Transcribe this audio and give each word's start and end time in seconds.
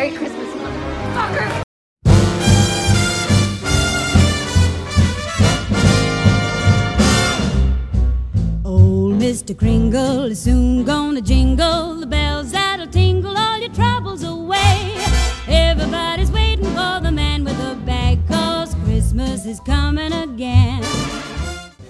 Merry 0.00 0.16
Christmas, 0.16 0.48
motherfucker! 0.54 1.62
Old 8.64 9.20
Mr. 9.20 9.54
Kringle 9.54 10.24
is 10.24 10.40
soon 10.40 10.84
gonna 10.84 11.20
jingle 11.20 11.96
the 11.96 12.06
bells 12.06 12.50
that'll 12.52 12.86
tingle 12.86 13.36
all 13.36 13.58
your 13.58 13.74
troubles 13.74 14.22
away. 14.22 14.96
Everybody's 15.46 16.30
waiting 16.32 16.64
for 16.64 17.00
the 17.02 17.12
man 17.12 17.44
with 17.44 17.58
the 17.58 17.74
bag, 17.84 18.26
cause 18.26 18.74
Christmas 18.86 19.44
is 19.44 19.60
coming 19.60 20.14
again. 20.14 20.82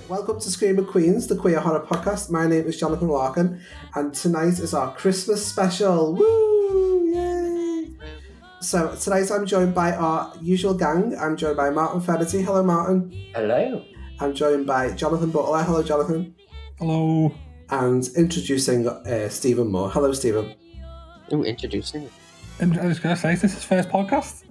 Welcome 0.08 0.40
to 0.40 0.50
Screaming 0.50 0.86
Queens, 0.86 1.28
the 1.28 1.36
queer 1.36 1.60
horror 1.60 1.86
podcast. 1.86 2.28
My 2.28 2.48
name 2.48 2.64
is 2.64 2.76
Jonathan 2.76 3.06
Larkin, 3.06 3.60
and 3.94 4.12
tonight 4.12 4.58
is 4.58 4.74
our 4.74 4.92
Christmas 4.96 5.46
special. 5.46 6.16
Woo! 6.16 7.12
Yay! 7.14 7.49
So 8.60 8.94
tonight 8.94 9.30
I'm 9.30 9.46
joined 9.46 9.74
by 9.74 9.92
our 9.92 10.34
usual 10.42 10.74
gang. 10.74 11.16
I'm 11.18 11.34
joined 11.34 11.56
by 11.56 11.70
Martin 11.70 12.02
Fennerty. 12.02 12.44
Hello, 12.44 12.62
Martin. 12.62 13.10
Hello. 13.34 13.82
I'm 14.20 14.34
joined 14.34 14.66
by 14.66 14.92
Jonathan 14.92 15.30
Butler. 15.30 15.62
Hello, 15.62 15.82
Jonathan. 15.82 16.34
Hello. 16.78 17.34
And 17.70 18.06
introducing 18.18 18.86
uh, 18.86 19.30
Stephen 19.30 19.68
Moore. 19.68 19.90
Hello, 19.90 20.12
Stephen. 20.12 20.54
Oh, 21.32 21.42
introducing. 21.42 22.10
And 22.58 22.78
I 22.78 22.84
was 22.84 22.98
going 22.98 23.14
to 23.14 23.20
say, 23.20 23.32
is 23.32 23.40
this 23.40 23.54
his 23.54 23.64
first 23.64 23.88
podcast? 23.88 24.42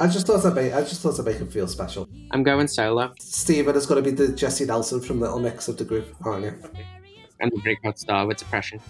I 0.00 0.06
just 0.06 0.26
thought 0.26 0.46
I'd 0.46 0.54
make, 0.54 0.72
I 0.72 0.80
just 0.80 1.02
thought 1.02 1.20
I'd 1.20 1.26
make 1.26 1.36
him 1.36 1.48
feel 1.50 1.68
special. 1.68 2.08
I'm 2.30 2.42
going 2.42 2.66
solo. 2.66 3.12
Stephen 3.18 3.76
is 3.76 3.84
going 3.84 4.02
to 4.02 4.10
be 4.10 4.16
the 4.16 4.32
Jesy 4.32 4.64
Nelson 4.64 5.02
from 5.02 5.20
Little 5.20 5.38
Mix 5.38 5.68
of 5.68 5.76
the 5.76 5.84
group, 5.84 6.06
aren't 6.24 6.46
you? 6.46 6.54
I'm 7.42 7.50
the 7.50 7.60
breakout 7.60 7.98
star 7.98 8.26
with 8.26 8.38
depression. 8.38 8.80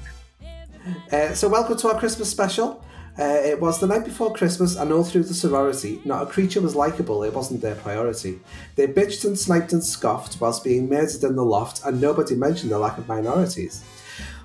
Uh, 1.10 1.34
so, 1.34 1.48
welcome 1.48 1.76
to 1.76 1.88
our 1.88 1.98
Christmas 1.98 2.30
special. 2.30 2.84
Uh, 3.18 3.40
it 3.44 3.60
was 3.60 3.80
the 3.80 3.86
night 3.86 4.04
before 4.04 4.32
Christmas, 4.32 4.76
and 4.76 4.92
all 4.92 5.04
through 5.04 5.24
the 5.24 5.34
sorority, 5.34 6.00
not 6.04 6.22
a 6.22 6.26
creature 6.26 6.60
was 6.60 6.76
likable, 6.76 7.22
it 7.24 7.34
wasn't 7.34 7.60
their 7.60 7.74
priority. 7.74 8.40
They 8.76 8.86
bitched 8.86 9.24
and 9.24 9.38
sniped 9.38 9.72
and 9.72 9.84
scoffed 9.84 10.40
whilst 10.40 10.64
being 10.64 10.88
murdered 10.88 11.24
in 11.24 11.36
the 11.36 11.44
loft, 11.44 11.82
and 11.84 12.00
nobody 12.00 12.34
mentioned 12.34 12.70
the 12.72 12.78
lack 12.78 12.98
of 12.98 13.08
minorities. 13.08 13.84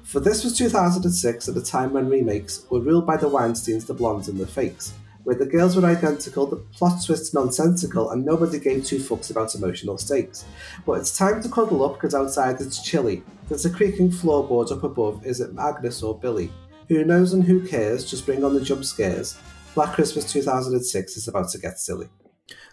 For 0.04 0.20
this 0.20 0.44
was 0.44 0.58
2006, 0.58 1.48
at 1.48 1.58
a 1.58 1.62
time 1.62 1.94
when 1.94 2.10
remakes 2.10 2.66
were 2.70 2.80
ruled 2.80 3.06
by 3.06 3.18
the 3.18 3.30
Weinsteins, 3.30 3.86
the 3.86 3.94
blondes, 3.94 4.28
and 4.28 4.40
the 4.40 4.48
fakes, 4.48 4.94
where 5.24 5.36
the 5.36 5.46
girls 5.46 5.76
were 5.76 5.86
identical, 5.86 6.46
the 6.46 6.58
plot 6.58 7.04
twists 7.04 7.34
nonsensical, 7.34 8.12
and 8.12 8.26
nobody 8.26 8.60
gave 8.60 8.86
two 8.86 9.00
fucks 9.00 9.32
about 9.32 9.56
emotional 9.56 9.98
stakes. 9.98 10.46
But 10.86 11.00
it's 11.00 11.18
time 11.18 11.42
to 11.44 11.50
cuddle 11.50 11.84
up 11.84 11.96
because 11.96 12.14
outside 12.14 12.62
it's 12.62 12.84
chilly. 12.84 13.24
There's 13.48 13.66
a 13.66 13.70
creaking 13.70 14.12
floorboard 14.12 14.72
up 14.72 14.84
above. 14.84 15.26
Is 15.26 15.40
it 15.40 15.52
Agnes 15.60 16.04
or 16.04 16.18
Billy? 16.18 16.52
Who 16.88 17.04
knows 17.04 17.34
and 17.34 17.44
who 17.44 17.68
cares? 17.68 18.10
Just 18.10 18.26
bring 18.26 18.44
on 18.44 18.54
the 18.54 18.62
jump 18.62 18.86
scares. 18.86 19.38
Black 19.74 19.94
Christmas 19.94 20.32
2006 20.32 21.18
is 21.18 21.28
about 21.28 21.50
to 21.50 21.58
get 21.58 21.80
silly. 21.80 22.10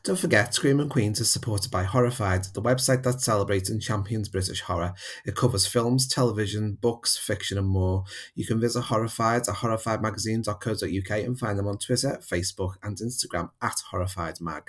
Don't 0.05 0.18
forget, 0.18 0.52
Screaming 0.52 0.88
Queens 0.88 1.20
is 1.20 1.30
supported 1.30 1.70
by 1.70 1.84
Horrified, 1.84 2.44
the 2.55 2.60
website 2.60 3.05
that 3.05 3.20
celebrates 3.20 3.70
and 3.70 3.80
champions 3.80 4.28
British 4.28 4.60
horror. 4.60 4.92
It 5.24 5.36
covers 5.36 5.66
films, 5.66 6.06
television, 6.08 6.77
books, 6.80 7.16
fiction, 7.16 7.56
and 7.56 7.68
more. 7.68 8.05
You 8.34 8.44
can 8.44 8.60
visit 8.60 8.83
Horrified 8.83 9.42
at 9.42 9.56
horrifiedmagazine.co.uk 9.56 11.24
and 11.24 11.38
find 11.38 11.58
them 11.58 11.68
on 11.68 11.78
Twitter, 11.78 12.20
Facebook, 12.20 12.74
and 12.83 12.96
Instagram 12.98 13.50
at 13.62 13.77
HorrifiedMag. 13.92 14.62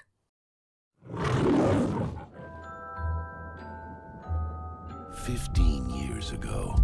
Fifteen 5.25 5.89
years 5.89 6.31
ago, 6.31 6.75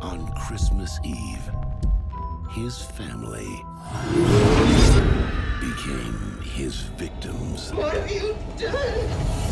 on 0.00 0.26
Christmas 0.34 0.98
Eve, 1.04 1.50
his 2.50 2.82
family 2.82 3.64
became 5.60 6.40
his 6.42 6.80
victims. 6.96 7.72
What 7.72 7.94
have 7.94 8.10
you 8.10 8.36
done? 8.58 9.45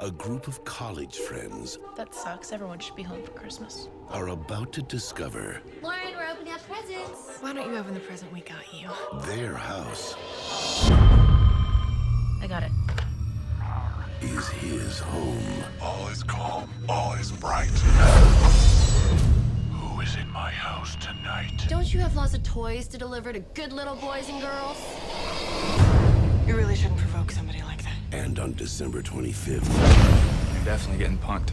A 0.00 0.10
group 0.10 0.46
of 0.46 0.62
college 0.64 1.16
friends 1.16 1.78
That 1.96 2.14
sucks. 2.14 2.52
Everyone 2.52 2.78
should 2.78 2.96
be 2.96 3.02
home 3.02 3.22
for 3.22 3.30
Christmas. 3.30 3.88
are 4.10 4.28
about 4.28 4.72
to 4.74 4.82
discover 4.82 5.60
Lauren, 5.82 6.14
we're 6.14 6.28
opening 6.30 6.52
up 6.52 6.60
presents. 6.68 7.38
Why 7.40 7.52
don't 7.52 7.70
you 7.72 7.78
open 7.78 7.94
the 7.94 8.00
present 8.00 8.32
we 8.32 8.40
got 8.40 8.72
you? 8.74 8.88
their 9.34 9.54
house 9.54 10.14
I 12.42 12.46
got 12.48 12.62
it. 12.62 12.70
is 14.22 14.48
his 14.48 14.98
home. 14.98 15.42
All 15.80 16.08
is 16.08 16.22
calm, 16.22 16.68
all 16.88 17.14
is 17.14 17.32
bright. 17.32 17.66
Who 19.72 20.00
is 20.02 20.14
in 20.16 20.30
my 20.30 20.50
house 20.50 20.96
tonight? 20.96 21.64
Don't 21.68 21.92
you 21.92 22.00
have 22.00 22.14
lots 22.14 22.34
of 22.34 22.42
toys 22.42 22.86
to 22.88 22.98
deliver 22.98 23.32
to 23.32 23.40
good 23.40 23.72
little 23.72 23.96
boys 23.96 24.28
and 24.28 24.40
girls? 24.42 24.78
You 26.46 26.54
really 26.56 26.76
shouldn't 26.76 26.98
provoke 26.98 27.30
somebody 27.32 27.62
like 27.62 27.75
that. 27.75 27.75
And 28.12 28.38
on 28.38 28.54
December 28.54 29.02
25th, 29.02 29.68
You're 30.54 30.64
definitely 30.64 30.98
getting 30.98 31.18
punked. 31.18 31.50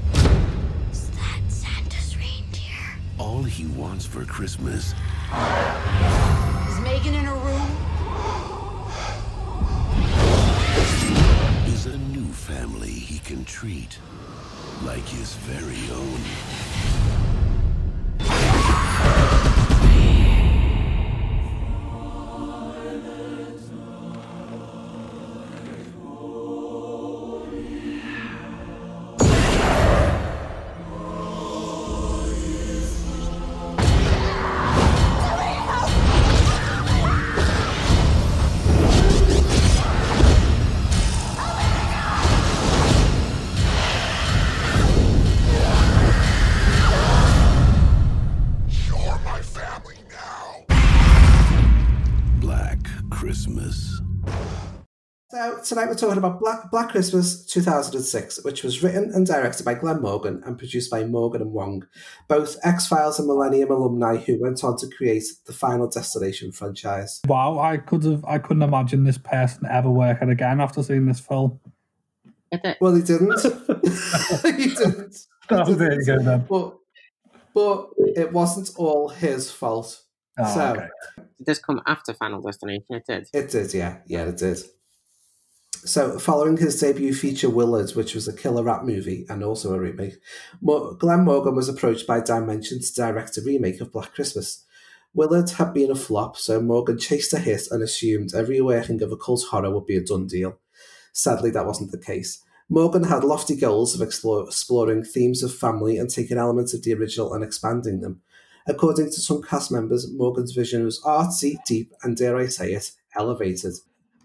Is 0.92 1.10
that 1.12 1.40
Santa's 1.48 2.16
reindeer? 2.18 3.00
all 3.18 3.44
he 3.44 3.66
wants 3.68 4.06
for 4.06 4.26
Christmas 4.26 4.94
Is 6.70 6.80
Megan 6.82 7.14
in 7.14 7.26
her 7.26 7.36
room? 7.36 7.70
is 11.74 11.86
a 11.88 11.98
new 11.98 12.26
family 12.32 12.90
he 12.90 13.20
can 13.20 13.44
treat 13.46 13.98
like 14.84 15.04
his 15.06 15.36
very 15.36 15.90
own. 15.92 17.33
Tonight 55.64 55.88
we're 55.88 55.96
talking 55.96 56.18
about 56.18 56.40
Black, 56.40 56.70
Black 56.70 56.90
Christmas 56.90 57.46
2006, 57.46 58.44
which 58.44 58.64
was 58.64 58.84
written 58.84 59.12
and 59.14 59.26
directed 59.26 59.64
by 59.64 59.74
Glenn 59.74 60.02
Morgan 60.02 60.42
and 60.46 60.58
produced 60.58 60.92
by 60.92 61.06
Morgan 61.06 61.42
and 61.42 61.52
Wong, 61.52 61.88
both 62.28 62.58
X-Files 62.64 63.18
and 63.18 63.28
Millennium 63.28 63.72
alumni 63.72 64.18
who 64.18 64.42
went 64.42 64.64
on 64.64 64.78
to 64.78 64.88
create 64.88 65.24
the 65.46 65.54
Final 65.54 65.88
Destination 65.88 66.52
franchise. 66.52 67.22
Wow, 67.28 67.60
I 67.60 67.78
could 67.78 68.04
have, 68.04 68.26
I 68.26 68.40
couldn't 68.40 68.64
imagine 68.64 69.06
this 69.06 69.18
person 69.18 69.66
ever 69.70 69.90
working 69.90 70.30
again 70.30 70.60
after 70.60 70.84
seeing 70.84 71.06
this 71.06 71.22
film. 71.22 71.60
Well, 72.82 72.94
he 72.96 73.02
didn't. 73.02 73.40
he 74.44 74.76
didn't. 74.76 75.18
He 75.50 75.74
there 75.74 75.90
go 75.90 76.06
didn't. 76.06 76.26
then. 76.26 76.46
But, 76.50 76.76
but 77.54 77.90
it 77.98 78.32
wasn't 78.34 78.72
all 78.76 79.10
his 79.10 79.50
fault. 79.50 80.02
Oh, 80.38 80.54
so 80.54 80.72
okay. 80.74 80.88
Did 81.16 81.46
this 81.46 81.60
come 81.60 81.82
after 81.86 82.14
Final 82.14 82.42
Destination? 82.42 82.86
It 82.90 83.06
did. 83.06 83.28
it 83.34 83.50
did, 83.50 83.74
yeah, 83.74 84.00
yeah, 84.08 84.26
it 84.26 84.38
did. 84.38 84.60
So, 85.86 86.18
following 86.18 86.56
his 86.56 86.80
debut 86.80 87.14
feature 87.14 87.50
Willard, 87.50 87.92
which 87.92 88.16
was 88.16 88.26
a 88.26 88.36
killer 88.36 88.64
rap 88.64 88.84
movie 88.84 89.26
and 89.28 89.44
also 89.44 89.74
a 89.74 89.80
remake, 89.80 90.16
Glenn 90.64 91.26
Morgan 91.26 91.56
was 91.56 91.68
approached 91.68 92.08
by 92.08 92.22
Dimension 92.22 92.80
to 92.80 92.94
direct 92.94 93.38
a 93.38 93.42
remake 93.42 93.82
of 93.82 93.92
Black 93.92 94.14
Christmas. 94.14 94.64
Willard 95.14 95.50
had 95.50 95.74
been 95.74 95.92
a 95.92 95.96
flop, 95.96 96.38
so 96.38 96.62
Morgan 96.62 96.98
chased 96.98 97.34
a 97.34 97.40
hit 97.40 97.68
and 97.70 97.84
assumed 97.84 98.34
every 98.34 98.62
working 98.62 99.04
of 99.04 99.12
a 99.12 99.16
occult 99.16 99.44
horror 99.52 99.72
would 99.72 99.86
be 99.86 99.98
a 99.98 100.02
done 100.02 100.26
deal. 100.26 100.58
Sadly, 101.12 101.52
that 101.52 101.66
wasn't 101.66 101.92
the 101.92 101.98
case. 101.98 102.42
Morgan 102.70 103.04
had 103.04 103.26
lofty 103.26 103.56
goals 103.58 103.94
of 103.94 104.02
explore, 104.02 104.46
exploring 104.46 105.04
themes 105.04 105.44
of 105.44 105.54
family 105.54 105.98
and 105.98 106.10
taking 106.10 106.38
elements 106.38 106.74
of 106.74 106.84
the 106.84 106.94
original 106.94 107.34
and 107.34 107.44
expanding 107.44 108.00
them. 108.00 108.22
According 108.66 109.08
to 109.08 109.20
some 109.20 109.44
cast 109.44 109.70
members, 109.70 110.10
Morgan's 110.14 110.54
vision 110.54 110.86
was 110.86 111.02
artsy, 111.02 111.58
deep, 111.66 111.92
and 112.04 112.16
dare 112.16 112.38
I 112.38 112.46
say 112.46 112.72
it, 112.72 112.92
elevated. 113.18 113.74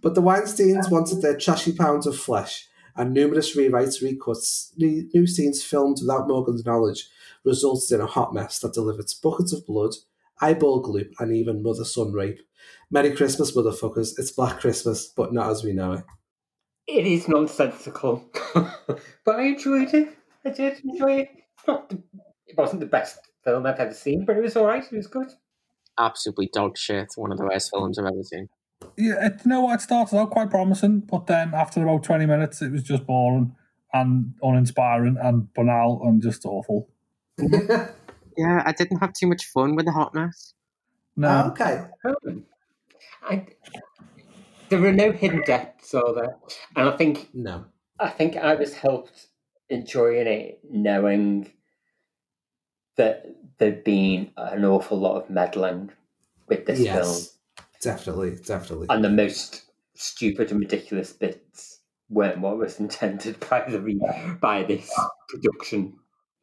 But 0.01 0.15
the 0.15 0.23
Weinsteins 0.23 0.91
wanted 0.91 1.23
their 1.23 1.37
trashy 1.37 1.73
pounds 1.73 2.07
of 2.07 2.17
flesh, 2.17 2.69
and 2.97 3.13
numerous 3.13 3.57
rewrites, 3.57 4.03
recuts, 4.03 4.73
new 4.77 5.09
new 5.15 5.27
scenes 5.27 5.63
filmed 5.63 5.99
without 6.01 6.29
Morgan's 6.29 6.65
knowledge 6.65 7.09
resulted 7.45 7.93
in 7.93 8.01
a 8.01 8.07
hot 8.07 8.35
mess 8.35 8.59
that 8.61 8.75
delivered 8.75 9.07
buckets 9.23 9.53
of 9.53 9.67
blood, 9.67 9.93
eyeball 10.41 10.81
glue, 10.81 11.09
and 11.19 11.35
even 11.35 11.63
mother 11.63 11.85
son 11.85 12.13
rape. 12.13 12.41
Merry 12.91 13.15
Christmas, 13.15 13.57
motherfuckers. 13.57 14.19
It's 14.19 14.31
Black 14.31 14.61
Christmas, 14.61 15.07
but 15.07 15.33
not 15.33 15.51
as 15.51 15.65
we 15.65 15.73
know 15.73 15.93
it. 15.93 16.05
It 16.87 17.07
is 17.07 17.29
nonsensical, 17.29 18.25
but 18.55 19.37
I 19.37 19.43
enjoyed 19.43 19.93
it. 19.95 20.17
I 20.45 20.51
did 20.51 20.81
enjoy 20.85 21.21
it. 21.21 21.29
It's 21.59 21.67
not 21.67 21.89
the, 21.91 22.03
it 22.47 22.57
wasn't 22.57 22.81
the 22.81 22.87
best 22.87 23.19
film 23.45 23.67
I've 23.67 23.79
ever 23.79 23.93
seen, 23.93 24.25
but 24.25 24.37
it 24.37 24.43
was 24.43 24.57
all 24.57 24.67
right. 24.67 24.85
It 24.85 24.97
was 24.97 25.07
good. 25.07 25.29
Absolutely 25.99 26.49
dog 26.53 26.79
shit. 26.79 27.09
One 27.17 27.33
of 27.33 27.39
the 27.39 27.45
worst 27.45 27.71
films 27.71 27.99
I've 27.99 28.07
ever 28.07 28.23
seen. 28.23 28.49
Yeah, 28.97 29.27
it, 29.27 29.41
you 29.45 29.49
know 29.51 29.63
what? 29.63 29.75
It 29.75 29.83
started 29.83 30.17
out 30.17 30.31
quite 30.31 30.51
promising, 30.51 31.01
but 31.01 31.27
then 31.27 31.55
after 31.55 31.83
about 31.83 32.05
20 32.05 32.27
minutes, 32.27 32.63
it 32.63 32.73
was 32.73 32.83
just 32.83 33.07
boring 33.07 33.55
and 33.93 34.35
uninspiring 34.43 35.17
and 35.21 35.53
banal 35.55 36.01
and 36.05 36.23
just 36.23 36.45
awful. 36.45 36.89
Yeah, 38.39 38.63
I 38.65 38.71
didn't 38.71 38.99
have 38.99 39.13
too 39.15 39.27
much 39.27 39.47
fun 39.47 39.75
with 39.75 39.87
the 39.87 39.93
hot 39.93 40.15
mess. 40.15 40.55
No. 41.17 41.29
Oh, 41.29 41.49
okay. 41.51 41.87
I, 43.29 43.47
there 44.69 44.81
were 44.81 44.93
no 44.93 45.11
hidden 45.11 45.43
depths, 45.45 45.93
are 45.93 46.15
there? 46.15 46.37
And 46.77 46.89
I 46.89 46.97
think 46.97 47.31
No. 47.35 47.65
I 47.99 48.11
think 48.11 48.37
I 48.37 48.55
was 48.55 48.75
helped 48.75 49.27
enjoying 49.69 50.29
it 50.29 50.61
knowing 50.71 51.51
that 52.97 53.27
there'd 53.59 53.83
been 53.83 54.31
an 54.37 54.65
awful 54.65 55.01
lot 55.01 55.17
of 55.17 55.31
meddling 55.31 55.91
with 56.47 56.65
this 56.65 56.79
film, 56.79 56.95
yes. 56.95 57.38
Definitely, 57.81 58.37
definitely. 58.45 58.87
and 58.91 59.05
the 59.05 59.11
most 59.11 59.65
stupid 59.95 60.51
and 60.51 60.61
ridiculous 60.61 61.13
bits 61.13 61.81
weren't 62.09 62.41
what 62.41 62.59
was 62.59 62.81
intended 62.81 63.39
by 63.49 63.69
the 63.69 63.81
re- 63.81 64.01
by 64.41 64.63
this 64.65 64.91
production 65.29 65.95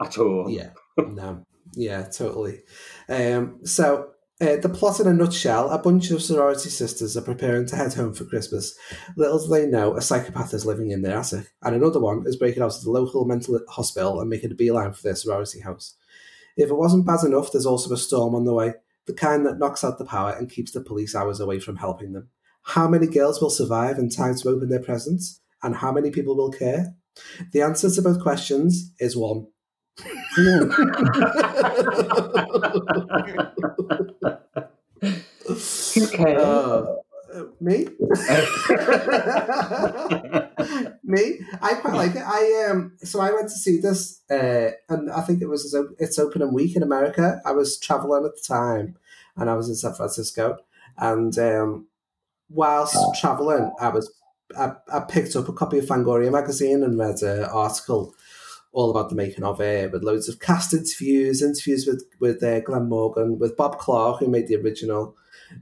at 0.02 0.18
all. 0.18 0.50
Yeah, 0.50 0.70
no, 0.98 1.46
yeah, 1.74 2.04
totally. 2.04 2.62
Um, 3.10 3.60
so, 3.66 4.12
uh, 4.42 4.58
the 4.58 4.70
plot 4.70 5.00
in 5.00 5.08
a 5.08 5.14
nutshell 5.14 5.70
a 5.70 5.80
bunch 5.80 6.12
of 6.12 6.22
sorority 6.22 6.70
sisters 6.70 7.16
are 7.16 7.22
preparing 7.22 7.66
to 7.68 7.76
head 7.76 7.94
home 7.94 8.14
for 8.14 8.26
Christmas. 8.26 8.78
Little 9.16 9.40
do 9.40 9.48
they 9.48 9.66
know, 9.66 9.96
a 9.96 10.02
psychopath 10.02 10.54
is 10.54 10.66
living 10.66 10.92
in 10.92 11.02
their 11.02 11.18
attic, 11.18 11.52
and 11.64 11.76
another 11.76 12.00
one 12.00 12.24
is 12.26 12.36
breaking 12.36 12.62
out 12.62 12.76
of 12.76 12.84
the 12.84 12.92
local 12.92 13.26
mental 13.26 13.60
hospital 13.70 14.20
and 14.20 14.30
making 14.30 14.52
a 14.52 14.56
beeline 14.56 14.94
for 14.94 15.04
their 15.04 15.16
sorority 15.16 15.62
house. 15.62 15.96
If 16.58 16.70
it 16.70 16.76
wasn't 16.76 17.06
bad 17.06 17.24
enough, 17.26 17.52
there's 17.52 17.66
also 17.66 17.94
a 17.94 17.98
storm 17.98 18.36
on 18.36 18.46
the 18.46 18.54
way, 18.54 18.74
the 19.07 19.13
kind 19.13 19.46
that 19.46 19.60
knocks 19.60 19.84
out 19.84 19.98
the 19.98 20.06
power 20.06 20.31
and 20.31 20.50
keeps 20.50 20.72
the 20.72 20.81
police 20.81 21.16
hours 21.16 21.40
away 21.40 21.60
from 21.60 21.78
helping 21.78 22.13
them. 22.13 22.30
How 22.63 22.88
many 22.88 23.07
girls 23.07 23.42
will 23.42 23.50
survive 23.50 23.98
in 24.00 24.10
time 24.10 24.36
to 24.36 24.50
open 24.50 24.69
their 24.69 24.81
presents? 24.81 25.42
And 25.62 25.75
how 25.75 25.92
many 25.92 26.12
people 26.12 26.36
will 26.36 26.52
care? 26.52 26.96
The 27.52 27.62
answer 27.62 27.90
to 27.90 28.02
both 28.02 28.22
questions 28.22 28.92
is 29.00 29.16
one. 29.16 29.48
Who 35.94 36.07
cares? 36.07 36.42
Uh, 36.42 36.96
me? 37.60 37.88
me? 41.04 41.40
I 41.62 41.74
quite 41.76 41.96
like 41.96 42.16
it. 42.16 42.24
I 42.26 42.68
um. 42.70 42.94
So 43.04 43.20
I 43.20 43.32
went 43.32 43.50
to 43.50 43.56
see 43.56 43.80
this, 43.80 44.22
uh, 44.30 44.72
and 44.90 45.12
I 45.12 45.22
think 45.22 45.42
it 45.42 45.48
was 45.48 45.66
its 45.66 45.74
op- 45.76 45.96
its 46.00 46.20
opening 46.20 46.54
week 46.54 46.76
in 46.76 46.84
America. 46.84 47.42
I 47.46 47.52
was 47.52 47.78
traveling 47.78 48.26
at 48.26 48.36
the 48.36 48.42
time, 48.48 48.98
and 49.36 49.50
I 49.50 49.56
was 49.56 49.70
in 49.70 49.76
San 49.76 49.94
Francisco, 49.94 50.58
and 50.98 51.38
um, 51.38 51.88
whilst 52.50 52.98
traveling, 53.20 53.72
I 53.80 53.90
was 53.90 54.12
I, 54.58 54.74
I 54.92 55.00
picked 55.02 55.36
up 55.36 55.50
a 55.50 55.54
copy 55.54 55.80
of 55.80 55.86
Fangoria 55.86 56.31
magazine 56.31 56.84
and 56.84 56.98
read 56.98 57.22
an 57.22 57.46
article 57.46 58.14
all 58.72 58.92
about 58.92 59.10
the 59.10 59.16
making 59.16 59.44
of 59.44 59.62
it, 59.62 59.92
with 59.92 60.04
loads 60.04 60.28
of 60.28 60.40
cast 60.40 60.74
interviews, 60.74 61.42
interviews 61.42 61.88
with 61.88 62.04
with 62.20 62.44
uh, 62.44 62.60
Glenn 62.62 62.90
Morgan, 62.90 63.40
with 63.40 63.58
Bob 63.58 63.80
Clark, 63.80 64.20
who 64.20 64.28
made 64.28 64.48
the 64.48 64.58
original, 64.58 65.16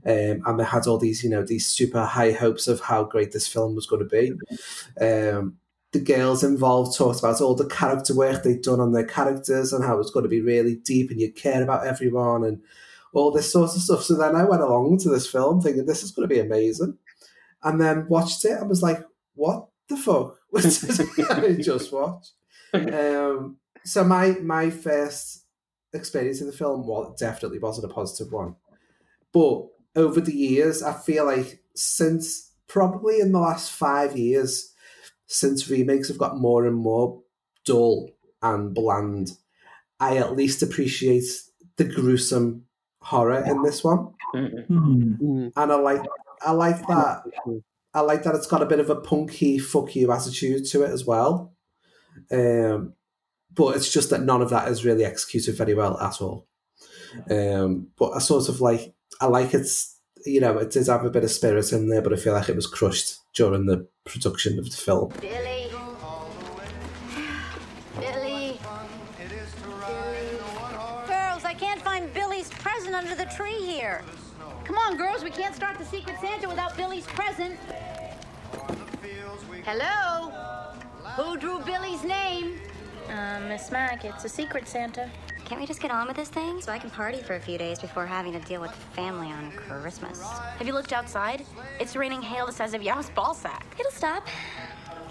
um, 0.06 0.42
and 0.46 0.60
they 0.60 0.64
had 0.64 0.86
all 0.86 0.98
these, 0.98 1.22
you 1.22 1.30
know, 1.30 1.42
these 1.42 1.66
super 1.66 2.04
high 2.04 2.32
hopes 2.32 2.68
of 2.68 2.80
how 2.80 3.04
great 3.04 3.32
this 3.32 3.48
film 3.48 3.74
was 3.74 3.86
going 3.86 4.06
to 4.06 4.08
be. 4.08 4.32
Um, 5.00 5.58
the 5.92 6.00
girls 6.00 6.42
involved 6.42 6.96
talked 6.96 7.20
about 7.20 7.40
all 7.40 7.54
the 7.54 7.66
character 7.66 8.14
work 8.14 8.42
they'd 8.42 8.62
done 8.62 8.80
on 8.80 8.92
their 8.92 9.06
characters 9.06 9.72
and 9.72 9.84
how 9.84 9.94
it 9.94 9.98
was 9.98 10.10
going 10.10 10.24
to 10.24 10.28
be 10.28 10.40
really 10.40 10.74
deep 10.74 11.10
and 11.10 11.20
you 11.20 11.32
care 11.32 11.62
about 11.62 11.86
everyone 11.86 12.44
and 12.44 12.60
all 13.14 13.30
this 13.30 13.50
sort 13.50 13.70
of 13.70 13.80
stuff. 13.80 14.02
So 14.02 14.14
then 14.16 14.34
I 14.36 14.44
went 14.44 14.62
along 14.62 14.98
to 14.98 15.08
this 15.08 15.30
film 15.30 15.60
thinking 15.60 15.86
this 15.86 16.02
is 16.02 16.10
going 16.10 16.28
to 16.28 16.34
be 16.34 16.40
amazing, 16.40 16.98
and 17.62 17.80
then 17.80 18.08
watched 18.08 18.44
it 18.44 18.58
and 18.58 18.68
was 18.68 18.82
like, 18.82 19.02
"What 19.34 19.68
the 19.88 19.96
fuck?" 19.96 20.36
was 20.50 21.00
I 21.30 21.52
just 21.52 21.92
watch?" 21.92 22.26
Um, 22.74 23.58
so 23.84 24.04
my 24.04 24.30
my 24.42 24.70
first 24.70 25.46
experience 25.92 26.40
in 26.40 26.48
the 26.48 26.52
film 26.52 26.86
was 26.86 27.16
definitely 27.18 27.60
wasn't 27.60 27.90
a 27.90 27.94
positive 27.94 28.32
one, 28.32 28.56
but 29.32 29.66
over 29.96 30.20
the 30.20 30.34
years, 30.34 30.82
I 30.82 30.92
feel 30.92 31.24
like 31.26 31.60
since 31.74 32.52
probably 32.66 33.20
in 33.20 33.32
the 33.32 33.38
last 33.40 33.70
five 33.70 34.16
years, 34.16 34.72
since 35.26 35.68
remakes 35.70 36.08
have 36.08 36.18
got 36.18 36.38
more 36.38 36.66
and 36.66 36.76
more 36.76 37.22
dull 37.64 38.10
and 38.42 38.74
bland, 38.74 39.32
I 40.00 40.16
at 40.18 40.36
least 40.36 40.62
appreciate 40.62 41.24
the 41.76 41.84
gruesome 41.84 42.64
horror 43.00 43.42
in 43.44 43.62
this 43.62 43.82
one, 43.84 44.14
Hmm. 44.32 45.48
and 45.56 45.72
I 45.72 45.74
like 45.76 46.02
I 46.42 46.52
like 46.52 46.86
that. 46.88 47.22
I 47.94 48.00
like 48.00 48.24
that 48.24 48.34
it's 48.34 48.46
got 48.48 48.62
a 48.62 48.66
bit 48.66 48.80
of 48.80 48.90
a 48.90 48.96
punky 48.96 49.58
fuck 49.58 49.94
you 49.94 50.10
attitude 50.10 50.66
to 50.66 50.82
it 50.82 50.90
as 50.90 51.04
well. 51.06 51.54
Um, 52.30 52.94
but 53.52 53.76
it's 53.76 53.92
just 53.92 54.10
that 54.10 54.22
none 54.22 54.42
of 54.42 54.50
that 54.50 54.68
is 54.68 54.84
really 54.84 55.04
executed 55.04 55.56
very 55.56 55.74
well 55.74 55.98
at 56.00 56.20
all. 56.20 56.48
Um, 57.30 57.88
but 57.96 58.10
I 58.10 58.18
sort 58.18 58.48
of 58.48 58.60
like 58.60 58.93
I 59.20 59.26
like 59.26 59.54
it's 59.54 59.98
you 60.26 60.40
know 60.40 60.58
it 60.58 60.70
did 60.70 60.86
have 60.86 61.04
a 61.04 61.10
bit 61.10 61.24
of 61.24 61.30
spirit 61.30 61.72
in 61.72 61.88
there, 61.88 62.02
but 62.02 62.12
I 62.12 62.16
feel 62.16 62.32
like 62.32 62.48
it 62.48 62.56
was 62.56 62.66
crushed 62.66 63.18
during 63.34 63.66
the 63.66 63.86
production 64.04 64.58
of 64.58 64.70
the 64.70 64.76
film. 64.76 65.12
Billy. 65.20 65.70
Billy. 68.00 68.60
Girls, 71.06 71.44
I 71.44 71.54
can't 71.58 71.80
find 71.82 72.12
Billy's 72.12 72.50
present 72.50 72.94
under 72.94 73.14
the 73.14 73.26
tree 73.36 73.60
here. 73.64 74.02
Come 74.64 74.78
on, 74.78 74.96
girls, 74.96 75.22
we 75.22 75.30
can't 75.30 75.54
start 75.54 75.78
the 75.78 75.84
Secret 75.84 76.16
Santa 76.20 76.48
without 76.48 76.76
Billy's 76.76 77.06
present. 77.06 77.58
Hello? 79.64 80.30
Who 81.16 81.36
drew 81.36 81.60
Billy's 81.60 82.02
name? 82.02 82.60
Uh, 83.08 83.40
Miss 83.48 83.70
Mac, 83.70 84.04
it's 84.04 84.24
a 84.24 84.28
secret 84.28 84.66
Santa. 84.66 85.10
Can't 85.44 85.60
we 85.60 85.66
just 85.66 85.80
get 85.80 85.90
on 85.90 86.06
with 86.06 86.16
this 86.16 86.28
thing 86.28 86.60
so 86.60 86.72
I 86.72 86.78
can 86.78 86.88
party 86.90 87.18
for 87.18 87.34
a 87.34 87.40
few 87.40 87.58
days 87.58 87.78
before 87.78 88.06
having 88.06 88.32
to 88.32 88.40
deal 88.40 88.60
with 88.60 88.70
family 88.94 89.28
on 89.28 89.52
Christmas? 89.52 90.22
Have 90.22 90.66
you 90.66 90.72
looked 90.72 90.92
outside? 90.92 91.44
It's 91.78 91.96
raining 91.96 92.22
hail 92.22 92.46
the 92.46 92.52
size 92.52 92.72
of 92.72 92.82
Yow's 92.82 93.10
ball 93.10 93.34
sack. 93.34 93.66
It'll 93.78 93.92
stop. 93.92 94.26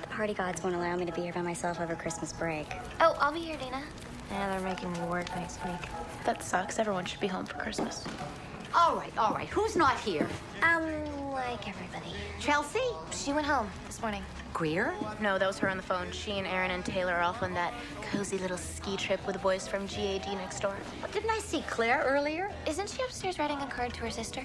The 0.02 0.08
party 0.08 0.34
gods 0.34 0.64
won't 0.64 0.76
allow 0.76 0.96
me 0.96 1.06
to 1.06 1.12
be 1.12 1.22
here 1.22 1.34
by 1.34 1.44
myself 1.44 1.80
over 1.80 1.96
Christmas 1.96 2.34
break. 2.34 2.68
Oh, 3.00 3.16
I'll 3.20 3.32
be 3.32 3.42
here, 3.42 3.58
Dana. 3.58 3.84
Yeah, 4.32 4.50
they're 4.50 4.68
making 4.68 4.92
me 4.94 5.00
work 5.02 5.30
next 5.36 5.64
week. 5.64 5.90
That 6.26 6.42
sucks. 6.42 6.80
Everyone 6.80 7.06
should 7.06 7.20
be 7.20 7.28
home 7.28 7.46
for 7.46 7.56
Christmas. 7.56 8.04
All 8.74 8.96
right, 8.96 9.16
all 9.20 9.34
right. 9.36 9.48
Who's 9.50 9.76
not 9.76 10.00
here? 10.00 10.28
Um, 10.64 10.84
like 11.34 11.68
everybody. 11.68 12.14
Chelsea? 12.40 12.80
She 13.12 13.34
went 13.34 13.46
home 13.46 13.70
this 13.88 14.02
morning. 14.02 14.24
Greer? 14.54 14.94
No, 15.20 15.40
that 15.40 15.48
was 15.48 15.58
her 15.60 15.70
on 15.70 15.78
the 15.78 15.84
phone. 15.84 16.12
She 16.12 16.34
and 16.34 16.46
Aaron 16.46 16.70
and 16.72 16.86
Taylor 16.86 17.14
are 17.14 17.24
off 17.24 17.42
on 17.42 17.54
that 17.56 17.74
cozy 18.12 18.38
little 18.38 18.58
ski 18.58 18.96
trip 18.96 19.26
with 19.26 19.34
the 19.36 19.42
boys 19.42 19.68
from 19.68 19.88
GAD 19.88 20.28
next 20.36 20.60
door. 20.60 20.76
Well, 21.02 21.12
didn't 21.12 21.32
I 21.32 21.40
see 21.40 21.64
Claire 21.68 22.04
earlier? 22.06 22.52
Isn't 22.68 22.88
she 22.88 23.02
upstairs 23.02 23.40
writing 23.40 23.60
a 23.62 23.68
card 23.68 23.94
to 23.96 24.02
her 24.02 24.12
sister? 24.12 24.44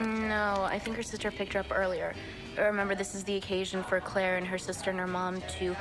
No, 0.00 0.66
I 0.68 0.78
think 0.78 0.96
her 0.96 1.02
sister 1.02 1.30
picked 1.30 1.52
her 1.52 1.60
up 1.60 1.70
earlier. 1.70 2.14
Remember, 2.56 2.94
this 2.94 3.14
is 3.14 3.22
the 3.24 3.36
occasion 3.36 3.82
for 3.82 4.00
Claire 4.00 4.38
and 4.38 4.46
her 4.46 4.58
sister 4.58 4.90
and 4.90 4.98
her 4.98 5.06
mom 5.06 5.42
to 5.58 5.76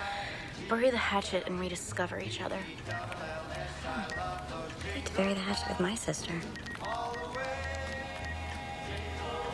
bury 0.67 0.89
the 0.89 0.97
hatchet 0.97 1.47
and 1.47 1.59
rediscover 1.59 2.19
each 2.19 2.41
other. 2.41 2.59
Hmm. 3.85 4.01
I'd 4.89 4.95
like 4.95 5.05
to 5.05 5.13
bury 5.15 5.33
the 5.33 5.39
hatchet 5.39 5.69
with 5.69 5.79
my 5.79 5.95
sister. 5.95 6.33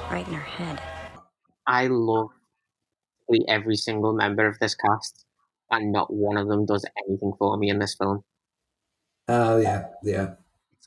Right 0.10 0.28
in 0.28 0.34
her 0.34 0.40
head. 0.40 0.82
I 1.68 1.88
love 1.88 2.30
every 3.48 3.76
single 3.76 4.14
member 4.14 4.48
of 4.48 4.60
this 4.60 4.76
cast, 4.76 5.26
and 5.72 5.92
not 5.92 6.14
one 6.14 6.38
of 6.38 6.48
them 6.48 6.66
does 6.66 6.86
anything 7.08 7.34
for 7.38 7.58
me 7.58 7.70
in 7.70 7.80
this 7.80 7.96
film. 7.96 8.24
Oh 9.28 9.58
yeah, 9.58 9.88
yeah. 10.04 10.36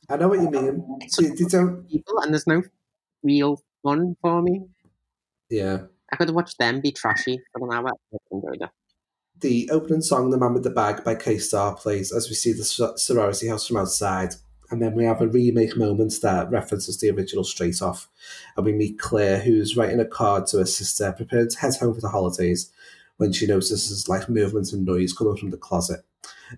I 0.08 0.16
know 0.16 0.28
what 0.28 0.40
you 0.40 0.50
mean. 0.50 1.00
So 1.08 1.22
they 1.22 1.44
don't. 1.44 1.88
People, 1.88 2.20
and 2.20 2.32
there's 2.32 2.46
no 2.46 2.62
real 3.22 3.60
fun 3.82 4.16
for 4.22 4.42
me. 4.42 4.66
Yeah. 5.50 5.82
I 6.12 6.16
could 6.16 6.30
watched 6.30 6.58
them 6.58 6.80
be 6.80 6.92
trashy 6.92 7.40
for 7.52 7.68
an 7.68 7.76
hour. 7.76 7.90
I 7.90 8.16
enjoyed 8.30 8.62
it. 8.62 8.70
The 9.40 9.68
opening 9.70 10.00
song, 10.00 10.30
"The 10.30 10.38
Man 10.38 10.54
with 10.54 10.64
the 10.64 10.70
Bag" 10.70 11.04
by 11.04 11.14
Kay 11.14 11.38
Starr, 11.38 11.76
plays 11.76 12.12
as 12.12 12.28
we 12.28 12.34
see 12.34 12.52
the 12.52 12.64
sor- 12.64 12.96
sorority 12.96 13.48
house 13.48 13.66
from 13.66 13.76
outside, 13.76 14.34
and 14.70 14.82
then 14.82 14.94
we 14.94 15.04
have 15.04 15.20
a 15.20 15.28
remake 15.28 15.76
moment 15.76 16.14
that 16.22 16.50
references 16.50 16.98
the 16.98 17.10
original 17.10 17.44
straight 17.44 17.80
off, 17.80 18.08
and 18.56 18.66
we 18.66 18.72
meet 18.72 18.98
Claire, 18.98 19.40
who's 19.40 19.76
writing 19.76 20.00
a 20.00 20.04
card 20.04 20.46
to 20.48 20.58
her 20.58 20.66
sister, 20.66 21.12
preparing 21.12 21.48
to 21.48 21.58
head 21.58 21.74
home 21.76 21.94
for 21.94 22.00
the 22.00 22.08
holidays, 22.08 22.70
when 23.16 23.32
she 23.32 23.46
notices 23.46 24.08
like 24.08 24.28
movements 24.28 24.72
and 24.72 24.84
noise 24.84 25.12
coming 25.12 25.36
from 25.36 25.50
the 25.50 25.56
closet. 25.56 26.00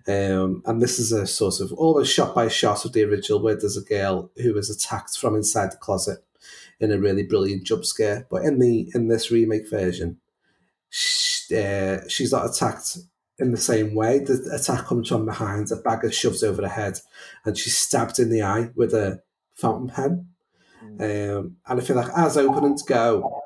Um, 0.07 0.61
and 0.65 0.81
this 0.81 0.99
is 0.99 1.11
a 1.11 1.27
sort 1.27 1.59
of 1.59 1.73
almost 1.73 2.13
shot 2.13 2.33
by 2.33 2.47
shot 2.47 2.85
of 2.85 2.93
the 2.93 3.03
original, 3.03 3.41
where 3.41 3.55
there's 3.55 3.77
a 3.77 3.81
girl 3.81 4.31
who 4.37 4.57
is 4.57 4.69
attacked 4.69 5.17
from 5.17 5.35
inside 5.35 5.71
the 5.71 5.77
closet 5.77 6.19
in 6.79 6.91
a 6.91 6.99
really 6.99 7.23
brilliant 7.23 7.63
jump 7.65 7.85
scare. 7.85 8.27
But 8.29 8.43
in 8.43 8.59
the 8.59 8.89
in 8.93 9.07
this 9.07 9.31
remake 9.31 9.69
version, 9.69 10.17
sh 10.89 11.51
uh, 11.51 12.07
she's 12.07 12.31
not 12.31 12.45
attacked 12.45 12.99
in 13.39 13.51
the 13.51 13.57
same 13.57 13.95
way. 13.95 14.19
The 14.19 14.51
attack 14.53 14.85
comes 14.85 15.09
from 15.09 15.25
behind, 15.25 15.71
a 15.71 15.75
bag 15.77 16.03
is 16.03 16.15
shoved 16.15 16.43
over 16.43 16.61
her 16.61 16.67
head, 16.67 16.99
and 17.45 17.57
she's 17.57 17.77
stabbed 17.77 18.19
in 18.19 18.29
the 18.29 18.41
eye 18.43 18.69
with 18.75 18.93
a 18.93 19.21
fountain 19.55 19.87
pen. 19.89 20.27
Um, 20.99 21.57
and 21.67 21.79
I 21.79 21.79
feel 21.81 21.95
like 21.95 22.11
as 22.15 22.37
openings 22.37 22.83
go, 22.83 23.41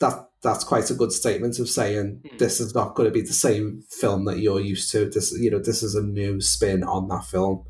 that 0.00 0.28
that's 0.40 0.62
quite 0.64 0.88
a 0.90 0.94
good 0.94 1.10
statement 1.12 1.58
of 1.58 1.68
saying 1.68 2.22
this 2.38 2.60
is 2.60 2.72
not 2.74 2.94
going 2.94 3.08
to 3.08 3.12
be 3.12 3.20
the 3.22 3.32
same 3.32 3.82
film 3.90 4.24
that 4.26 4.38
you're 4.38 4.60
used 4.60 4.90
to. 4.92 5.06
This 5.10 5.32
you 5.38 5.50
know 5.50 5.58
this 5.58 5.82
is 5.82 5.94
a 5.94 6.02
new 6.02 6.40
spin 6.40 6.84
on 6.84 7.08
that 7.08 7.24
film, 7.24 7.64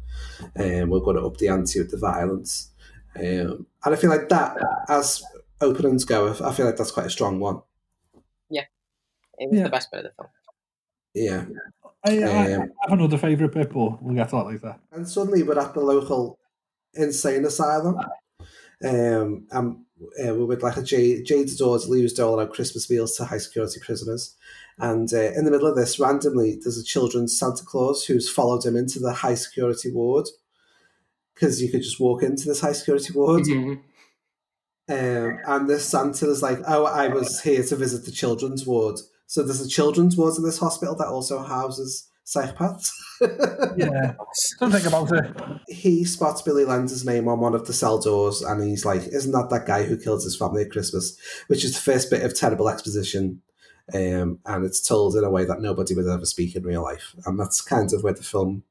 and 0.55 0.85
um, 0.85 0.91
we're 0.91 1.01
going 1.01 1.17
to 1.17 1.23
up 1.27 1.39
the 1.39 1.49
ante 1.49 1.81
with 1.81 1.91
the 1.91 1.97
violence. 1.99 2.71
Um, 3.17 3.67
and 3.85 3.95
I 3.95 3.97
feel 3.97 4.11
like 4.11 4.29
that 4.29 4.57
as 4.89 5.23
openings 5.61 6.05
go, 6.05 6.29
I 6.45 6.53
feel 6.53 6.67
like 6.67 6.77
that's 6.77 6.91
quite 6.93 7.07
a 7.07 7.11
strong 7.11 7.41
one. 7.41 7.63
Yeah, 8.51 8.65
it 9.39 9.51
was 9.51 9.59
Yeah. 9.59 9.65
the 9.65 9.71
best 9.71 9.91
bit 9.91 9.99
of 9.99 10.05
the 10.05 10.11
film. 10.17 10.29
Yeah. 11.15 11.45
I, 12.05 12.19
I, 12.19 12.29
I 12.29 12.53
Um, 12.53 12.61
have 12.83 12.99
another 12.99 13.19
favourite 13.19 13.53
bit, 13.53 13.73
but 13.73 14.03
we'll 14.03 14.15
get 14.15 14.29
to 14.31 14.37
that 14.37 14.47
later. 14.47 14.77
And 14.93 15.09
suddenly 15.09 15.43
we're 15.43 15.59
at 15.59 15.75
the 15.75 15.81
local 15.81 16.39
insane 16.95 17.45
asylum. 17.45 17.99
Um, 18.85 19.47
and 19.51 19.77
uh, 20.25 20.35
we're 20.35 20.47
with 20.47 20.63
like 20.63 20.77
a 20.77 20.83
Jade, 20.83 21.27
Jade 21.27 21.51
Dawsley 21.59 22.01
who's 22.01 22.13
doling 22.13 22.47
out 22.47 22.55
Christmas 22.55 22.89
meals 22.89 23.17
to 23.17 23.25
high 23.25 23.39
security 23.39 23.81
prisoners. 23.81 24.37
And 24.79 25.13
uh, 25.13 25.33
in 25.33 25.45
the 25.45 25.51
middle 25.51 25.67
of 25.67 25.75
this, 25.75 25.99
randomly, 25.99 26.59
there's 26.63 26.79
a 26.79 26.85
children's 26.85 27.37
Santa 27.37 27.65
Claus 27.65 28.05
who's 28.05 28.31
followed 28.31 28.65
him 28.65 28.77
into 28.77 29.01
the 29.01 29.13
high 29.13 29.35
security 29.35 29.91
ward 29.91 30.29
because 31.35 31.61
you 31.61 31.69
could 31.69 31.83
just 31.83 31.99
walk 31.99 32.23
into 32.23 32.47
this 32.47 32.61
high 32.61 32.73
security 32.73 33.13
ward. 33.13 33.45
Um, 34.89 35.41
and 35.47 35.69
this 35.69 35.85
Santa 35.87 36.31
is 36.31 36.43
like, 36.43 36.61
oh, 36.67 36.87
I 36.87 37.09
was 37.09 37.43
here 37.43 37.65
to 37.65 37.77
visit 37.77 38.05
the 38.05 38.13
children's 38.13 38.65
ward. 38.65 39.01
So 39.29 39.43
there's 39.45 39.61
a 39.61 39.69
children's 39.69 40.17
ward 40.17 40.35
in 40.37 40.43
this 40.43 40.59
hospital 40.59 40.97
that 40.97 41.07
also 41.07 41.39
houses 41.45 42.09
psychopaths. 42.27 42.91
Yeah, 43.77 44.15
don't 44.61 44.71
think 44.71 44.87
about 44.87 45.11
it. 45.13 45.37
he 45.69 46.05
spots 46.05 46.41
Billy 46.43 46.65
Lenz's 46.65 47.05
name 47.05 47.27
on 47.29 47.41
one 47.41 47.55
of 47.55 47.67
the 47.67 47.73
cell 47.73 47.99
doors 47.99 48.43
and 48.43 48.63
he's 48.63 48.85
like, 48.85 49.03
Isn't 49.09 49.33
that 49.33 49.51
that 49.51 49.67
guy 49.67 49.83
who 49.85 49.97
killed 49.97 50.23
his 50.23 50.37
family 50.37 50.63
at 50.63 50.71
Christmas? 50.71 51.17
Which 51.49 51.65
is 51.65 51.75
the 51.75 51.81
first 51.81 52.11
bit 52.11 52.23
of 52.25 52.37
terrible 52.37 52.69
exposition. 52.69 53.43
Um, 53.93 54.39
and 54.47 54.65
it's 54.65 54.81
told 54.87 55.17
in 55.17 55.25
a 55.25 55.31
way 55.31 55.45
that 55.47 55.61
nobody 55.61 55.95
would 55.97 56.07
ever 56.07 56.25
speak 56.27 56.55
in 56.55 56.63
real 56.63 56.83
life. 56.83 57.15
And 57.27 57.39
that's 57.41 57.61
kind 57.61 57.93
of 57.93 58.03
where 58.05 58.13
the 58.15 58.23
film 58.23 58.63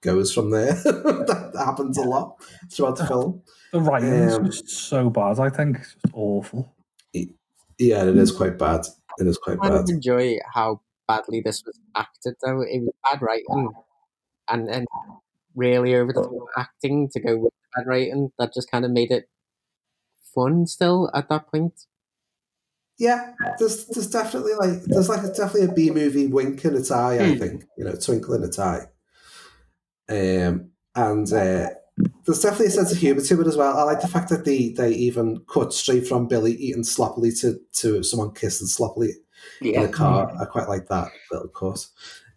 goes 0.00 0.32
from 0.32 0.50
there. 0.50 0.74
that 0.84 1.52
happens 1.56 1.98
a 1.98 2.02
lot 2.02 2.36
throughout 2.70 2.96
the 2.98 3.06
film. 3.08 3.42
The 3.72 3.80
writing 3.80 4.12
is 4.12 4.34
Um, 4.36 4.44
just 4.46 4.68
so 4.68 5.10
bad. 5.10 5.40
I 5.40 5.48
think 5.50 5.78
it's 5.78 5.94
just 5.94 6.14
awful. 6.14 6.72
Yeah, 7.12 8.04
it 8.04 8.16
is 8.16 8.30
quite 8.32 8.58
bad. 8.58 8.86
It 9.18 9.26
is 9.26 9.38
quite 9.38 9.60
I 9.60 9.68
bad. 9.68 9.86
did 9.86 9.88
enjoy 9.94 10.38
how 10.54 10.80
badly 11.08 11.40
this 11.40 11.64
was 11.64 11.78
acted, 11.94 12.34
though. 12.42 12.62
It 12.62 12.80
was 12.80 12.94
bad 13.10 13.22
writing 13.22 13.72
and 14.48 14.68
and 14.70 14.86
really 15.54 15.94
over 15.94 16.12
the 16.12 16.22
top 16.22 16.48
acting 16.56 17.08
to 17.10 17.20
go 17.20 17.36
with 17.38 17.52
bad 17.76 17.86
writing. 17.86 18.32
That 18.38 18.54
just 18.54 18.70
kind 18.70 18.84
of 18.84 18.90
made 18.92 19.10
it 19.12 19.28
fun 20.34 20.66
still 20.66 21.10
at 21.14 21.28
that 21.30 21.48
point. 21.48 21.86
Yeah, 22.98 23.34
there's 23.58 23.86
there's 23.88 24.08
definitely 24.10 24.54
like 24.54 24.82
there's 24.84 25.08
like 25.10 25.22
a, 25.22 25.28
definitely 25.28 25.64
a 25.68 25.72
B 25.72 25.90
movie 25.90 26.28
wink 26.28 26.64
in 26.64 26.74
its 26.74 26.90
eye. 26.90 27.22
I 27.22 27.28
Hmm. 27.28 27.38
think 27.38 27.64
you 27.76 27.84
know, 27.84 27.94
twinkle 27.94 28.34
in 28.34 28.42
its 28.42 28.58
eye. 28.58 28.86
Um, 30.08 30.72
and 30.94 31.30
uh, 31.32 31.70
there's 32.24 32.40
definitely 32.40 32.66
a 32.66 32.70
sense 32.70 32.92
of 32.92 32.98
humour 32.98 33.22
to 33.22 33.40
it 33.40 33.46
as 33.46 33.56
well. 33.56 33.76
I 33.76 33.82
like 33.84 34.00
the 34.00 34.08
fact 34.08 34.28
that 34.30 34.44
they 34.44 34.70
they 34.70 34.92
even 34.92 35.40
cut 35.48 35.72
straight 35.72 36.06
from 36.06 36.28
Billy 36.28 36.52
eating 36.52 36.84
sloppily 36.84 37.32
to 37.40 37.58
to 37.74 38.02
someone 38.02 38.32
kissing 38.34 38.66
sloppily 38.66 39.12
in 39.60 39.74
Yeah. 39.74 39.82
a 39.82 39.88
car. 39.88 40.32
I 40.40 40.44
quite 40.44 40.68
like 40.68 40.88
that 40.88 41.08
little 41.32 41.48
cut. 41.48 41.86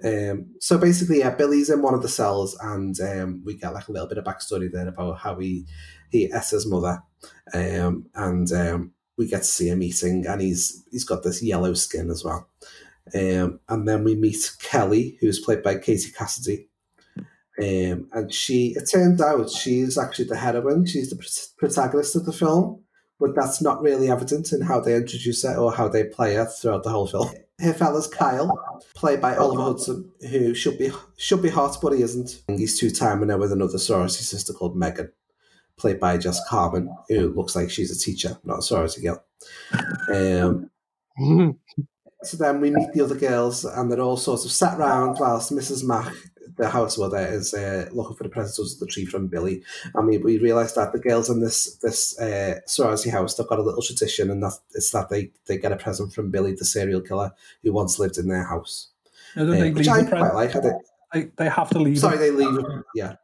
Um, 0.02 0.56
so 0.60 0.78
basically, 0.78 1.20
yeah, 1.20 1.36
Billy's 1.36 1.70
in 1.70 1.82
one 1.82 1.94
of 1.94 2.02
the 2.02 2.08
cells, 2.08 2.58
and 2.62 2.98
um, 3.02 3.42
we 3.46 3.56
get 3.56 3.74
like 3.74 3.90
a 3.90 3.92
little 3.92 4.08
bit 4.08 4.18
of 4.18 4.24
backstory 4.24 4.72
there 4.72 4.88
about 4.88 5.18
how 5.18 5.36
he 5.38 5.66
he 6.10 6.26
ate 6.26 6.46
his 6.50 6.66
mother, 6.66 7.04
um, 7.54 8.06
and 8.16 8.50
um, 8.54 8.92
we 9.18 9.28
get 9.28 9.40
to 9.40 9.44
see 9.44 9.68
him 9.68 9.84
eating, 9.84 10.26
and 10.26 10.40
he's 10.42 10.86
he's 10.90 11.04
got 11.04 11.24
this 11.24 11.44
yellow 11.44 11.74
skin 11.74 12.10
as 12.10 12.24
well. 12.24 12.48
Um, 13.14 13.60
and 13.68 13.88
then 13.88 14.04
we 14.06 14.16
meet 14.16 14.52
Kelly, 14.62 15.18
who's 15.20 15.40
played 15.40 15.64
by 15.64 15.76
Katie 15.80 16.12
Cassidy. 16.12 16.69
Um, 17.62 18.08
and 18.14 18.34
she, 18.34 18.74
it 18.76 18.90
turned 18.90 19.20
out, 19.22 19.50
she's 19.50 19.98
actually 19.98 20.26
the 20.26 20.38
heroine. 20.38 20.86
She's 20.86 21.10
the 21.10 21.18
pr- 21.18 21.66
protagonist 21.66 22.16
of 22.16 22.26
the 22.26 22.32
film, 22.32 22.84
but 23.20 23.36
that's 23.36 23.62
not 23.62 23.82
really 23.82 24.10
evident 24.10 24.54
in 24.54 24.62
how 24.62 24.80
they 24.80 24.96
introduce 24.96 25.44
her 25.44 25.56
or 25.56 25.74
how 25.74 25.90
they 25.90 26.06
play 26.06 26.36
her 26.36 26.46
throughout 26.46 26.84
the 26.84 26.90
whole 26.90 27.08
film. 27.08 27.30
Her 27.60 27.74
fella's 27.74 28.08
Kyle, 28.08 28.82
played 28.96 29.20
by 29.20 29.36
Oliver 29.36 29.64
Hudson, 29.64 30.10
who 30.30 30.54
should 30.54 30.78
be 30.78 30.92
should 31.18 31.42
be 31.42 31.50
hot, 31.50 31.78
but 31.82 31.92
he 31.92 32.02
isn't. 32.02 32.42
And 32.48 32.58
he's 32.58 32.80
two 32.80 32.90
timing 32.90 33.28
her 33.28 33.38
with 33.38 33.52
another 33.52 33.78
sorority 33.78 34.24
sister 34.24 34.54
called 34.54 34.78
Megan, 34.78 35.12
played 35.78 36.00
by 36.00 36.18
Jess 36.18 36.40
Harmon, 36.48 36.96
who 37.10 37.34
looks 37.34 37.58
like 37.58 37.70
she's 37.70 37.92
a 37.92 38.00
teacher, 38.00 38.38
not 38.46 38.60
a 38.60 38.62
sorority 38.62 39.02
girl. 39.02 39.26
Um, 40.14 40.70
so 42.24 42.38
then 42.38 42.62
we 42.62 42.72
meet 42.72 42.94
the 42.94 43.04
other 43.04 43.16
girls, 43.16 43.66
and 43.66 43.92
they're 43.92 44.00
all 44.00 44.16
sort 44.16 44.46
of 44.46 44.52
sat 44.52 44.78
round 44.78 45.18
whilst 45.20 45.52
Mrs. 45.52 45.84
Mack, 45.84 46.14
the 46.60 46.70
house 46.70 46.98
mother, 46.98 47.18
is 47.18 47.54
uh, 47.54 47.88
looking 47.92 48.16
for 48.16 48.24
the 48.24 48.30
presents 48.30 48.60
of 48.60 48.80
the 48.80 48.86
tree 48.86 49.06
from 49.06 49.28
Billy. 49.28 49.64
And 49.96 50.08
we, 50.08 50.18
we 50.20 50.38
realise 50.38 50.74
that 50.74 50.92
the 50.92 51.00
girls 51.00 51.30
in 51.30 51.40
this 51.42 51.76
this 51.78 52.20
uh, 52.20 52.60
sorority 52.68 53.10
house, 53.10 53.34
they've 53.36 53.48
got 53.48 53.60
a 53.60 53.64
little 53.64 53.82
tradition, 53.82 54.30
and 54.30 54.44
that 54.44 54.54
it's 54.76 54.92
that 54.92 55.10
they, 55.10 55.32
they 55.48 55.58
get 55.58 55.72
a 55.72 55.78
present 55.78 56.14
from 56.14 56.30
Billy, 56.30 56.54
the 56.54 56.66
serial 56.66 57.02
killer, 57.02 57.32
who 57.64 57.74
once 57.74 57.98
lived 57.98 58.18
in 58.18 58.28
their 58.28 58.44
house. 58.44 58.90
No, 59.36 59.44
Uh, 59.44 59.46
they 59.52 59.72
which 59.72 59.88
I 59.88 60.02
quite 60.04 60.10
present. 60.10 60.36
like. 60.36 60.56
I 60.56 60.62
think. 60.62 60.84
They, 61.14 61.24
they 61.38 61.50
have 61.50 61.70
to 61.72 61.80
leave. 61.80 61.98
Sorry, 61.98 62.18
it. 62.18 62.20
they 62.20 62.32
leave 62.32 62.60
it. 62.60 62.66
Yeah. 62.94 63.16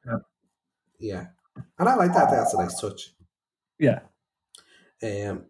Yeah. 0.99 1.27
And 1.77 1.87
I 1.87 1.95
like 1.95 2.13
that. 2.13 2.31
That's 2.31 2.53
a 2.53 2.57
nice 2.57 2.79
touch. 2.81 3.13
Yeah. 3.77 3.99
Um, 5.03 5.45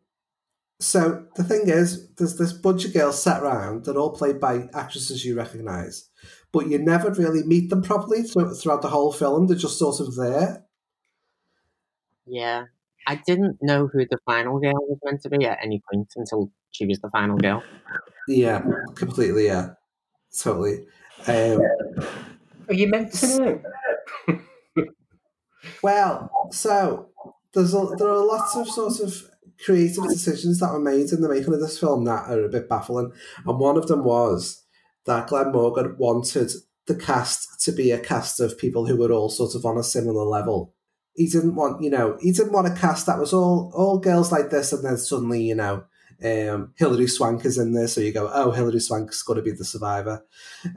so 0.79 1.25
the 1.35 1.43
thing 1.43 1.69
is, 1.69 2.09
there's 2.15 2.37
this 2.37 2.51
bunch 2.51 2.83
of 2.83 2.93
girls 2.93 3.21
sat 3.21 3.41
around. 3.41 3.85
They're 3.85 3.97
all 3.97 4.09
played 4.11 4.41
by 4.41 4.67
actresses 4.73 5.23
you 5.23 5.37
recognise, 5.37 6.09
but 6.55 6.69
you 6.69 6.79
never 6.79 7.11
really 7.11 7.43
meet 7.43 7.69
them 7.69 7.81
properly 7.81 8.23
throughout 8.23 8.81
the 8.81 8.87
whole 8.87 9.11
film. 9.11 9.47
They're 9.47 9.57
just 9.57 9.77
sort 9.77 9.99
of 9.99 10.15
there. 10.15 10.63
Yeah. 12.25 12.67
I 13.05 13.15
didn't 13.27 13.57
know 13.61 13.87
who 13.87 14.05
the 14.09 14.17
final 14.25 14.61
girl 14.61 14.73
was 14.87 14.97
meant 15.03 15.21
to 15.23 15.29
be 15.29 15.45
at 15.45 15.59
any 15.61 15.83
point 15.91 16.13
until 16.15 16.49
she 16.71 16.85
was 16.85 16.99
the 16.99 17.09
final 17.09 17.35
girl. 17.37 17.61
Yeah, 18.29 18.61
completely. 18.95 19.47
Yeah, 19.47 19.71
totally. 20.39 20.87
Um, 21.27 21.59
Are 22.69 22.73
you 22.73 22.87
meant 22.87 23.11
to 23.15 23.61
know? 24.27 24.41
Well, 25.81 26.29
so 26.51 27.09
there's 27.53 27.73
a, 27.73 27.95
there 27.97 28.07
are 28.07 28.23
lots 28.23 28.55
of 28.55 28.67
sort 28.67 28.99
of 28.99 29.29
creative 29.65 30.07
decisions 30.07 30.59
that 30.59 30.71
were 30.71 30.79
made 30.79 31.11
in 31.11 31.21
the 31.21 31.29
making 31.29 31.53
of 31.53 31.59
this 31.59 31.79
film 31.79 32.05
that 32.05 32.29
are 32.29 32.45
a 32.45 32.49
bit 32.49 32.69
baffling, 32.69 33.11
and 33.45 33.59
one 33.59 33.75
of 33.75 33.87
them 33.87 34.03
was 34.03 34.64
that 35.05 35.27
Glenn 35.27 35.51
Morgan 35.51 35.95
wanted 35.97 36.51
the 36.87 36.95
cast 36.95 37.61
to 37.65 37.71
be 37.71 37.91
a 37.91 37.99
cast 37.99 38.39
of 38.39 38.57
people 38.57 38.85
who 38.85 38.97
were 38.97 39.11
all 39.11 39.29
sort 39.29 39.55
of 39.55 39.65
on 39.65 39.77
a 39.77 39.83
similar 39.83 40.23
level. 40.23 40.73
He 41.15 41.27
didn't 41.27 41.55
want, 41.55 41.81
you 41.81 41.89
know, 41.89 42.17
he 42.21 42.31
didn't 42.31 42.51
want 42.51 42.67
a 42.67 42.75
cast 42.75 43.05
that 43.05 43.19
was 43.19 43.33
all 43.33 43.71
all 43.73 43.97
girls 43.99 44.31
like 44.31 44.49
this, 44.49 44.73
and 44.73 44.83
then 44.83 44.97
suddenly, 44.97 45.41
you 45.43 45.55
know, 45.55 45.83
um, 46.23 46.73
Hilary 46.75 47.07
Swank 47.07 47.43
is 47.45 47.57
in 47.57 47.73
there, 47.73 47.87
so 47.87 48.01
you 48.01 48.11
go, 48.13 48.29
oh, 48.33 48.51
Hilary 48.51 48.79
Swank's 48.79 49.21
got 49.23 49.35
to 49.35 49.41
be 49.41 49.51
the 49.51 49.65
survivor. 49.65 50.25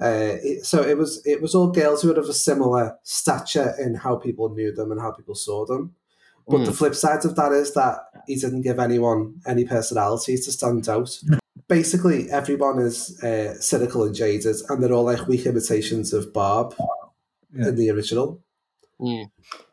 Uh, 0.00 0.36
it, 0.42 0.64
so 0.64 0.82
it 0.82 0.96
was 0.96 1.22
it 1.26 1.42
was 1.42 1.54
all 1.54 1.70
girls 1.70 2.02
who 2.02 2.08
were 2.08 2.18
of 2.20 2.28
a 2.28 2.32
similar 2.32 2.96
stature 3.02 3.74
in 3.80 3.94
how 3.94 4.16
people 4.16 4.48
knew 4.50 4.72
them 4.72 4.92
and 4.92 5.00
how 5.00 5.10
people 5.12 5.34
saw 5.34 5.64
them. 5.66 5.94
But 6.48 6.64
the 6.64 6.70
Mm. 6.72 6.76
flip 6.76 6.94
side 6.94 7.24
of 7.24 7.36
that 7.36 7.52
is 7.52 7.74
that 7.74 7.98
he 8.26 8.36
didn't 8.36 8.62
give 8.62 8.78
anyone 8.78 9.34
any 9.46 9.64
personality 9.66 10.36
to 10.36 10.52
stand 10.52 10.88
out. 10.88 11.10
Basically, 11.68 12.30
everyone 12.30 12.78
is 12.78 13.22
uh, 13.22 13.54
cynical 13.60 14.04
and 14.04 14.14
jaded, 14.14 14.56
and 14.68 14.82
they're 14.82 14.92
all 14.92 15.04
like 15.04 15.28
weak 15.28 15.44
imitations 15.46 16.12
of 16.14 16.32
Barb 16.32 16.74
in 17.54 17.76
the 17.76 17.90
original. 17.90 18.40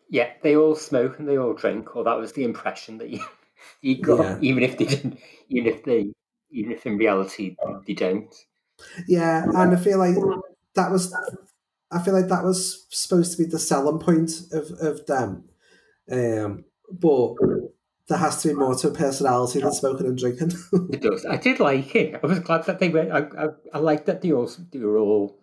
Yeah, 0.09 0.29
they 0.43 0.55
all 0.55 0.75
smoke 0.75 1.19
and 1.19 1.27
they 1.27 1.37
all 1.37 1.53
drink, 1.53 1.95
or 1.95 2.03
that 2.03 2.17
was 2.17 2.33
the 2.33 2.43
impression 2.43 2.97
that 2.99 3.09
you, 3.09 3.23
you 3.81 4.01
got, 4.01 4.19
Yeah. 4.19 4.37
even 4.41 4.63
if 4.63 4.77
they 4.77 4.85
didn't, 4.85 5.19
even 5.49 5.73
if 5.73 5.83
they, 5.83 6.13
even 6.51 6.71
if 6.71 6.85
in 6.85 6.97
reality 6.97 7.55
they 7.87 7.93
don't. 7.93 8.33
Yeah, 9.07 9.43
and 9.45 9.73
I 9.73 9.77
feel 9.77 9.97
like 9.97 10.15
that 10.75 10.91
was, 10.91 11.15
I 11.91 12.03
feel 12.03 12.13
like 12.13 12.27
that 12.27 12.43
was 12.43 12.85
supposed 12.89 13.31
to 13.31 13.43
be 13.43 13.49
the 13.49 13.59
selling 13.59 13.99
point 13.99 14.31
of 14.51 14.69
of 14.81 15.05
them. 15.05 15.45
Um, 16.11 16.65
but 16.91 17.35
there 18.07 18.17
has 18.19 18.41
to 18.43 18.49
be 18.49 18.53
more 18.53 18.75
to 18.75 18.89
a 18.89 18.91
personality 18.91 19.59
than 19.59 19.71
smoking 19.71 20.05
and 20.07 20.17
drinking. 20.17 20.51
It 20.93 21.01
does. 21.01 21.25
I 21.25 21.37
did 21.37 21.59
like 21.59 21.95
it. 21.95 22.19
I 22.23 22.27
was 22.27 22.39
glad 22.39 22.65
that 22.65 22.79
they 22.79 22.89
went. 22.89 23.11
I, 23.11 23.19
I, 23.37 23.47
I 23.73 23.77
liked 23.79 24.05
that 24.05 24.21
they 24.21 24.31
all 24.31 24.49
they 24.71 24.79
were 24.79 24.97
all 24.99 25.39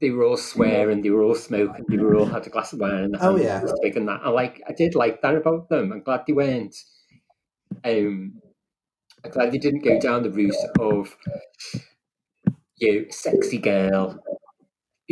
they 0.00 0.10
were 0.10 0.24
all 0.24 0.36
swearing, 0.38 1.02
they 1.02 1.10
were 1.10 1.22
all 1.22 1.34
smoking, 1.34 1.84
they 1.88 1.98
were 1.98 2.16
all 2.16 2.24
had 2.24 2.46
a 2.46 2.50
glass 2.50 2.72
of 2.72 2.80
wine 2.80 3.04
in 3.04 3.10
the 3.12 3.18
Oh, 3.24 3.36
yeah. 3.36 3.62
big 3.82 3.96
and 3.98 4.08
that. 4.08 4.20
I 4.24 4.30
like, 4.30 4.62
I 4.66 4.72
did 4.72 4.94
like 4.94 5.20
that 5.20 5.34
about 5.34 5.68
them. 5.68 5.92
I'm 5.92 6.02
glad 6.02 6.22
they 6.26 6.32
weren't. 6.32 6.74
Um, 7.84 8.40
I'm 9.22 9.30
glad 9.30 9.52
they 9.52 9.58
didn't 9.58 9.84
go 9.84 10.00
down 10.00 10.22
the 10.22 10.30
route 10.30 10.54
of 10.80 11.14
you 12.78 13.02
know, 13.02 13.04
sexy 13.10 13.58
girl 13.58 14.18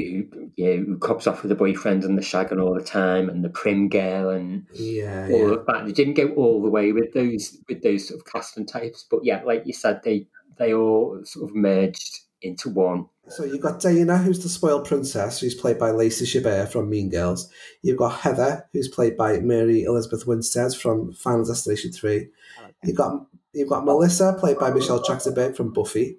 who 0.05 0.51
you 0.57 0.67
know, 0.67 0.85
who 0.85 0.99
cops 0.99 1.27
off 1.27 1.43
with 1.43 1.49
the 1.51 1.55
boyfriend 1.55 2.05
and 2.05 2.17
the 2.17 2.23
shagging 2.23 2.63
all 2.63 2.75
the 2.75 2.83
time, 2.83 3.29
and 3.29 3.45
the 3.45 3.51
prim 3.51 3.89
girl 3.89 4.31
and 4.31 4.67
Yeah, 4.73 5.29
all 5.31 5.49
yeah. 5.49 5.55
of 5.55 5.67
that. 5.67 5.87
They 5.87 5.93
didn't 5.93 6.15
go 6.15 6.29
all 6.35 6.63
the 6.63 6.71
way 6.71 6.93
with 6.93 7.13
those 7.13 7.59
with 7.69 7.83
those 7.83 8.09
sort 8.09 8.21
of 8.21 8.27
casting 8.27 8.67
types, 8.67 9.07
but 9.11 9.21
yeah, 9.25 9.43
like 9.45 9.63
you 9.67 9.73
said, 9.73 10.01
they 10.05 10.27
they 10.59 10.73
all 10.75 11.21
sort 11.25 11.49
of 11.51 11.57
merged 11.57 12.21
into 12.43 12.69
one. 12.69 13.07
So 13.29 13.45
you've 13.45 13.61
got 13.61 13.81
Diana, 13.81 14.17
who's 14.19 14.43
the 14.43 14.49
spoiled 14.49 14.87
princess, 14.87 15.41
who's 15.41 15.55
played 15.55 15.79
by 15.79 15.91
Lacey 15.91 16.25
Chabert 16.25 16.69
from 16.71 16.89
Mean 16.89 17.11
Girls. 17.11 17.51
You've 17.83 17.99
got 17.99 18.21
Heather, 18.21 18.67
who's 18.73 18.89
played 18.89 19.17
by 19.17 19.41
Mary 19.41 19.83
Elizabeth 19.83 20.27
Winstead 20.27 20.75
from 20.75 21.13
Final 21.13 21.45
Destination 21.45 21.93
3. 21.93 22.29
You've 22.85 22.97
got 22.97 23.27
you've 23.53 23.69
got 23.69 23.85
Melissa, 23.85 24.37
played 24.39 24.59
by 24.59 24.71
Michelle 24.71 25.03
Trachtenberg 25.03 25.57
from 25.57 25.73
Buffy. 25.73 26.19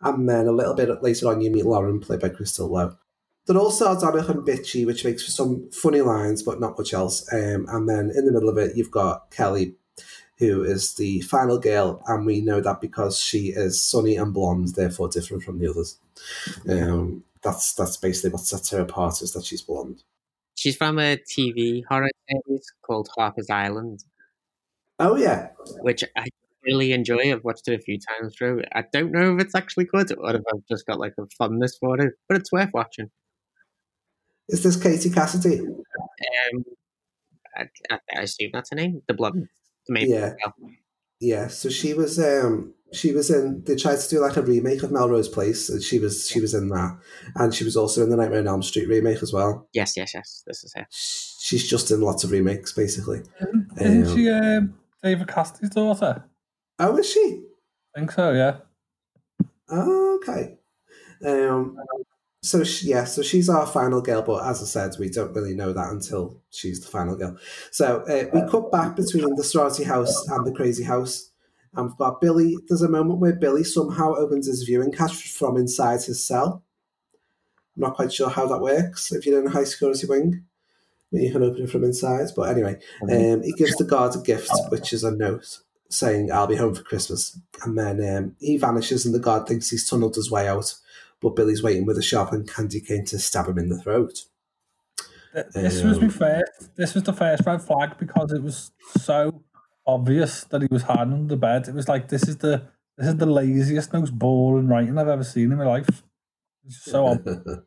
And 0.00 0.28
then 0.28 0.46
a 0.46 0.52
little 0.52 0.74
bit 0.74 1.02
later 1.02 1.28
on, 1.28 1.40
you 1.40 1.50
meet 1.50 1.64
Lauren, 1.64 2.00
played 2.00 2.20
by 2.20 2.28
Crystal 2.28 2.68
Lowe. 2.68 2.96
They're 3.46 3.56
all 3.56 3.70
sardonic 3.70 4.28
and 4.28 4.46
bitchy, 4.46 4.84
which 4.84 5.04
makes 5.04 5.24
for 5.24 5.30
some 5.30 5.70
funny 5.70 6.00
lines, 6.00 6.42
but 6.42 6.60
not 6.60 6.76
much 6.76 6.92
else. 6.92 7.32
Um, 7.32 7.66
and 7.68 7.88
then 7.88 8.10
in 8.14 8.26
the 8.26 8.32
middle 8.32 8.48
of 8.48 8.58
it, 8.58 8.76
you've 8.76 8.90
got 8.90 9.30
Kelly, 9.30 9.76
who 10.38 10.64
is 10.64 10.94
the 10.94 11.20
final 11.20 11.58
girl, 11.58 12.02
and 12.06 12.26
we 12.26 12.40
know 12.40 12.60
that 12.60 12.80
because 12.80 13.18
she 13.18 13.48
is 13.48 13.82
sunny 13.82 14.16
and 14.16 14.34
blonde, 14.34 14.74
therefore 14.74 15.08
different 15.08 15.44
from 15.44 15.60
the 15.60 15.70
others. 15.70 15.98
Um, 16.68 17.22
that's 17.42 17.72
that's 17.74 17.96
basically 17.96 18.30
what 18.30 18.40
sets 18.40 18.70
her 18.70 18.80
apart 18.80 19.22
is 19.22 19.32
that 19.32 19.44
she's 19.44 19.62
blonde. 19.62 20.02
She's 20.56 20.76
from 20.76 20.98
a 20.98 21.16
TV 21.16 21.84
horror 21.88 22.10
series 22.28 22.72
called 22.82 23.08
Harper's 23.16 23.50
Island, 23.50 24.02
Oh 24.98 25.16
yeah, 25.16 25.50
which 25.80 26.02
I 26.16 26.26
really 26.66 26.92
enjoy. 26.92 27.32
I've 27.32 27.44
watched 27.44 27.68
it 27.68 27.74
a 27.78 27.82
few 27.82 27.98
times 27.98 28.34
through. 28.36 28.62
I 28.74 28.84
don't 28.92 29.12
know 29.12 29.34
if 29.36 29.42
it's 29.42 29.54
actually 29.54 29.84
good 29.86 30.12
or 30.18 30.34
if 30.34 30.42
I've 30.52 30.66
just 30.70 30.86
got 30.86 30.98
like 30.98 31.14
a 31.18 31.24
fondness 31.38 31.76
for 31.78 31.98
it, 32.00 32.14
but 32.28 32.36
it's 32.38 32.52
worth 32.52 32.70
watching. 32.74 33.10
is 34.48 34.62
this 34.62 34.80
Katie 34.80 35.10
Cassidy? 35.10 35.60
Um, 35.60 36.64
I, 37.56 37.64
I, 37.90 37.98
I 38.16 38.20
assume 38.22 38.50
that's 38.52 38.70
her 38.70 38.76
name, 38.76 39.02
the 39.08 39.14
blonde, 39.14 39.48
the 39.86 39.92
main 39.94 40.10
Yeah. 40.10 40.30
girl. 40.42 40.70
Yeah, 41.18 41.48
so 41.48 41.70
she 41.70 41.94
was 41.94 42.18
um 42.18 42.74
she 42.92 43.12
was 43.12 43.30
in 43.30 43.64
they 43.64 43.74
tried 43.74 43.98
to 43.98 44.08
do 44.08 44.20
like 44.20 44.36
a 44.36 44.42
remake 44.42 44.82
of 44.82 44.92
Melrose 44.92 45.30
Place 45.30 45.70
and 45.70 45.82
she 45.82 45.98
was 45.98 46.28
she 46.28 46.40
was 46.40 46.52
in 46.52 46.68
that. 46.68 46.98
And 47.36 47.54
she 47.54 47.64
was 47.64 47.74
also 47.74 48.02
in 48.02 48.10
the 48.10 48.16
Nightmare 48.16 48.40
on 48.40 48.46
Elm 48.48 48.62
Street 48.62 48.86
remake 48.86 49.22
as 49.22 49.32
well. 49.32 49.66
Yes, 49.72 49.96
yes, 49.96 50.12
yes. 50.14 50.42
This 50.46 50.62
is 50.62 50.74
her. 50.76 50.86
She's 50.90 51.66
just 51.66 51.90
in 51.90 52.02
lots 52.02 52.22
of 52.22 52.32
remakes 52.32 52.72
basically. 52.72 53.22
Isn't 53.80 54.06
Um, 54.08 54.14
she 54.16 54.28
um, 54.30 54.74
David 55.02 55.26
Cassidy's 55.28 55.70
daughter? 55.70 56.22
Oh 56.78 56.96
is 56.96 57.10
she? 57.10 57.42
I 57.94 58.00
think 58.00 58.12
so, 58.12 58.32
yeah. 58.32 58.58
Okay. 59.70 60.58
Um 61.24 61.76
so 62.46 62.62
she, 62.62 62.88
yeah, 62.88 63.04
so 63.04 63.22
she's 63.22 63.48
our 63.48 63.66
final 63.66 64.00
girl, 64.00 64.22
but 64.22 64.44
as 64.46 64.62
I 64.62 64.66
said, 64.66 64.92
we 65.00 65.08
don't 65.08 65.34
really 65.34 65.54
know 65.54 65.72
that 65.72 65.90
until 65.90 66.40
she's 66.50 66.80
the 66.80 66.86
final 66.86 67.16
girl. 67.16 67.36
So 67.72 68.02
uh, 68.02 68.26
we 68.32 68.48
cut 68.48 68.70
back 68.70 68.94
between 68.94 69.34
the 69.34 69.42
sorority 69.42 69.82
house 69.82 70.28
and 70.28 70.46
the 70.46 70.52
crazy 70.52 70.84
house, 70.84 71.30
and 71.74 71.86
we've 71.86 71.96
got 71.96 72.20
Billy. 72.20 72.56
There's 72.68 72.82
a 72.82 72.88
moment 72.88 73.18
where 73.18 73.34
Billy 73.34 73.64
somehow 73.64 74.14
opens 74.14 74.46
his 74.46 74.62
viewing 74.62 74.92
cache 74.92 75.32
from 75.32 75.56
inside 75.56 76.02
his 76.02 76.24
cell. 76.24 76.62
I'm 77.76 77.82
not 77.82 77.96
quite 77.96 78.12
sure 78.12 78.30
how 78.30 78.46
that 78.46 78.60
works 78.60 79.10
if 79.12 79.26
you're 79.26 79.40
in 79.40 79.48
a 79.48 79.50
high 79.50 79.64
security 79.64 80.06
wing, 80.06 80.44
when 81.10 81.22
you 81.22 81.32
can 81.32 81.42
open 81.42 81.64
it 81.64 81.70
from 81.70 81.82
inside. 81.82 82.28
But 82.36 82.50
anyway, 82.50 82.78
um, 83.02 83.42
he 83.42 83.52
gives 83.54 83.74
the 83.74 83.84
guard 83.84 84.14
a 84.14 84.20
gift, 84.20 84.52
which 84.68 84.92
is 84.92 85.02
a 85.02 85.10
note 85.10 85.58
saying, 85.88 86.30
I'll 86.32 86.46
be 86.46 86.56
home 86.56 86.74
for 86.74 86.82
Christmas. 86.82 87.38
And 87.64 87.78
then 87.78 88.16
um, 88.16 88.36
he 88.40 88.56
vanishes, 88.56 89.04
and 89.06 89.14
the 89.14 89.18
guard 89.18 89.46
thinks 89.46 89.70
he's 89.70 89.88
tunneled 89.88 90.16
his 90.16 90.30
way 90.30 90.48
out. 90.48 90.74
But 91.20 91.36
Billy's 91.36 91.62
waiting 91.62 91.86
with 91.86 91.98
a 91.98 92.02
sharpened 92.02 92.48
candy 92.52 92.80
cane 92.80 93.04
to 93.06 93.18
stab 93.18 93.48
him 93.48 93.58
in 93.58 93.68
the 93.68 93.80
throat. 93.80 94.24
Th- 95.34 95.46
This 95.54 95.82
was 95.82 95.98
my 95.98 96.04
Um, 96.06 96.10
first. 96.10 96.76
This 96.76 96.94
was 96.94 97.04
the 97.04 97.12
first 97.12 97.44
red 97.46 97.62
flag 97.62 97.98
because 97.98 98.32
it 98.32 98.42
was 98.42 98.70
so 98.98 99.42
obvious 99.86 100.44
that 100.44 100.62
he 100.62 100.68
was 100.70 100.82
hiding 100.82 101.12
under 101.14 101.28
the 101.34 101.36
bed. 101.40 101.68
It 101.68 101.74
was 101.74 101.88
like 101.88 102.08
this 102.08 102.28
is 102.28 102.36
the 102.38 102.68
this 102.98 103.08
is 103.08 103.16
the 103.16 103.26
laziest, 103.26 103.92
most 103.92 104.18
boring 104.18 104.68
writing 104.68 104.96
I've 104.98 105.08
ever 105.08 105.24
seen 105.24 105.52
in 105.52 105.58
my 105.58 105.66
life. 105.66 106.02
It's 106.64 106.82
so 106.84 107.06
obvious. 107.06 107.38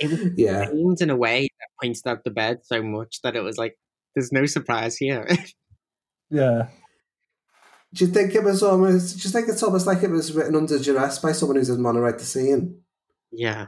It 0.00 0.10
was 0.10 0.20
Yeah. 0.36 0.66
framed 0.66 1.00
in 1.00 1.10
a 1.10 1.16
way 1.16 1.42
that 1.58 1.68
points 1.82 2.06
out 2.06 2.22
the 2.22 2.30
bed 2.30 2.60
so 2.64 2.82
much 2.82 3.20
that 3.22 3.34
it 3.34 3.40
was 3.40 3.56
like, 3.58 3.76
there's 4.14 4.30
no 4.30 4.46
surprise 4.46 4.96
here. 4.96 5.26
yeah. 6.30 6.68
Do 7.94 8.04
you 8.04 8.10
think 8.12 8.34
it 8.34 8.44
was 8.44 8.62
almost? 8.62 9.18
Do 9.18 9.26
you 9.26 9.32
think 9.32 9.48
it's 9.48 9.62
almost 9.62 9.86
like 9.86 10.02
it 10.02 10.10
was 10.10 10.32
written 10.32 10.56
under 10.56 10.78
duress 10.78 11.18
by 11.18 11.32
someone 11.32 11.56
who 11.56 11.64
didn't 11.64 11.82
want 11.82 11.96
to 11.96 12.00
write 12.00 12.18
the 12.18 12.24
scene? 12.24 12.80
yeah. 13.32 13.66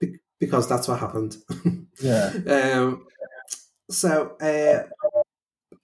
Be- 0.00 0.18
because 0.40 0.68
that's 0.68 0.88
what 0.88 0.98
happened. 1.00 1.36
Yeah. 2.00 2.32
um, 2.48 3.06
so, 3.90 4.34
uh, 4.40 4.82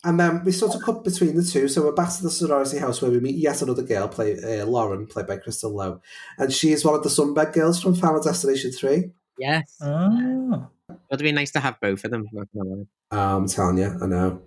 and 0.05 0.19
then 0.19 0.43
we 0.43 0.51
sort 0.53 0.75
of 0.75 0.83
cut 0.83 1.05
between 1.05 1.37
the 1.37 1.45
two. 1.45 1.69
So 1.69 1.83
we're 1.85 1.93
back 1.93 2.13
to 2.17 2.23
the 2.23 2.31
sorority 2.31 2.79
house 2.79 3.01
where 3.03 3.11
we 3.11 3.21
meet 3.21 3.37
yet 3.37 3.63
another 3.63 3.83
girl, 3.83 4.09
play 4.09 4.37
uh, 4.43 4.65
Lauren, 4.67 5.07
played 5.07 5.27
by 5.27 5.37
Crystal 5.37 5.73
Lowe, 5.73 6.01
and 6.39 6.53
she 6.53 6.73
is 6.73 6.85
one 6.85 6.95
of 6.95 7.03
the 7.03 7.09
sunbed 7.09 7.53
girls 7.53 7.81
from 7.81 7.95
Final 7.95 8.23
Destination 8.23 8.73
Three. 8.73 9.11
Yes. 9.39 9.77
Oh. 9.81 10.69
It 10.89 10.97
would 11.11 11.21
be 11.21 11.31
nice 11.33 11.51
to 11.53 11.61
have 11.61 11.79
both 11.81 12.05
of 12.05 12.11
them. 12.11 12.27
not 12.33 12.49
gonna 12.57 12.71
lie. 12.71 12.87
Um, 13.11 13.43
I'm 13.43 13.49
telling 13.49 13.79
you, 13.79 13.97
I 14.03 14.07
know. 14.07 14.43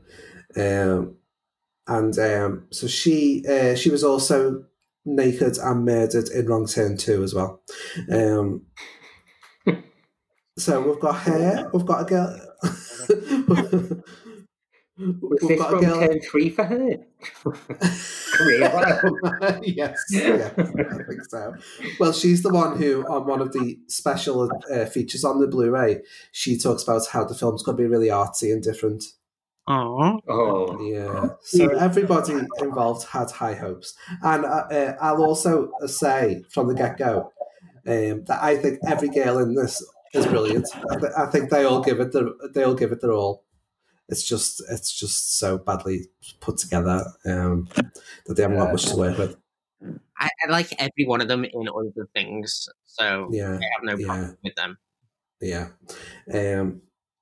Um, 0.57 1.15
and 1.87 2.17
um, 2.19 2.67
so 2.71 2.87
she 2.87 3.45
uh, 3.47 3.75
she 3.75 3.89
was 3.89 4.03
also 4.03 4.65
naked 5.05 5.57
and 5.57 5.85
murdered 5.85 6.29
in 6.29 6.47
Wrong 6.47 6.67
Turn 6.67 6.97
Two 6.97 7.23
as 7.23 7.33
well. 7.33 7.61
Um, 8.11 8.65
so 10.57 10.81
we've 10.81 10.99
got 10.99 11.19
her. 11.21 11.69
We've 11.73 11.85
got 11.85 12.01
a 12.01 12.05
girl. 12.05 12.39
Was 15.01 15.39
we've 15.41 15.49
this 15.49 15.59
got 15.59 15.73
a 15.73 15.77
from 15.77 15.85
girl. 15.85 15.99
turn 15.99 16.21
three 16.21 16.49
for 16.49 16.63
her? 16.63 16.97
Yes, 19.63 19.99
yeah, 20.11 20.51
I 20.57 20.63
think 20.63 21.25
so. 21.29 21.55
Well, 21.99 22.13
she's 22.13 22.43
the 22.43 22.53
one 22.53 22.77
who, 22.77 23.03
on 23.07 23.25
one 23.25 23.41
of 23.41 23.51
the 23.51 23.79
special 23.87 24.49
uh, 24.71 24.85
features 24.85 25.23
on 25.23 25.39
the 25.39 25.47
Blu-ray, 25.47 26.01
she 26.31 26.57
talks 26.57 26.83
about 26.83 27.07
how 27.07 27.23
the 27.23 27.33
film's 27.33 27.63
going 27.63 27.77
to 27.77 27.83
be 27.83 27.87
really 27.87 28.07
artsy 28.07 28.53
and 28.53 28.61
different. 28.61 29.03
Aww. 29.69 30.19
Oh, 30.27 30.81
Yeah. 30.85 31.29
So 31.43 31.69
everybody 31.69 32.33
involved 32.59 33.07
had 33.07 33.29
high 33.31 33.53
hopes, 33.53 33.93
and 34.23 34.43
uh, 34.45 34.67
uh, 34.71 34.97
I'll 34.99 35.23
also 35.23 35.71
say 35.85 36.43
from 36.49 36.67
the 36.67 36.73
get 36.73 36.97
go 36.97 37.31
um, 37.87 38.25
that 38.25 38.39
I 38.41 38.57
think 38.57 38.79
every 38.87 39.09
girl 39.09 39.37
in 39.37 39.53
this 39.53 39.83
is 40.13 40.25
brilliant. 40.25 40.67
I, 40.89 40.95
th- 40.99 41.13
I 41.17 41.25
think 41.27 41.49
they 41.51 41.63
all 41.63 41.81
give 41.81 41.99
it 41.99 42.11
their 42.11 42.29
they 42.53 42.63
all 42.63 42.73
give 42.73 42.91
it 42.91 43.01
their 43.01 43.13
all. 43.13 43.45
It's 44.09 44.23
just 44.23 44.61
it's 44.69 44.91
just 44.91 45.37
so 45.37 45.57
badly 45.57 46.07
put 46.41 46.57
together 46.57 47.05
um, 47.25 47.69
that 48.25 48.35
they 48.35 48.41
haven't 48.43 48.57
got 48.57 48.71
much 48.71 48.85
to 48.87 48.97
work 48.97 49.17
with. 49.17 49.37
I, 50.17 50.29
I 50.45 50.49
like 50.51 50.73
every 50.79 51.05
one 51.05 51.21
of 51.21 51.27
them 51.27 51.45
in 51.45 51.67
other 51.69 52.07
things, 52.13 52.67
so 52.85 53.29
Yeah, 53.31 53.51
I 53.57 53.65
have 53.75 53.83
no 53.83 53.95
yeah. 53.97 54.05
problem 54.07 54.37
with 54.43 54.55
them. 54.55 54.77
Yeah. 55.39 55.69
Um, 56.33 56.81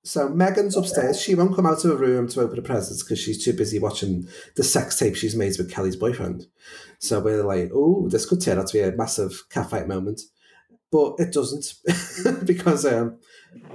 so 0.10 0.28
Megan's 0.28 0.76
upstairs. 0.76 1.22
She 1.22 1.36
won't 1.36 1.56
come 1.56 1.68
out 1.68 1.86
of 1.86 1.92
her 1.92 1.96
room 1.96 2.28
to 2.30 2.42
open 2.42 2.56
the 2.56 2.64
presents 2.64 3.04
because 3.04 3.20
she's 3.20 3.46
too 3.46 3.54
busy 3.54 3.78
watching 3.78 4.28
the 4.56 4.64
sex 4.64 4.98
tape 4.98 5.16
she's 5.16 5.36
made 5.36 5.56
with 5.60 5.72
Kelly's 5.72 5.96
boyfriend. 5.96 6.48
So 6.98 7.20
we're 7.20 7.44
like, 7.44 7.70
oh, 7.76 8.10
this 8.10 8.26
could 8.26 8.42
turn 8.42 8.58
out 8.58 8.66
to 8.68 8.74
be 8.74 8.82
a 8.82 8.92
massive 8.92 9.44
catfight 9.52 9.88
moment. 9.88 10.22
But 10.92 11.14
it 11.20 11.32
doesn't 11.32 11.76
because 12.46 12.88
um, 12.88 13.20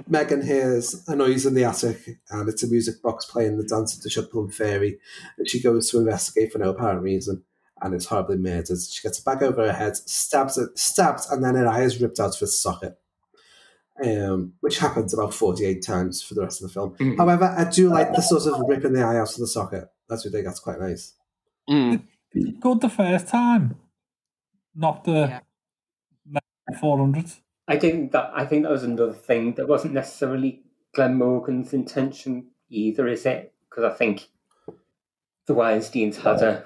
Megan 0.09 0.45
hears 0.45 1.01
a 1.07 1.15
noise 1.15 1.45
in 1.45 1.53
the 1.53 1.63
attic 1.63 2.05
and 2.29 2.49
it's 2.49 2.63
a 2.63 2.67
music 2.67 3.01
box 3.01 3.23
playing 3.23 3.57
the 3.57 3.63
Dance 3.63 3.95
of 3.95 4.03
the 4.03 4.09
Sugar 4.09 4.27
Plum 4.27 4.49
Fairy. 4.49 4.99
And 5.37 5.49
she 5.49 5.61
goes 5.61 5.89
to 5.91 5.99
investigate 5.99 6.51
for 6.51 6.59
no 6.59 6.71
apparent 6.71 7.01
reason 7.01 7.45
and 7.81 7.95
it's 7.95 8.07
horribly 8.07 8.39
murdered. 8.39 8.77
She 8.81 9.01
gets 9.01 9.19
a 9.19 9.23
bag 9.23 9.41
over 9.41 9.65
her 9.65 9.71
head, 9.71 9.95
stabs 9.95 10.57
it, 10.57 10.77
stabs, 10.77 11.31
and 11.31 11.41
then 11.41 11.55
her 11.55 11.65
eye 11.65 11.83
is 11.83 12.01
ripped 12.01 12.19
out 12.19 12.35
of 12.35 12.41
its 12.41 12.59
socket 12.59 12.99
um, 14.03 14.53
which 14.59 14.79
happens 14.79 15.13
about 15.13 15.33
48 15.33 15.81
times 15.85 16.21
for 16.21 16.33
the 16.33 16.41
rest 16.41 16.61
of 16.61 16.67
the 16.67 16.73
film. 16.73 16.95
Mhm. 16.97 17.17
However, 17.17 17.45
I 17.57 17.69
do 17.69 17.89
like 17.89 18.13
the 18.13 18.21
sort 18.21 18.45
of 18.45 18.61
ripping 18.67 18.93
the 18.93 19.01
eye 19.01 19.17
out 19.17 19.31
of 19.31 19.37
the 19.37 19.47
socket. 19.47 19.89
That's 20.09 20.25
what 20.25 20.31
I 20.31 20.33
think 20.33 20.45
that's 20.45 20.59
quite 20.59 20.79
nice. 20.79 21.13
Mm. 21.69 22.03
Good 22.59 22.81
the 22.81 22.89
first 22.89 23.27
time, 23.27 23.75
not 24.75 25.03
the 25.05 25.41
four 26.79 26.97
hundred. 26.97 27.31
I 27.67 27.77
think 27.79 28.11
that 28.11 28.31
I 28.35 28.45
think 28.45 28.63
that 28.63 28.71
was 28.71 28.83
another 28.83 29.13
thing. 29.13 29.53
That 29.53 29.67
wasn't 29.67 29.93
necessarily 29.93 30.63
Glenn 30.93 31.15
Morgan's 31.15 31.73
intention 31.73 32.47
either, 32.69 33.07
is 33.07 33.25
it? 33.25 33.53
Because 33.69 33.85
I 33.85 33.95
think 33.95 34.27
the 35.47 35.55
Weinsteins 35.55 36.17
had 36.17 36.41
a 36.41 36.65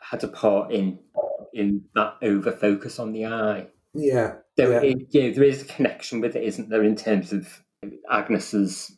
had 0.00 0.22
a 0.24 0.28
part 0.28 0.70
in 0.70 1.00
in 1.52 1.84
that 1.94 2.14
over 2.22 2.52
focus 2.52 2.98
on 2.98 3.12
the 3.12 3.26
eye. 3.26 3.66
Yeah. 3.98 4.34
There, 4.56 4.72
yeah. 4.72 4.90
it- 4.90 5.06
yeah, 5.10 5.30
there 5.32 5.44
is 5.44 5.62
a 5.62 5.66
connection 5.66 6.20
with 6.20 6.36
it, 6.36 6.44
isn't 6.44 6.70
there, 6.70 6.84
in 6.84 6.96
terms 6.96 7.32
of 7.32 7.62
Agnes's 8.10 8.96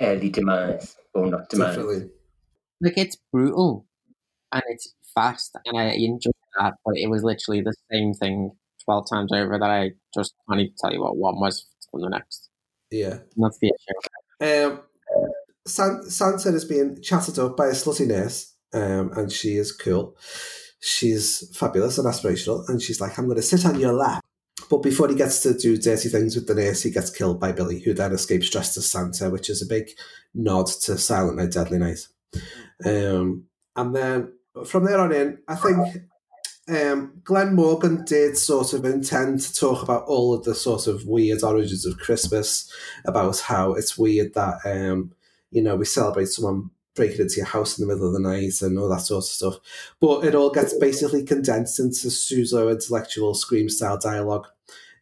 early 0.00 0.28
demise 0.30 0.96
or 1.14 1.26
not 1.26 1.48
demise? 1.48 1.76
Definitely. 1.76 2.10
Like 2.80 2.98
it's 2.98 3.16
brutal 3.32 3.86
and 4.52 4.62
it's 4.68 4.94
fast, 5.14 5.56
and 5.64 5.78
I 5.78 5.92
enjoy 5.92 6.30
that. 6.58 6.74
But 6.84 6.96
it 6.96 7.08
was 7.08 7.22
literally 7.22 7.60
the 7.60 7.74
same 7.90 8.12
thing 8.12 8.52
twelve 8.84 9.08
times 9.08 9.32
over 9.32 9.58
that 9.58 9.70
I 9.70 9.92
just 10.14 10.34
can't 10.48 10.60
even 10.60 10.74
tell 10.78 10.92
you 10.92 11.00
what 11.00 11.16
one 11.16 11.40
was 11.40 11.66
from 11.90 12.02
the 12.02 12.10
next. 12.10 12.50
Yeah. 12.90 13.18
And 13.34 13.44
that's 13.44 13.58
the 13.58 13.72
issue. 14.40 14.66
Um, 14.66 14.80
San- 15.66 16.02
Santa 16.10 16.50
is 16.54 16.64
being 16.64 17.00
chatted 17.00 17.38
up 17.38 17.56
by 17.56 17.66
a 17.68 17.72
slutty 17.72 18.06
nurse, 18.06 18.54
um, 18.72 19.12
and 19.16 19.32
she 19.32 19.56
is 19.56 19.72
cool. 19.72 20.16
She's 20.80 21.56
fabulous 21.56 21.96
and 21.96 22.06
aspirational, 22.06 22.68
and 22.68 22.82
she's 22.82 23.00
like, 23.00 23.18
I'm 23.18 23.24
going 23.24 23.36
to 23.36 23.42
sit 23.42 23.64
on 23.64 23.80
your 23.80 23.92
lap. 23.94 24.23
But 24.74 24.82
before 24.82 25.06
he 25.08 25.14
gets 25.14 25.40
to 25.44 25.54
do 25.54 25.76
dirty 25.76 26.08
things 26.08 26.34
with 26.34 26.48
the 26.48 26.54
nurse, 26.56 26.82
he 26.82 26.90
gets 26.90 27.08
killed 27.08 27.38
by 27.38 27.52
Billy, 27.52 27.78
who 27.78 27.94
then 27.94 28.10
escapes 28.10 28.50
dressed 28.50 28.76
as 28.76 28.90
Santa, 28.90 29.30
which 29.30 29.48
is 29.48 29.62
a 29.62 29.66
big 29.66 29.88
nod 30.34 30.66
to 30.66 30.98
Silent 30.98 31.36
Night, 31.36 31.52
Deadly 31.52 31.78
Night. 31.78 32.08
Um, 32.84 33.44
and 33.76 33.94
then 33.94 34.32
from 34.66 34.84
there 34.84 34.98
on 34.98 35.12
in, 35.12 35.38
I 35.46 35.54
think 35.54 35.98
um, 36.68 37.20
Glenn 37.22 37.54
Morgan 37.54 38.04
did 38.04 38.36
sort 38.36 38.72
of 38.72 38.84
intend 38.84 39.42
to 39.42 39.54
talk 39.54 39.84
about 39.84 40.06
all 40.06 40.34
of 40.34 40.42
the 40.42 40.56
sort 40.56 40.88
of 40.88 41.06
weird 41.06 41.44
origins 41.44 41.86
of 41.86 41.98
Christmas, 41.98 42.68
about 43.04 43.38
how 43.38 43.74
it's 43.74 43.96
weird 43.96 44.34
that 44.34 44.58
um, 44.64 45.12
you 45.52 45.62
know 45.62 45.76
we 45.76 45.84
celebrate 45.84 46.26
someone 46.26 46.70
breaking 46.96 47.20
into 47.20 47.36
your 47.36 47.46
house 47.46 47.78
in 47.78 47.86
the 47.86 47.94
middle 47.94 48.08
of 48.08 48.12
the 48.12 48.28
night 48.28 48.60
and 48.60 48.76
all 48.76 48.88
that 48.88 49.02
sort 49.02 49.22
of 49.22 49.28
stuff. 49.28 49.54
But 50.00 50.24
it 50.24 50.34
all 50.34 50.50
gets 50.50 50.76
basically 50.76 51.22
condensed 51.24 51.78
into 51.78 52.10
pseudo 52.10 52.70
intellectual 52.70 53.34
scream 53.34 53.68
style 53.68 53.98
dialogue 53.98 54.48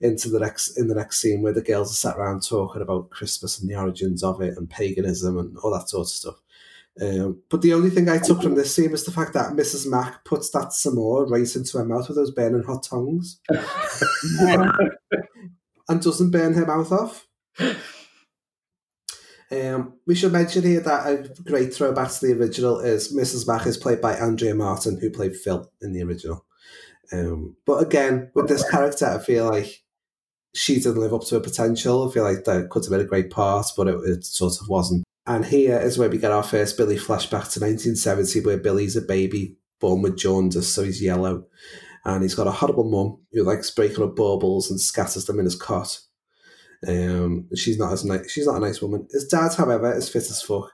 into 0.03 0.29
the 0.29 0.41
next 0.41 0.77
in 0.77 0.89
the 0.89 0.95
next 0.95 1.21
scene 1.21 1.43
where 1.43 1.53
the 1.53 1.63
girls 1.63 1.91
are 1.91 1.95
sat 1.95 2.17
around 2.17 2.43
talking 2.43 2.83
about 2.83 3.11
Christmas 3.11 3.59
and 3.59 3.71
the 3.71 3.77
origins 3.77 4.23
of 4.23 4.41
it 4.41 4.57
and 4.59 4.69
paganism 4.69 5.39
and 5.39 5.57
all 5.59 5.73
that 5.73 5.89
sort 5.89 6.07
of 6.07 6.11
stuff. 6.11 6.43
Um, 7.01 7.41
but 7.49 7.63
the 7.63 7.73
only 7.73 7.89
thing 7.89 8.09
I 8.09 8.19
took 8.19 8.43
from 8.43 8.55
this 8.55 8.75
scene 8.75 8.91
was 8.91 9.05
the 9.05 9.13
fact 9.13 9.33
that 9.33 9.53
Mrs. 9.53 9.89
Mack 9.89 10.25
puts 10.27 10.51
that 10.51 10.69
s'more 10.69 11.31
right 11.31 11.57
into 11.57 11.79
her 11.79 11.85
mouth 11.87 12.07
with 12.09 12.19
those 12.19 12.33
burning 12.33 12.65
hot 12.65 12.83
tongs 12.83 13.41
and 15.89 16.03
doesn't 16.03 16.31
burn 16.31 16.53
her 16.53 16.67
mouth 16.67 16.93
off. 16.93 17.27
Um, 19.51 19.95
we 20.07 20.15
should 20.15 20.33
mention 20.33 20.65
here 20.65 20.81
that 20.81 21.07
a 21.07 21.43
great 21.43 21.73
throwback 21.73 22.11
to 22.11 22.27
the 22.27 22.39
original 22.39 22.81
is 22.81 23.15
Mrs. 23.15 23.47
Mack 23.47 23.67
is 23.67 23.77
played 23.77 24.01
by 24.01 24.15
Andrea 24.15 24.55
Martin, 24.55 24.99
who 24.99 25.11
played 25.11 25.37
Phil 25.37 25.71
in 25.81 25.93
the 25.93 26.03
original. 26.03 26.45
Um, 27.13 27.57
but 27.67 27.83
again, 27.83 28.31
with 28.35 28.49
this 28.49 28.69
character, 28.71 29.07
I 29.07 29.19
feel 29.19 29.49
like 29.49 29.82
she 30.55 30.77
didn't 30.77 31.01
live 31.01 31.15
up 31.15 31.25
to 31.25 31.37
her 31.37 31.41
potential. 31.41 32.09
I 32.09 32.13
feel 32.13 32.25
like 32.25 32.45
that 32.45 32.71
could 32.71 32.85
have 32.85 32.91
been 32.91 33.01
a 33.01 33.05
great 33.05 33.31
part, 33.31 33.67
but 33.77 33.89
it, 33.89 33.97
it 34.05 34.25
sort 34.25 34.61
of 34.61 34.69
wasn't. 34.69 35.05
And 35.27 35.45
here 35.45 35.79
is 35.79 35.99
where 35.99 36.11
we 36.11 36.19
get 36.19 36.33
our 36.33 36.43
first 36.43 36.77
Billy 36.77 36.97
flashback 36.97 37.53
to 37.53 37.61
1970, 37.61 38.41
where 38.41 38.59
Billy's 38.59 38.97
a 38.97 39.03
baby 39.03 39.57
born 39.81 40.03
with 40.03 40.17
jaundice, 40.17 40.73
so 40.73 40.83
he's 40.83 41.03
yellow. 41.03 41.45
And 42.05 42.23
he's 42.23 42.35
got 42.35 42.49
a 42.49 42.53
horrible 42.53 42.91
mum 42.91 43.19
who 43.33 43.45
likes 43.45 43.71
breaking 43.71 44.03
up 44.03 44.17
baubles 44.17 44.71
and 44.71 44.81
scatters 44.81 45.27
them 45.27 45.39
in 45.39 45.45
his 45.45 45.55
cot. 45.55 46.01
Um, 46.87 47.49
she's 47.55 47.79
not 47.79 47.93
as 47.93 48.05
nice. 48.05 48.31
She's 48.31 48.47
not 48.47 48.57
a 48.57 48.61
nice 48.61 48.83
woman. 48.83 49.07
His 49.13 49.29
dad, 49.29 49.55
however, 49.55 49.93
is 49.93 50.09
fit 50.09 50.23
as 50.23 50.43
fuck. 50.43 50.73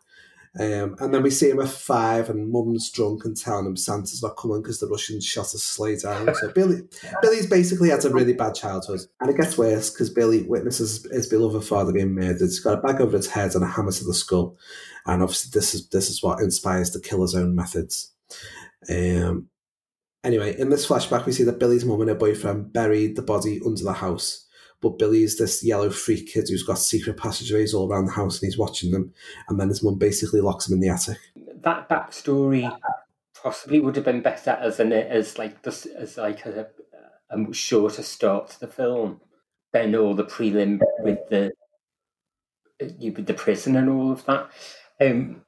Um, 0.59 0.97
and 0.99 1.15
then 1.15 1.23
we 1.23 1.31
see 1.31 1.51
him 1.51 1.61
at 1.61 1.69
five, 1.69 2.29
and 2.29 2.51
Mum's 2.51 2.91
drunk 2.91 3.25
and 3.25 3.37
telling 3.37 3.67
him 3.67 3.77
Santa's 3.77 4.23
not 4.23 4.37
coming 4.37 4.61
because 4.61 4.81
the 4.81 4.89
Russians 4.89 5.25
shot 5.25 5.53
his 5.53 5.63
sleigh 5.63 5.97
down. 5.97 6.35
So 6.35 6.51
Billy, 6.55 6.83
Billy's 7.23 7.47
basically 7.47 7.91
had 7.91 8.05
a 8.05 8.11
really 8.11 8.33
bad 8.33 8.57
childhood, 8.57 9.01
and 9.21 9.31
it 9.31 9.37
gets 9.37 9.57
worse 9.57 9.91
because 9.91 10.11
Billy 10.11 10.43
witnesses 10.43 11.07
his 11.13 11.29
beloved 11.29 11.65
father 11.65 11.93
being 11.93 12.15
murdered. 12.15 12.41
He's 12.41 12.59
got 12.59 12.79
a 12.79 12.83
bag 12.83 13.01
over 13.01 13.17
his 13.17 13.29
head 13.29 13.55
and 13.55 13.63
a 13.63 13.69
hammer 13.69 13.93
to 13.93 14.05
the 14.05 14.15
skull, 14.15 14.57
and 15.07 15.23
obviously 15.23 15.51
this 15.55 15.77
is 15.77 15.89
this 15.91 16.11
is 16.11 16.23
what 16.25 16.41
inspires 16.41 16.91
the 16.91 17.01
killer's 17.01 17.37
own 17.37 17.55
methods. 17.55 18.13
Um, 18.91 19.49
anyway, 20.25 20.59
in 20.59 20.71
this 20.71 20.89
flashback, 20.89 21.25
we 21.25 21.33
see 21.33 21.45
that 21.45 21.61
Billy's 21.61 21.85
mum 21.85 22.01
and 22.01 22.11
her 22.11 22.17
boyfriend 22.17 22.73
buried 22.73 23.15
the 23.15 23.23
body 23.23 23.61
under 23.65 23.85
the 23.85 23.93
house. 23.93 24.45
But 24.81 24.99
Billy's 24.99 25.37
this 25.37 25.65
yellow 25.65 25.91
freak 25.91 26.33
kid 26.33 26.49
who's 26.49 26.63
got 26.63 26.79
secret 26.79 27.17
passageways 27.17 27.75
all 27.75 27.91
around 27.91 28.07
the 28.07 28.13
house 28.13 28.41
and 28.41 28.47
he's 28.47 28.59
watching 28.59 28.93
them. 28.93 29.13
And 29.49 29.59
then 29.59 29.69
his 29.69 29.83
mum 29.83 29.99
basically 29.99 30.41
locks 30.41 30.69
him 30.69 30.75
in 30.75 30.81
the 30.81 30.89
attic. 30.89 31.19
That 31.63 31.89
backstory 31.89 32.71
possibly 33.43 33.81
would 33.81 33.97
have 33.97 34.05
been 34.05 34.23
better 34.23 34.51
as 34.51 34.81
an 34.81 34.93
as 34.93 35.39
like 35.39 35.63
this 35.63 35.87
as 35.87 36.17
like 36.17 36.45
a, 36.47 36.69
a 37.31 37.53
shorter 37.53 38.03
start 38.03 38.51
to 38.51 38.61
the 38.61 38.69
film 38.69 39.21
than 39.73 39.95
all 39.95 40.15
the 40.15 40.25
prelim 40.25 40.81
with 41.01 41.19
the 41.29 41.53
you 42.99 43.13
with 43.13 43.27
the 43.27 43.35
prison 43.35 43.77
and 43.77 43.89
all 43.89 44.13
of 44.13 44.25
that. 44.27 44.51
Um, 45.01 45.43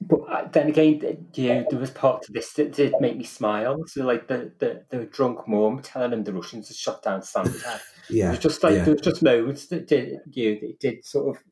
but 0.00 0.20
uh, 0.22 0.48
then 0.50 0.68
again, 0.68 1.28
yeah, 1.34 1.62
there 1.68 1.78
was 1.78 1.90
parts 1.90 2.28
of 2.28 2.34
this 2.34 2.52
that 2.54 2.72
did 2.72 2.94
make 3.00 3.16
me 3.16 3.24
smile. 3.24 3.84
So 3.86 4.04
like 4.04 4.26
the 4.28 4.52
the, 4.58 4.84
the 4.90 5.04
drunk 5.06 5.46
mom 5.46 5.80
telling 5.82 6.12
him 6.12 6.24
the 6.24 6.32
Russians 6.32 6.68
had 6.68 6.76
shot 6.76 7.02
down 7.02 7.22
Santa. 7.22 7.80
Yeah, 8.08 8.28
it 8.28 8.30
was 8.30 8.38
just 8.40 8.62
like 8.62 8.74
yeah. 8.74 8.84
there 8.84 8.94
was 8.94 9.02
just 9.02 9.22
moments 9.22 9.66
that 9.66 9.86
did 9.86 10.18
you 10.30 10.50
know, 10.50 10.58
it 10.62 10.80
did 10.80 11.04
sort 11.04 11.36
of 11.36 11.42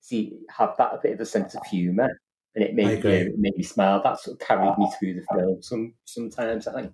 see 0.00 0.38
have 0.50 0.74
that 0.78 0.94
a 0.94 1.00
bit 1.02 1.12
of 1.12 1.20
a 1.20 1.26
sense 1.26 1.54
of 1.54 1.64
humour, 1.66 2.08
and 2.54 2.64
it 2.64 2.74
made 2.74 2.98
agree. 2.98 3.18
you 3.18 3.24
know, 3.24 3.30
it 3.30 3.38
made 3.38 3.56
me 3.56 3.62
smile. 3.62 4.02
That 4.02 4.20
sort 4.20 4.40
of 4.40 4.46
carried 4.46 4.78
me 4.78 4.90
through 4.98 5.14
the 5.14 5.26
film. 5.34 5.62
Some 5.62 5.94
sometimes 6.04 6.66
I 6.66 6.80
think. 6.80 6.92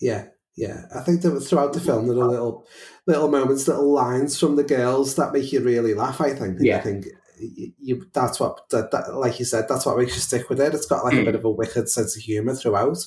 Yeah, 0.00 0.26
yeah. 0.56 0.82
I 0.94 1.00
think 1.00 1.22
that 1.22 1.40
throughout 1.40 1.72
the 1.72 1.80
film 1.80 2.08
there 2.08 2.18
are 2.18 2.28
little 2.28 2.66
little 3.06 3.28
moments, 3.28 3.68
little 3.68 3.92
lines 3.92 4.38
from 4.38 4.56
the 4.56 4.64
girls 4.64 5.14
that 5.16 5.32
make 5.32 5.52
you 5.52 5.60
really 5.60 5.94
laugh. 5.94 6.20
I 6.20 6.34
think. 6.34 6.58
Yeah. 6.60 6.78
I 6.78 6.80
think 6.80 7.06
you, 7.38 7.72
you 7.78 8.06
that's 8.12 8.40
what 8.40 8.68
that, 8.70 8.90
that 8.90 9.14
like 9.14 9.38
you 9.38 9.44
said 9.44 9.66
that's 9.68 9.84
what 9.86 9.98
makes 9.98 10.14
you 10.14 10.20
stick 10.20 10.48
with 10.48 10.60
it. 10.60 10.74
It's 10.74 10.86
got 10.86 11.04
like 11.04 11.14
a 11.14 11.18
mm. 11.18 11.24
bit 11.26 11.34
of 11.34 11.44
a 11.44 11.50
wicked 11.50 11.88
sense 11.88 12.16
of 12.16 12.22
humour 12.22 12.54
throughout. 12.54 12.98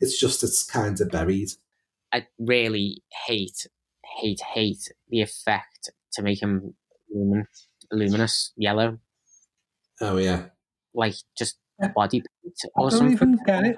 It's 0.00 0.18
just 0.18 0.42
it's 0.42 0.62
kind 0.62 1.00
of 1.00 1.10
buried. 1.10 1.50
I 2.12 2.26
really 2.38 3.02
hate, 3.26 3.66
hate, 4.16 4.40
hate 4.40 4.90
the 5.08 5.20
effect 5.22 5.90
to 6.12 6.22
make 6.22 6.40
him 6.42 6.74
lumin- 7.14 7.46
luminous 7.92 8.52
yellow, 8.56 8.98
Oh 10.00 10.16
yeah. 10.18 10.46
like 10.94 11.14
just 11.38 11.58
body 11.94 12.20
paint 12.20 12.58
I 12.64 12.68
or 12.80 12.90
don't 12.90 12.98
something. 12.98 13.12
even 13.12 13.38
get 13.46 13.64
it. 13.64 13.76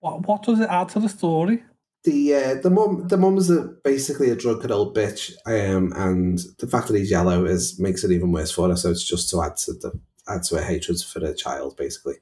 What, 0.00 0.26
what 0.26 0.42
does 0.42 0.60
it 0.60 0.68
add 0.68 0.88
to 0.90 1.00
the 1.00 1.08
story? 1.08 1.62
The 2.04 2.34
uh, 2.34 2.54
the 2.62 2.68
mum 2.70 3.08
the 3.08 3.16
mum's 3.16 3.48
a, 3.50 3.62
basically 3.82 4.28
a 4.30 4.36
drunken 4.36 4.70
old 4.70 4.94
bitch, 4.94 5.32
um, 5.46 5.90
and 5.96 6.38
the 6.58 6.66
fact 6.66 6.88
that 6.88 6.98
he's 6.98 7.10
yellow 7.10 7.46
is 7.46 7.78
makes 7.80 8.04
it 8.04 8.10
even 8.10 8.30
worse 8.30 8.50
for 8.50 8.68
her. 8.68 8.76
So 8.76 8.90
it's 8.90 9.04
just 9.08 9.30
to 9.30 9.40
add 9.42 9.56
to 9.58 9.72
the 9.72 9.98
add 10.28 10.42
to 10.44 10.56
her 10.56 10.62
hatred 10.64 11.00
for 11.00 11.20
the 11.20 11.32
child, 11.34 11.78
basically. 11.78 12.16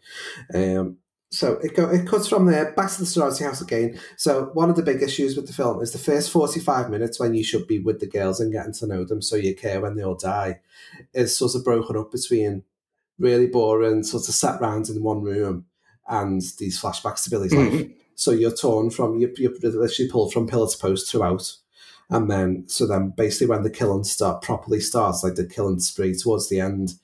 Um, 0.55 0.99
so 1.33 1.55
it 1.55 1.75
go 1.75 1.90
it 1.90 2.07
cuts 2.07 2.29
from 2.29 2.47
there 2.47 2.73
back 2.73 2.90
to 2.92 3.01
the 3.01 3.07
sorority 3.07 3.42
house 3.45 3.61
again. 3.61 3.99
So 4.16 4.51
one 4.53 4.71
of 4.71 4.77
the 4.77 4.83
big 4.83 5.03
issues 5.03 5.35
with 5.35 5.47
the 5.47 5.53
film 5.53 5.83
is 5.83 5.92
the 5.92 5.99
first 5.99 6.31
forty 6.31 6.61
five 6.61 6.90
minutes 6.90 7.18
when 7.18 7.35
you 7.35 7.42
should 7.42 7.66
be 7.66 7.81
with 7.81 7.99
the 7.99 8.07
girls 8.07 8.38
and 8.38 8.53
getting 8.53 8.75
to 8.75 8.87
know 8.87 9.05
them, 9.05 9.23
so 9.23 9.37
you 9.37 9.55
care 9.55 9.81
when 9.81 9.97
they 9.97 10.05
all 10.05 10.14
die, 10.14 10.61
is 11.12 11.37
sort 11.37 11.55
of 11.55 11.64
broken 11.64 11.97
up 11.97 12.12
between 12.12 12.62
really 13.18 13.47
boring, 13.47 14.03
sort 14.03 14.29
of 14.29 14.35
sat 14.35 14.61
rounds 14.61 14.90
in 14.90 15.03
one 15.03 15.23
room, 15.23 15.66
and 16.09 16.42
these 16.59 16.81
flashbacks 16.81 17.25
to 17.25 17.31
Billy's 17.31 17.55
life. 17.55 17.73
Mm-hmm. 17.73 17.92
So 18.14 18.31
you're 18.31 18.55
torn 18.55 18.90
from 18.90 19.18
you're, 19.18 19.31
you're 19.37 19.53
literally 19.53 20.11
pulled 20.11 20.33
from 20.33 20.47
pillar 20.47 20.68
to 20.68 20.79
post 20.79 21.11
throughout. 21.11 21.57
And 22.11 22.31
then 22.31 22.64
so 22.66 22.87
then 22.87 23.14
basically 23.16 23.47
when 23.47 23.62
the 23.62 23.71
killing 23.71 24.05
start 24.05 24.42
properly 24.42 24.81
starts, 24.81 25.25
like 25.25 25.37
the 25.37 25.47
killing 25.47 25.81
spree 25.81 26.14
towards 26.14 26.51
the 26.51 26.61
end, 26.61 26.95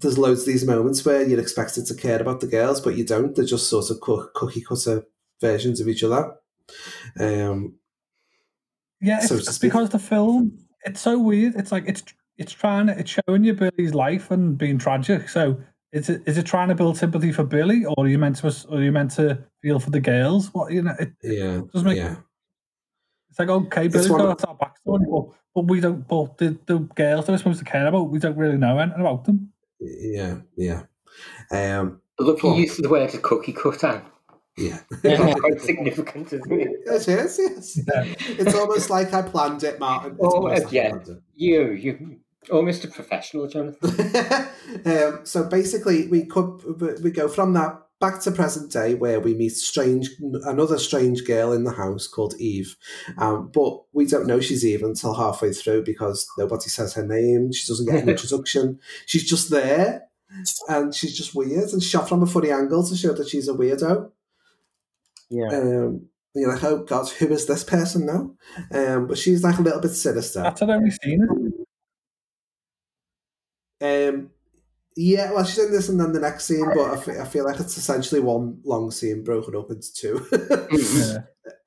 there's 0.00 0.18
loads 0.18 0.40
of 0.40 0.46
these 0.46 0.66
moments 0.66 1.04
where 1.04 1.22
you're 1.22 1.40
expected 1.40 1.86
to 1.86 1.94
care 1.94 2.20
about 2.20 2.40
the 2.40 2.46
girls, 2.46 2.80
but 2.80 2.96
you 2.96 3.04
don't. 3.04 3.34
They're 3.34 3.44
just 3.44 3.68
sort 3.68 3.90
of 3.90 4.00
cook, 4.00 4.32
cookie 4.34 4.62
cutter 4.62 5.04
versions 5.40 5.80
of 5.80 5.88
each 5.88 6.04
other. 6.04 6.34
Um, 7.18 7.74
Yeah, 9.00 9.18
it's, 9.18 9.28
So 9.28 9.36
to 9.36 9.40
it's 9.40 9.58
because 9.58 9.90
the 9.90 9.98
film 9.98 10.58
it's 10.84 11.00
so 11.00 11.18
weird. 11.18 11.54
It's 11.56 11.72
like 11.72 11.84
it's 11.86 12.02
it's 12.36 12.52
trying 12.52 12.86
to 12.86 12.98
it's 12.98 13.18
showing 13.26 13.44
you 13.44 13.54
Billy's 13.54 13.94
life 13.94 14.30
and 14.30 14.56
being 14.56 14.78
tragic. 14.78 15.28
So 15.28 15.58
is 15.92 16.08
it 16.08 16.22
is 16.26 16.38
it 16.38 16.46
trying 16.46 16.68
to 16.68 16.74
build 16.74 16.96
sympathy 16.96 17.32
for 17.32 17.44
Billy, 17.44 17.84
or 17.84 17.94
are 17.98 18.08
you 18.08 18.18
meant 18.18 18.36
to 18.36 18.54
or 18.68 18.78
are 18.78 18.82
you 18.82 18.92
meant 18.92 19.10
to 19.12 19.44
feel 19.62 19.80
for 19.80 19.90
the 19.90 20.00
girls? 20.00 20.52
What 20.54 20.72
you 20.72 20.82
know? 20.82 20.94
It, 20.98 21.12
yeah, 21.22 21.60
doesn't 21.72 21.88
make 21.88 21.96
yeah. 21.96 22.16
it's 23.30 23.38
like 23.38 23.48
okay, 23.48 23.88
Billy's 23.88 24.08
got 24.08 24.20
of- 24.20 24.44
our 24.48 24.56
backstory, 24.56 25.10
but 25.10 25.36
but 25.54 25.62
we 25.66 25.80
don't. 25.80 26.06
But 26.06 26.38
the 26.38 26.58
the 26.66 26.78
girls 26.78 27.26
that 27.26 27.32
we're 27.32 27.38
supposed 27.38 27.58
to 27.58 27.64
care 27.64 27.86
about, 27.86 28.10
we 28.10 28.18
don't 28.18 28.36
really 28.36 28.58
know 28.58 28.78
anything 28.78 29.00
about 29.00 29.24
them. 29.24 29.52
Yeah, 29.80 30.38
yeah. 30.56 30.82
Um, 31.50 32.00
Look, 32.18 32.40
Go 32.40 32.54
you 32.56 32.62
used 32.62 32.82
the 32.82 32.88
word 32.88 33.10
cookie 33.22 33.52
cutter. 33.52 34.02
yeah. 34.56 34.80
It's 35.04 35.40
quite 35.40 35.60
significant, 35.60 36.32
isn't 36.32 36.52
it? 36.52 36.68
It 36.86 37.08
is, 37.08 37.08
yes. 37.38 37.78
It's 38.38 38.54
almost 38.54 38.90
like 38.90 39.12
I 39.14 39.22
planned 39.22 39.62
it, 39.62 39.78
Martin. 39.78 40.12
It's 40.12 40.20
Oh, 40.34 40.40
like 40.40 40.72
yeah. 40.72 40.94
You, 41.34 41.70
you, 41.72 42.16
almost 42.50 42.84
a 42.84 42.88
professional, 42.88 43.46
Jonathan. 43.46 44.48
um, 44.86 45.20
so 45.24 45.44
basically, 45.44 46.08
we 46.08 46.24
could 46.24 46.62
we 47.02 47.10
go 47.12 47.28
from 47.28 47.52
that 47.54 47.80
back 48.00 48.20
to 48.22 48.30
present 48.30 48.70
day 48.70 48.94
where 48.94 49.20
we 49.20 49.34
meet 49.34 49.52
strange 49.56 50.10
another 50.44 50.78
strange 50.78 51.24
girl 51.24 51.52
in 51.52 51.64
the 51.64 51.72
house 51.72 52.06
called 52.06 52.34
Eve, 52.38 52.76
um, 53.18 53.50
but 53.52 53.82
we 53.92 54.06
don't 54.06 54.26
know 54.26 54.40
she's 54.40 54.64
Eve 54.64 54.82
until 54.82 55.14
halfway 55.14 55.52
through 55.52 55.84
because 55.84 56.28
nobody 56.38 56.68
says 56.68 56.94
her 56.94 57.06
name. 57.06 57.52
She 57.52 57.66
doesn't 57.66 57.86
get 57.86 58.02
an 58.02 58.08
introduction. 58.10 58.78
She's 59.06 59.28
just 59.28 59.50
there, 59.50 60.08
and 60.68 60.94
she's 60.94 61.16
just 61.16 61.34
weird 61.34 61.70
and 61.72 61.82
shot 61.82 62.08
from 62.08 62.22
a 62.22 62.26
funny 62.26 62.50
angle 62.50 62.86
to 62.86 62.96
show 62.96 63.12
that 63.12 63.28
she's 63.28 63.48
a 63.48 63.54
weirdo. 63.54 64.10
Yeah. 65.30 65.48
Um, 65.52 66.08
you're 66.34 66.52
like, 66.52 66.64
oh 66.64 66.84
god, 66.84 67.08
who 67.08 67.28
is 67.28 67.46
this 67.46 67.64
person 67.64 68.06
now? 68.06 68.34
Um, 68.72 69.06
but 69.08 69.18
she's 69.18 69.42
like 69.42 69.58
a 69.58 69.62
little 69.62 69.80
bit 69.80 69.90
sinister. 69.90 70.42
That's 70.42 70.60
how 70.60 70.78
we've 70.78 70.96
seen 71.02 71.54
it. 73.80 74.08
Um, 74.08 74.30
yeah, 75.00 75.30
well, 75.30 75.44
she's 75.44 75.64
in 75.64 75.70
this 75.70 75.88
and 75.88 76.00
then 76.00 76.12
the 76.12 76.18
next 76.18 76.46
scene, 76.46 76.68
but 76.74 77.08
I 77.08 77.24
feel 77.24 77.44
like 77.44 77.60
it's 77.60 77.78
essentially 77.78 78.20
one 78.20 78.60
long 78.64 78.90
scene 78.90 79.22
broken 79.22 79.54
up 79.54 79.70
into 79.70 79.92
two. 79.94 80.26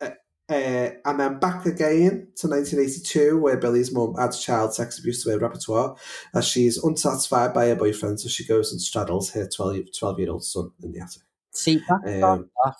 Yeah. 0.01 0.11
Uh, 0.49 0.91
and 1.05 1.17
then 1.17 1.39
back 1.39 1.65
again 1.65 2.27
to 2.35 2.49
1982, 2.49 3.39
where 3.39 3.55
Billy's 3.55 3.93
mum 3.93 4.13
adds 4.19 4.43
child 4.43 4.73
sex 4.73 4.99
abuse 4.99 5.23
to 5.23 5.29
her 5.29 5.39
repertoire 5.39 5.95
as 6.35 6.45
she's 6.45 6.77
unsatisfied 6.83 7.53
by 7.53 7.67
her 7.67 7.75
boyfriend, 7.75 8.19
so 8.19 8.27
she 8.27 8.45
goes 8.45 8.73
and 8.73 8.81
straddles 8.81 9.31
her 9.31 9.47
12, 9.47 9.93
12 9.97 10.19
year 10.19 10.29
old 10.29 10.43
son 10.43 10.69
in 10.83 10.91
the 10.91 10.99
attic. 10.99 11.21
See, 11.53 11.79
that 11.87 12.21
Um, 12.21 12.49
off 12.65 12.75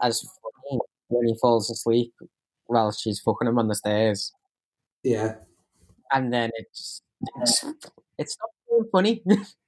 as 0.00 0.24
when 1.08 1.26
he 1.26 1.34
falls 1.40 1.68
asleep 1.68 2.14
while 2.66 2.92
she's 2.92 3.18
fucking 3.18 3.48
him 3.48 3.58
on 3.58 3.66
the 3.66 3.74
stairs. 3.74 4.32
Yeah. 5.02 5.34
And 6.12 6.32
then 6.32 6.52
it's 6.54 7.02
it's, 7.40 7.64
it's 8.18 8.38
not 8.40 8.86
funny. 8.92 9.24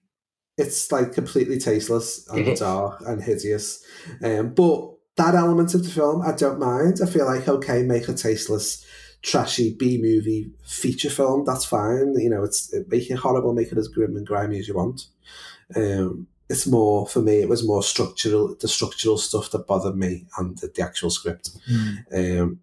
it's 0.58 0.90
like 0.90 1.12
completely 1.12 1.58
tasteless 1.58 2.26
and 2.28 2.56
dark 2.56 3.00
and 3.06 3.22
hideous. 3.22 3.82
Um, 4.22 4.52
but 4.54 4.92
that 5.16 5.34
element 5.34 5.74
of 5.74 5.84
the 5.84 5.90
film, 5.90 6.22
I 6.22 6.32
don't 6.32 6.58
mind. 6.58 6.98
I 7.02 7.06
feel 7.06 7.26
like 7.26 7.48
okay, 7.48 7.82
make 7.82 8.08
a 8.08 8.14
tasteless, 8.14 8.84
trashy 9.22 9.74
B 9.78 9.98
movie 10.02 10.50
feature 10.64 11.10
film. 11.10 11.44
That's 11.46 11.64
fine. 11.64 12.14
You 12.18 12.28
know, 12.28 12.42
it's 12.42 12.72
it, 12.72 12.88
make 12.88 13.08
it 13.08 13.16
horrible, 13.16 13.54
make 13.54 13.70
it 13.72 13.78
as 13.78 13.88
grim 13.88 14.16
and 14.16 14.26
grimy 14.26 14.58
as 14.58 14.68
you 14.68 14.74
want. 14.74 15.06
Um, 15.74 16.26
it's 16.50 16.66
more 16.66 17.06
for 17.06 17.20
me. 17.20 17.36
It 17.36 17.48
was 17.48 17.66
more 17.66 17.82
structural, 17.82 18.56
the 18.58 18.68
structural 18.68 19.18
stuff 19.18 19.50
that 19.50 19.66
bothered 19.66 19.96
me, 19.96 20.26
and 20.38 20.58
the, 20.58 20.72
the 20.74 20.82
actual 20.82 21.10
script. 21.10 21.50
Um, 22.12 22.60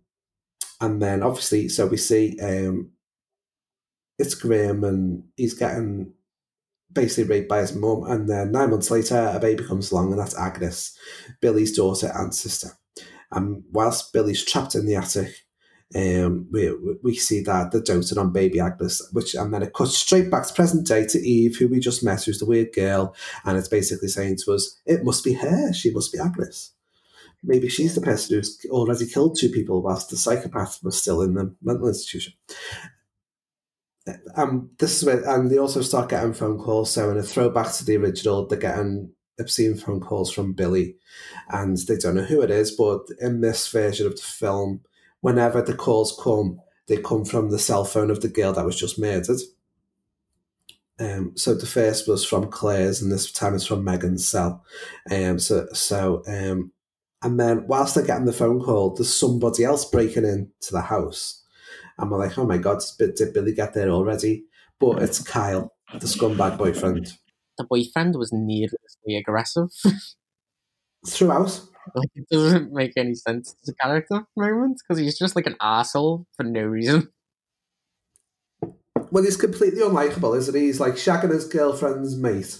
and 0.81 1.01
then 1.01 1.23
obviously, 1.23 1.69
so 1.69 1.86
we 1.86 1.97
see 1.97 2.38
um, 2.41 2.91
it's 4.19 4.36
grim, 4.36 4.84
and 4.84 5.23
he's 5.38 5.53
getting 5.53 6.14
basically 6.95 7.25
raped 7.25 7.49
by 7.49 7.60
his 7.60 7.75
mum. 7.75 8.03
And 8.08 8.27
then 8.27 8.51
nine 8.51 8.71
months 8.71 8.89
later, 8.89 9.31
a 9.34 9.39
baby 9.39 9.63
comes 9.63 9.91
along, 9.91 10.12
and 10.12 10.19
that's 10.19 10.38
Agnes, 10.38 10.97
Billy's 11.41 11.75
daughter 11.75 12.12
and 12.15 12.34
sister. 12.34 12.69
And 13.31 13.63
whilst 13.71 14.13
Billy's 14.13 14.43
trapped 14.43 14.73
in 14.73 14.88
the 14.88 14.95
attic, 14.95 15.45
um, 15.93 16.47
we 16.51 16.73
we 17.03 17.15
see 17.15 17.41
that 17.43 17.71
they're 17.71 17.81
doting 17.81 18.17
on 18.17 18.34
baby 18.34 18.60
Agnes, 18.60 19.08
which 19.13 19.36
and 19.36 19.53
then 19.53 19.62
it 19.62 19.73
cuts 19.73 19.95
straight 19.95 20.31
back 20.31 20.47
to 20.47 20.53
present 20.53 20.88
day 20.88 21.05
to 21.05 21.19
Eve, 21.19 21.58
who 21.58 21.67
we 21.67 21.79
just 21.79 22.03
met, 22.03 22.23
who's 22.23 22.39
the 22.39 22.45
weird 22.45 22.73
girl, 22.73 23.15
and 23.43 23.58
it's 23.58 23.67
basically 23.67 24.08
saying 24.08 24.38
to 24.43 24.53
us, 24.53 24.81
it 24.86 25.03
must 25.03 25.23
be 25.23 25.34
her, 25.34 25.73
she 25.73 25.91
must 25.91 26.12
be 26.12 26.19
Agnes. 26.19 26.71
Maybe 27.43 27.69
she's 27.69 27.93
the 27.93 28.01
person 28.01 28.36
who's 28.36 28.60
already 28.69 29.05
killed 29.05 29.38
two 29.38 29.49
people 29.49 29.84
whilst 29.84 30.10
the 30.10 30.17
psychopath 30.17 30.79
was 30.84 30.99
still 30.99 31.21
in 31.21 31.36
the 31.36 31.53
mental 31.62 31.88
institution. 31.88 32.34
Um, 34.35 34.69
this 34.77 34.97
is 34.97 35.05
where, 35.05 35.27
and 35.27 35.49
they 35.49 35.57
also 35.57 35.81
start 35.81 36.09
getting 36.09 36.33
phone 36.33 36.59
calls. 36.59 36.91
So, 36.91 37.09
in 37.09 37.17
a 37.17 37.23
throwback 37.23 37.73
to 37.73 37.85
the 37.85 37.97
original, 37.97 38.45
they're 38.45 38.59
getting 38.59 39.11
obscene 39.39 39.75
phone 39.75 39.99
calls 39.99 40.31
from 40.31 40.53
Billy, 40.53 40.95
and 41.49 41.77
they 41.77 41.97
don't 41.97 42.15
know 42.15 42.23
who 42.23 42.41
it 42.41 42.51
is. 42.51 42.71
But 42.71 43.07
in 43.19 43.41
this 43.41 43.67
version 43.67 44.05
of 44.05 44.15
the 44.15 44.21
film, 44.21 44.81
whenever 45.21 45.61
the 45.61 45.75
calls 45.75 46.17
come, 46.21 46.61
they 46.87 46.97
come 46.97 47.25
from 47.25 47.49
the 47.49 47.59
cell 47.59 47.83
phone 47.83 48.11
of 48.11 48.21
the 48.21 48.27
girl 48.27 48.53
that 48.53 48.65
was 48.65 48.79
just 48.79 48.99
murdered. 48.99 49.39
Um, 50.99 51.33
so 51.35 51.55
the 51.55 51.65
first 51.65 52.07
was 52.07 52.25
from 52.25 52.49
Claire's, 52.49 53.01
and 53.01 53.11
this 53.11 53.31
time 53.31 53.55
it's 53.55 53.65
from 53.65 53.83
Megan's 53.83 54.27
cell. 54.27 54.63
Um, 55.11 55.39
so 55.39 55.67
so 55.73 56.23
um, 56.27 56.71
and 57.21 57.39
then 57.39 57.65
whilst 57.67 57.95
they're 57.95 58.05
getting 58.05 58.25
the 58.25 58.33
phone 58.33 58.61
call, 58.61 58.93
there's 58.93 59.13
somebody 59.13 59.63
else 59.63 59.83
breaking 59.83 60.25
into 60.25 60.71
the 60.71 60.81
house, 60.81 61.43
and 61.97 62.12
we're 62.12 62.17
like, 62.19 62.38
oh 62.38 62.45
my 62.45 62.58
god, 62.58 62.81
did 62.99 63.34
Billy 63.34 63.53
get 63.53 63.73
there 63.73 63.89
already? 63.89 64.45
But 64.79 65.01
it's 65.01 65.21
Kyle, 65.21 65.71
the 65.93 66.08
scumbag 66.08 66.58
boyfriend. 66.58 67.13
the 67.58 67.65
boyfriend 67.69 68.15
was 68.15 68.31
needlessly 68.34 69.15
aggressive. 69.17 69.69
Throughout, 71.08 71.62
like 71.93 72.10
it 72.15 72.25
doesn't 72.31 72.73
make 72.73 72.93
any 72.97 73.13
sense 73.13 73.55
as 73.62 73.69
a 73.69 73.75
character 73.75 74.25
moment 74.36 74.79
because 74.81 74.99
he's 74.99 75.17
just 75.17 75.36
like 75.36 75.45
an 75.45 75.55
asshole 75.62 76.25
for 76.36 76.43
no 76.43 76.63
reason. 76.63 77.10
well, 79.12 79.23
he's 79.23 79.38
completely 79.38 79.81
unlikable, 79.81 80.36
isn't 80.38 80.55
he? 80.55 80.62
He's 80.62 80.79
like 80.79 80.93
shagging 80.95 81.31
his 81.31 81.47
girlfriend's 81.47 82.17
mate. 82.17 82.58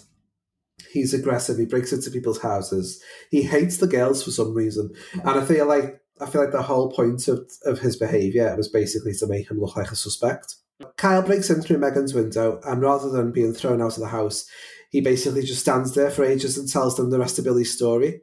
He's 0.91 1.13
aggressive. 1.13 1.58
He 1.58 1.65
breaks 1.65 1.91
into 1.91 2.12
people's 2.12 2.41
houses. 2.41 3.02
He 3.32 3.43
hates 3.43 3.78
the 3.78 3.88
girls 3.88 4.24
for 4.24 4.32
some 4.32 4.54
reason, 4.54 4.93
and 5.13 5.28
I 5.39 5.43
feel 5.43 5.65
like 5.65 6.00
I 6.21 6.28
feel 6.28 6.41
like 6.41 6.51
the 6.51 6.62
whole 6.62 6.91
point 6.91 7.28
of, 7.28 7.49
of 7.65 7.80
his 7.80 7.97
behaviour 7.97 8.56
was 8.56 8.69
basically 8.69 9.13
to 9.15 9.28
make 9.28 9.51
him 9.51 9.60
look 9.60 9.75
like 9.75 9.91
a 9.91 9.95
suspect. 9.95 10.56
Kyle 10.97 11.21
breaks 11.21 11.49
in 11.49 11.62
through 11.62 11.78
Megan's 11.78 12.13
window, 12.13 12.60
and 12.65 12.82
rather 12.82 13.10
than 13.10 13.32
being 13.32 13.54
thrown 13.54 13.82
out 13.82 13.93
of 13.93 13.99
the 13.99 14.08
house, 14.08 14.49
he 14.89 15.01
basically 15.01 15.43
just 15.43 15.62
stands 15.62 15.93
there 15.93 16.10
for 16.10 16.23
ages 16.23 16.58
and 16.58 16.69
tells 16.69 16.95
them 16.95 17.10
the 17.10 17.19
rest 17.19 17.38
of 17.38 17.45
Billy's 17.45 17.73
story, 17.73 18.21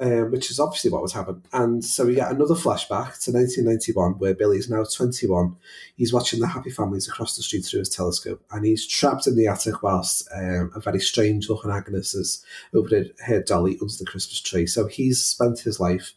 um, 0.00 0.30
which 0.30 0.50
is 0.50 0.58
obviously 0.58 0.90
what 0.90 1.02
would 1.02 1.12
happen. 1.12 1.42
And 1.52 1.84
so 1.84 2.06
we 2.06 2.14
get 2.14 2.30
another 2.30 2.54
flashback 2.54 3.22
to 3.24 3.32
1991, 3.32 4.18
where 4.18 4.34
Billy's 4.34 4.70
now 4.70 4.84
21. 4.84 5.56
He's 5.96 6.12
watching 6.12 6.40
the 6.40 6.46
happy 6.48 6.70
families 6.70 7.08
across 7.08 7.36
the 7.36 7.42
street 7.42 7.64
through 7.64 7.80
his 7.80 7.88
telescope, 7.88 8.42
and 8.50 8.64
he's 8.64 8.86
trapped 8.86 9.26
in 9.26 9.36
the 9.36 9.46
attic 9.46 9.82
whilst 9.82 10.28
um, 10.34 10.72
a 10.74 10.80
very 10.80 11.00
strange 11.00 11.48
looking 11.48 11.70
Agnes 11.70 12.12
has 12.12 12.44
opened 12.74 13.12
her 13.26 13.42
dolly 13.42 13.78
under 13.80 13.94
the 13.98 14.06
Christmas 14.06 14.40
tree. 14.40 14.66
So 14.66 14.86
he's 14.86 15.24
spent 15.24 15.60
his 15.60 15.78
life 15.78 16.14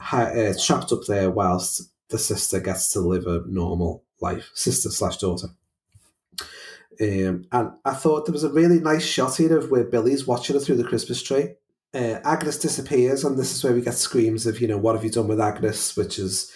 uh, 0.00 0.54
trapped 0.62 0.92
up 0.92 1.04
there 1.06 1.30
whilst 1.30 1.90
the 2.08 2.18
sister 2.18 2.60
gets 2.60 2.92
to 2.92 3.00
live 3.00 3.26
a 3.26 3.42
normal 3.46 4.04
life, 4.20 4.50
sister 4.54 4.90
slash 4.90 5.18
daughter. 5.18 5.48
Um, 7.00 7.46
and 7.52 7.70
I 7.84 7.94
thought 7.94 8.26
there 8.26 8.32
was 8.32 8.44
a 8.44 8.52
really 8.52 8.80
nice 8.80 9.04
shot 9.04 9.36
here 9.36 9.56
of 9.56 9.70
where 9.70 9.84
Billy's 9.84 10.26
watching 10.26 10.54
her 10.54 10.60
through 10.60 10.76
the 10.76 10.84
Christmas 10.84 11.22
tree. 11.22 11.54
Uh, 11.94 12.18
Agnes 12.24 12.58
disappears, 12.58 13.24
and 13.24 13.38
this 13.38 13.54
is 13.54 13.62
where 13.62 13.72
we 13.72 13.80
get 13.80 13.94
screams 13.94 14.46
of, 14.46 14.60
you 14.60 14.66
know, 14.66 14.78
what 14.78 14.94
have 14.94 15.04
you 15.04 15.10
done 15.10 15.28
with 15.28 15.40
Agnes, 15.40 15.96
which 15.96 16.18
is, 16.18 16.52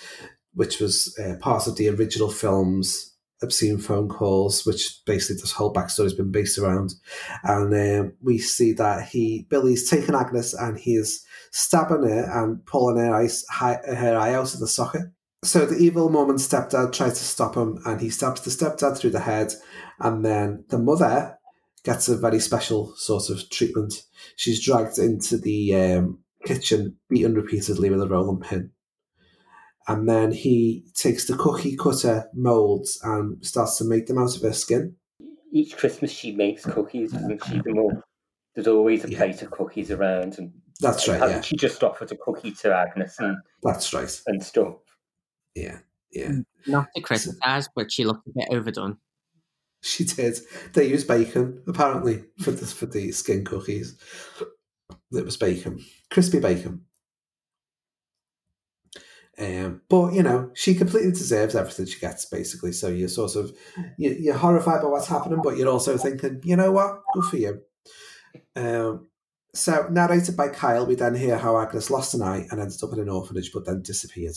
which 0.55 0.81
was 0.81 1.16
uh, 1.18 1.37
part 1.40 1.66
of 1.66 1.76
the 1.76 1.88
original 1.88 2.31
film's 2.31 3.12
obscene 3.42 3.78
phone 3.78 4.09
calls, 4.09 4.64
which 4.64 5.00
basically 5.05 5.40
this 5.40 5.52
whole 5.52 5.72
backstory 5.72 6.05
has 6.05 6.14
been 6.14 6.31
based 6.31 6.59
around. 6.59 6.94
And 7.42 7.74
um, 7.74 8.12
we 8.22 8.38
see 8.38 8.72
that 8.74 9.09
he 9.09 9.46
Billy's 9.48 9.88
taken 9.88 10.14
Agnes 10.14 10.55
and 10.55 10.78
he 10.78 10.94
is 10.94 11.24
stabbing 11.50 12.09
her 12.09 12.31
and 12.33 12.64
pulling 12.66 13.05
her 13.05 13.14
eye, 13.14 13.28
her 13.59 14.16
eye 14.16 14.35
out 14.35 14.55
of 14.55 14.61
the 14.61 14.68
socket. 14.68 15.02
So 15.44 15.66
the 15.66 15.76
evil 15.76 16.07
and 16.31 16.38
stepdad 16.38 16.92
try 16.92 17.09
to 17.09 17.14
stop 17.14 17.57
him, 17.57 17.81
and 17.85 18.00
he 18.00 18.11
stabs 18.11 18.42
the 18.42 18.50
stepdad 18.50 18.96
through 18.96 19.11
the 19.11 19.20
head, 19.20 19.52
and 19.98 20.24
then 20.24 20.64
the 20.68 20.78
mother 20.78 21.37
gets 21.85 22.09
a 22.09 22.16
very 22.16 22.38
special 22.38 22.94
sort 22.94 23.28
of 23.28 23.50
treatment. 23.50 24.05
She's 24.37 24.64
dragged 24.64 24.98
into 24.98 25.37
the 25.37 25.74
um, 25.74 26.20
kitchen, 26.44 26.96
beaten 27.09 27.35
repeatedly 27.35 27.90
with 27.90 28.00
a 28.00 28.07
rolling 28.07 28.40
pin. 28.40 28.70
And 29.88 30.09
then 30.09 30.33
he 30.33 30.85
takes 30.95 31.27
the 31.27 31.37
cookie 31.37 31.77
cutter 31.77 32.29
molds 32.35 33.01
and 33.03 33.45
starts 33.45 33.79
to 33.79 33.85
make 33.85 34.07
them 34.07 34.18
out 34.18 34.37
of 34.37 34.42
her 34.42 34.53
skin. 34.53 34.97
Each 35.53 35.77
Christmas 35.77 36.11
she 36.11 36.33
makes 36.33 36.64
cookies, 36.64 37.12
doesn't 37.12 37.45
she? 37.45 37.61
The 37.61 37.75
more, 37.75 38.05
there's 38.55 38.68
always 38.68 39.05
a 39.05 39.09
plate 39.09 39.42
of 39.42 39.51
cookies 39.51 39.90
around, 39.90 40.38
and 40.38 40.53
That's 40.81 41.07
right, 41.09 41.21
yeah. 41.21 41.40
She 41.40 41.57
just 41.57 41.83
offered 41.83 42.11
a 42.12 42.16
cookie 42.16 42.53
to 42.53 42.75
Agnes 42.75 43.18
and 43.18 43.37
That's 43.62 43.92
right. 43.92 44.21
and 44.27 44.42
stuff. 44.42 44.77
Yeah, 45.55 45.79
yeah. 46.11 46.29
Mm, 46.29 46.45
not 46.66 46.87
to 46.95 47.03
criticize, 47.03 47.68
but 47.75 47.92
she 47.92 48.05
looked 48.05 48.27
a 48.29 48.33
bit 48.35 48.49
overdone. 48.51 48.99
She 49.83 50.05
did. 50.05 50.38
They 50.75 50.87
used 50.87 51.09
bacon 51.09 51.62
apparently 51.66 52.25
for 52.40 52.53
the 52.53 52.66
for 52.66 52.87
the 52.87 53.11
skin 53.11 53.45
cookies. 53.45 53.99
It 55.11 55.25
was 55.25 55.37
bacon, 55.37 55.85
crispy 56.11 56.38
bacon. 56.38 56.87
Um, 59.38 59.81
but 59.88 60.12
you 60.12 60.23
know, 60.23 60.51
she 60.55 60.75
completely 60.75 61.12
deserves 61.12 61.55
everything 61.55 61.87
she 61.87 61.99
gets, 61.99 62.27
basically. 62.27 62.73
So 62.73 62.88
you're 62.88 63.09
sort 63.09 63.37
of 63.37 63.53
you, 63.97 64.11
you're 64.18 64.37
horrified 64.37 64.83
by 64.83 64.88
what's 64.88 65.09
happening, 65.09 65.40
but 65.42 65.57
you're 65.57 65.71
also 65.71 65.97
thinking, 65.97 66.40
you 66.45 66.57
know 66.57 66.73
what, 66.73 67.01
good 67.14 67.25
for 67.25 67.37
you. 67.37 67.62
Um, 68.55 69.09
so 69.55 69.87
narrated 69.90 70.37
by 70.37 70.49
Kyle, 70.49 70.87
we 70.87 70.95
then 70.95 71.14
hear 71.14 71.38
how 71.38 71.59
Agnes 71.59 71.90
lost 71.90 72.14
an 72.14 72.23
eye 72.23 72.47
and 72.51 72.61
ended 72.61 72.83
up 72.83 72.92
in 72.92 73.01
an 73.01 73.09
orphanage, 73.09 73.53
but 73.53 73.66
then 73.66 73.83
disappeared. 73.83 74.37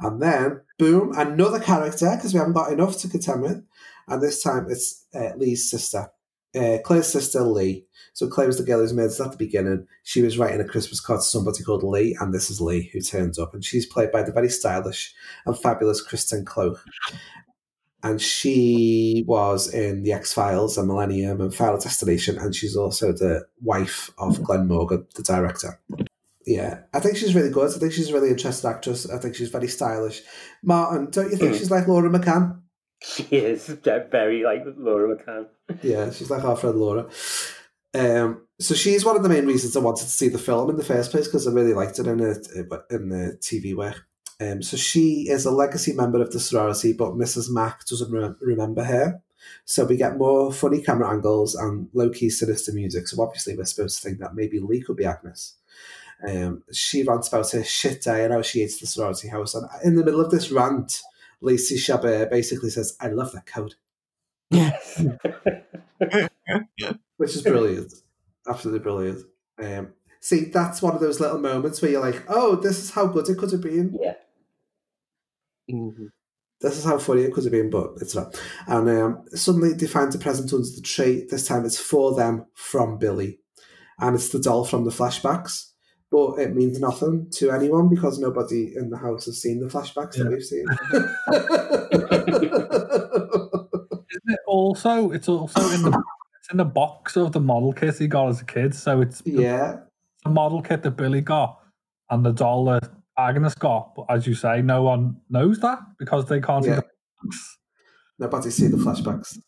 And 0.00 0.20
then, 0.20 0.60
boom, 0.78 1.12
another 1.16 1.60
character 1.60 2.10
because 2.16 2.34
we 2.34 2.38
haven't 2.38 2.54
got 2.54 2.72
enough 2.72 2.98
to 2.98 3.08
contend 3.08 3.42
with, 3.42 3.64
and 4.08 4.22
this 4.22 4.42
time 4.42 4.66
it's 4.68 5.06
uh, 5.14 5.30
Lee's 5.36 5.70
sister, 5.70 6.08
uh, 6.54 6.78
Claire's 6.84 7.12
sister 7.12 7.40
Lee. 7.42 7.86
So 8.12 8.28
Claire 8.28 8.46
was 8.46 8.58
the 8.58 8.64
girl 8.64 8.78
who's 8.78 8.92
murdered 8.92 9.20
at 9.20 9.32
the 9.32 9.36
beginning. 9.36 9.86
She 10.04 10.22
was 10.22 10.38
writing 10.38 10.60
a 10.60 10.64
Christmas 10.68 11.00
card 11.00 11.20
to 11.20 11.26
somebody 11.26 11.64
called 11.64 11.82
Lee, 11.82 12.16
and 12.20 12.32
this 12.32 12.48
is 12.50 12.60
Lee 12.60 12.88
who 12.92 13.00
turns 13.00 13.38
up, 13.40 13.54
and 13.54 13.64
she's 13.64 13.86
played 13.86 14.12
by 14.12 14.22
the 14.22 14.30
very 14.32 14.48
stylish 14.48 15.12
and 15.46 15.58
fabulous 15.58 16.00
Kristen 16.00 16.44
Cloke. 16.44 16.84
And 18.02 18.20
she 18.20 19.24
was 19.26 19.72
in 19.72 20.02
The 20.02 20.12
X 20.12 20.32
Files 20.32 20.76
and 20.76 20.86
Millennium 20.86 21.40
and 21.40 21.54
Final 21.54 21.78
Destination, 21.78 22.38
and 22.38 22.54
she's 22.54 22.76
also 22.76 23.12
the 23.12 23.46
wife 23.62 24.10
of 24.18 24.42
Glenn 24.42 24.68
Morgan, 24.68 25.06
the 25.16 25.22
director. 25.22 25.80
Yeah, 26.46 26.80
I 26.92 27.00
think 27.00 27.16
she's 27.16 27.34
really 27.34 27.48
good. 27.50 27.74
I 27.74 27.78
think 27.78 27.94
she's 27.94 28.10
a 28.10 28.14
really 28.14 28.28
interesting 28.28 28.68
actress. 28.68 29.08
I 29.08 29.16
think 29.18 29.34
she's 29.34 29.48
very 29.48 29.68
stylish. 29.68 30.22
Martin, 30.62 31.10
don't 31.10 31.30
you 31.30 31.38
think 31.38 31.54
Mm. 31.54 31.58
she's 31.58 31.70
like 31.70 31.88
Laura 31.88 32.10
McCann? 32.10 32.60
She 33.14 33.24
is 33.36 33.66
very 33.66 34.44
like 34.44 34.64
Laura 34.78 35.14
McCann. 35.14 35.46
Yeah, 35.82 36.10
she's 36.10 36.30
like 36.30 36.44
our 36.44 36.56
friend 36.56 36.78
Laura. 36.78 37.06
Um, 37.92 38.46
so 38.58 38.74
she's 38.74 39.04
one 39.04 39.16
of 39.16 39.22
the 39.22 39.28
main 39.28 39.46
reasons 39.46 39.76
I 39.76 39.80
wanted 39.80 40.04
to 40.04 40.10
see 40.10 40.28
the 40.28 40.38
film 40.38 40.70
in 40.70 40.76
the 40.76 40.84
first 40.84 41.10
place 41.10 41.26
because 41.26 41.46
I 41.46 41.52
really 41.52 41.74
liked 41.74 41.98
it 41.98 42.06
in 42.06 42.18
the 42.18 42.86
in 42.90 43.10
the 43.10 43.38
TV 43.40 43.76
work. 43.76 44.06
Um, 44.40 44.62
so 44.62 44.76
she 44.76 45.28
is 45.28 45.44
a 45.44 45.50
legacy 45.50 45.92
member 45.92 46.20
of 46.20 46.32
the 46.32 46.40
sorority, 46.40 46.92
but 46.92 47.12
Mrs. 47.12 47.50
Mac 47.50 47.84
doesn't 47.84 48.10
re- 48.10 48.34
remember 48.40 48.82
her. 48.82 49.22
So 49.64 49.84
we 49.84 49.96
get 49.96 50.16
more 50.16 50.50
funny 50.52 50.80
camera 50.80 51.10
angles 51.10 51.54
and 51.54 51.88
low 51.92 52.08
key 52.10 52.30
sinister 52.30 52.72
music. 52.72 53.06
So 53.06 53.22
obviously 53.22 53.56
we're 53.56 53.64
supposed 53.64 54.02
to 54.02 54.08
think 54.08 54.20
that 54.20 54.34
maybe 54.34 54.60
Lee 54.60 54.80
could 54.80 54.96
be 54.96 55.04
Agnes. 55.04 55.56
Um, 56.26 56.62
she 56.72 57.02
rants 57.02 57.28
about 57.28 57.50
her 57.52 57.62
shit 57.62 58.02
day 58.02 58.24
and 58.24 58.32
how 58.32 58.42
she 58.42 58.60
hates 58.60 58.80
the 58.80 58.86
sorority 58.86 59.28
house. 59.28 59.54
And 59.54 59.68
in 59.84 59.96
the 59.96 60.04
middle 60.04 60.20
of 60.20 60.30
this 60.30 60.50
rant, 60.50 61.02
Lacey 61.44 61.76
Chabert 61.76 62.30
basically 62.30 62.70
says, 62.70 62.96
"I 63.00 63.08
love 63.08 63.32
that 63.32 63.46
code." 63.46 63.74
which 67.16 67.34
is 67.34 67.42
brilliant, 67.42 67.92
absolutely 68.48 68.80
brilliant. 68.80 69.24
Um, 69.58 69.92
see, 70.20 70.44
that's 70.46 70.82
one 70.82 70.94
of 70.94 71.00
those 71.00 71.20
little 71.20 71.38
moments 71.38 71.80
where 71.80 71.90
you're 71.90 72.00
like, 72.00 72.22
"Oh, 72.28 72.56
this 72.56 72.78
is 72.78 72.90
how 72.90 73.06
good 73.06 73.28
it 73.28 73.38
could 73.38 73.52
have 73.52 73.62
been." 73.62 73.98
Yeah. 74.00 74.14
This 76.60 76.78
is 76.78 76.84
how 76.84 76.98
funny 76.98 77.22
it 77.22 77.32
could 77.32 77.44
have 77.44 77.52
been, 77.52 77.70
but 77.70 77.92
it's 78.00 78.14
not. 78.14 78.40
And 78.66 78.88
um, 78.88 79.24
suddenly 79.34 79.74
they 79.74 79.86
find 79.86 80.14
a 80.14 80.18
present 80.18 80.52
under 80.52 80.66
the 80.66 80.80
tree. 80.80 81.26
This 81.28 81.46
time 81.46 81.64
it's 81.64 81.78
for 81.78 82.14
them 82.14 82.46
from 82.54 82.98
Billy, 82.98 83.40
and 83.98 84.14
it's 84.14 84.30
the 84.30 84.38
doll 84.38 84.64
from 84.64 84.84
the 84.84 84.90
flashbacks. 84.90 85.72
But 86.14 86.38
it 86.38 86.54
means 86.54 86.78
nothing 86.78 87.26
to 87.32 87.50
anyone 87.50 87.88
because 87.88 88.20
nobody 88.20 88.76
in 88.76 88.88
the 88.88 88.96
house 88.96 89.24
has 89.24 89.42
seen 89.42 89.58
the 89.58 89.66
flashbacks 89.66 90.14
that 90.14 90.30
we've 90.30 90.44
seen. 90.44 90.64
Isn't 94.12 94.30
it 94.32 94.38
also? 94.46 95.10
It's 95.10 95.28
also 95.28 95.60
in 95.72 95.82
the 95.82 96.02
it's 96.38 96.50
in 96.52 96.58
the 96.58 96.64
box 96.64 97.16
of 97.16 97.32
the 97.32 97.40
model 97.40 97.72
kit 97.72 97.98
he 97.98 98.06
got 98.06 98.28
as 98.28 98.40
a 98.40 98.44
kid. 98.44 98.76
So 98.76 99.00
it's 99.00 99.22
the, 99.22 99.32
yeah, 99.32 99.76
the 100.22 100.30
model 100.30 100.62
kit 100.62 100.84
that 100.84 100.92
Billy 100.92 101.20
got 101.20 101.58
and 102.10 102.24
the 102.24 102.30
doll 102.32 102.64
that 102.66 102.88
Agnes 103.18 103.56
got. 103.56 103.96
But 103.96 104.06
as 104.08 104.24
you 104.24 104.36
say, 104.36 104.62
no 104.62 104.84
one 104.84 105.16
knows 105.30 105.58
that 105.60 105.80
because 105.98 106.26
they 106.28 106.40
can't 106.40 106.64
Yeah. 106.64 106.76
see 106.76 106.82
the 106.82 107.26
flashbacks. 107.26 107.44
Nobody's 108.20 108.54
seen 108.54 108.70
the 108.70 108.76
flashbacks. 108.76 109.38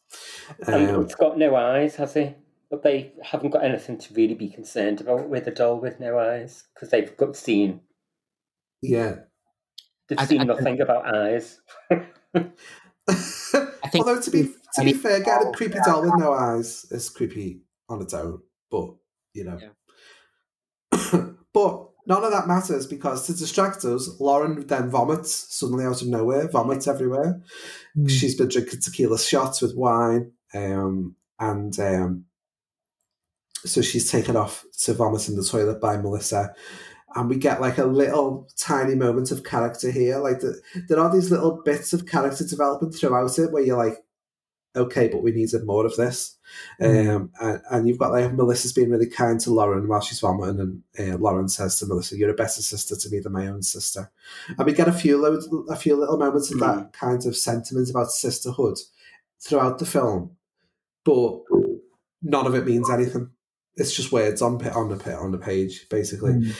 And 0.66 0.90
Um, 0.90 1.02
it's 1.02 1.14
got 1.14 1.38
no 1.38 1.54
eyes, 1.54 1.94
has 1.94 2.14
he? 2.14 2.34
But 2.70 2.82
they 2.82 3.12
haven't 3.22 3.50
got 3.50 3.64
anything 3.64 3.98
to 3.98 4.14
really 4.14 4.34
be 4.34 4.48
concerned 4.48 5.00
about 5.00 5.28
with 5.28 5.46
a 5.46 5.52
doll 5.52 5.78
with 5.80 6.00
no 6.00 6.18
eyes 6.18 6.64
because 6.74 6.90
they've 6.90 7.16
got 7.16 7.36
seen 7.36 7.80
yeah. 8.82 9.16
they've 10.08 10.18
I- 10.18 10.26
seen 10.26 10.40
I- 10.42 10.44
nothing 10.44 10.80
about 10.80 11.14
eyes. 11.14 11.60
Although 13.94 14.20
to 14.20 14.30
be 14.30 14.52
to 14.74 14.84
be 14.84 14.92
fair, 14.92 15.20
getting 15.20 15.48
a 15.48 15.52
creepy 15.52 15.78
doll 15.84 16.02
with 16.02 16.18
no 16.18 16.32
eyes 16.32 16.86
is 16.90 17.08
creepy 17.08 17.62
on 17.88 18.02
its 18.02 18.14
own. 18.14 18.40
But 18.70 18.94
you 19.32 19.44
know, 19.44 19.58
but 21.52 21.88
none 22.06 22.24
of 22.24 22.32
that 22.32 22.48
matters 22.48 22.86
because 22.86 23.26
to 23.26 23.32
distract 23.34 23.84
us, 23.84 24.18
Lauren 24.20 24.66
then 24.66 24.90
vomits 24.90 25.56
suddenly 25.56 25.84
out 25.84 26.02
of 26.02 26.08
nowhere, 26.08 26.48
vomits 26.48 26.88
everywhere. 26.88 27.40
She's 28.08 28.34
been 28.34 28.48
drinking 28.48 28.80
tequila 28.80 29.18
shots 29.18 29.62
with 29.62 29.76
wine, 29.76 30.32
um, 30.52 31.14
and 31.38 31.78
um, 31.78 32.24
so 33.66 33.82
she's 33.82 34.10
taken 34.10 34.36
off 34.36 34.64
to 34.82 34.94
vomit 34.94 35.28
in 35.28 35.36
the 35.36 35.44
toilet 35.44 35.80
by 35.80 35.96
Melissa. 35.96 36.54
And 37.14 37.28
we 37.28 37.36
get 37.36 37.60
like 37.60 37.78
a 37.78 37.84
little 37.86 38.48
tiny 38.58 38.94
moment 38.94 39.30
of 39.30 39.44
character 39.44 39.90
here. 39.90 40.18
Like 40.18 40.40
the, 40.40 40.60
there 40.88 41.00
are 41.00 41.10
these 41.10 41.30
little 41.30 41.62
bits 41.64 41.92
of 41.92 42.06
character 42.06 42.44
development 42.44 42.94
throughout 42.94 43.38
it 43.38 43.52
where 43.52 43.62
you're 43.62 43.76
like, 43.76 44.04
okay, 44.76 45.08
but 45.08 45.22
we 45.22 45.32
needed 45.32 45.64
more 45.64 45.86
of 45.86 45.96
this. 45.96 46.36
Um, 46.80 47.30
and, 47.40 47.60
and 47.70 47.88
you've 47.88 47.98
got 47.98 48.12
like 48.12 48.32
Melissa's 48.32 48.72
being 48.72 48.90
really 48.90 49.08
kind 49.08 49.40
to 49.40 49.50
Lauren 49.52 49.88
while 49.88 50.00
she's 50.00 50.20
vomiting, 50.20 50.82
and 50.98 51.14
uh, 51.14 51.16
Lauren 51.16 51.48
says 51.48 51.78
to 51.78 51.86
Melissa, 51.86 52.16
"You're 52.16 52.30
a 52.30 52.34
better 52.34 52.62
sister 52.62 52.94
to 52.94 53.10
me 53.10 53.20
than 53.20 53.32
my 53.32 53.48
own 53.48 53.62
sister." 53.62 54.10
And 54.56 54.66
we 54.66 54.72
get 54.72 54.88
a 54.88 54.92
few 54.92 55.20
loads, 55.20 55.48
a 55.68 55.76
few 55.76 55.96
little 55.96 56.18
moments 56.18 56.52
of 56.52 56.60
that 56.60 56.92
kind 56.92 57.24
of 57.26 57.36
sentiment 57.36 57.90
about 57.90 58.12
sisterhood 58.12 58.78
throughout 59.40 59.78
the 59.78 59.86
film, 59.86 60.36
but 61.04 61.40
none 62.22 62.46
of 62.46 62.54
it 62.54 62.66
means 62.66 62.90
anything. 62.90 63.30
It's 63.76 63.94
just 63.94 64.12
words 64.12 64.42
on 64.42 64.54
on 64.68 64.88
the 64.88 65.16
on 65.16 65.32
the 65.32 65.38
page, 65.38 65.88
basically. 65.88 66.52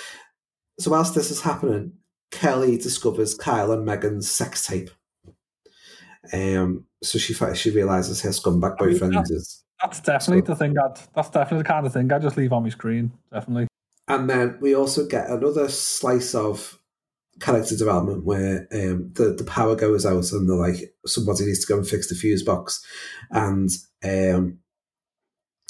So 0.78 0.90
whilst 0.90 1.14
this 1.14 1.30
is 1.30 1.40
happening, 1.40 1.92
Kelly 2.30 2.76
discovers 2.76 3.34
Kyle 3.34 3.72
and 3.72 3.84
Megan's 3.84 4.30
sex 4.30 4.66
tape. 4.66 4.90
Um, 6.32 6.84
so 7.02 7.18
she 7.18 7.34
she 7.54 7.70
realizes 7.70 8.20
her 8.22 8.30
scumbag 8.30 8.76
boyfriend 8.78 9.30
is 9.30 9.64
That's 9.82 10.00
definitely 10.00 10.42
the 10.42 10.56
thing. 10.56 10.74
That 10.74 11.06
that's 11.14 11.30
definitely 11.30 11.58
the 11.58 11.68
kind 11.68 11.86
of 11.86 11.92
thing 11.92 12.12
I 12.12 12.18
just 12.18 12.36
leave 12.36 12.52
on 12.52 12.62
my 12.62 12.68
screen. 12.70 13.12
Definitely. 13.32 13.68
And 14.08 14.30
then 14.30 14.58
we 14.60 14.74
also 14.74 15.06
get 15.06 15.28
another 15.28 15.68
slice 15.68 16.34
of 16.34 16.78
character 17.40 17.76
development 17.76 18.24
where 18.24 18.66
um, 18.72 19.10
the, 19.14 19.34
the 19.36 19.44
power 19.44 19.74
goes 19.74 20.06
out 20.06 20.30
and 20.32 20.48
they're 20.48 20.56
like, 20.56 20.94
somebody 21.06 21.44
needs 21.44 21.64
to 21.64 21.66
go 21.66 21.78
and 21.78 21.86
fix 21.86 22.08
the 22.08 22.14
fuse 22.14 22.42
box. 22.42 22.84
And 23.30 23.68
um, 24.04 24.58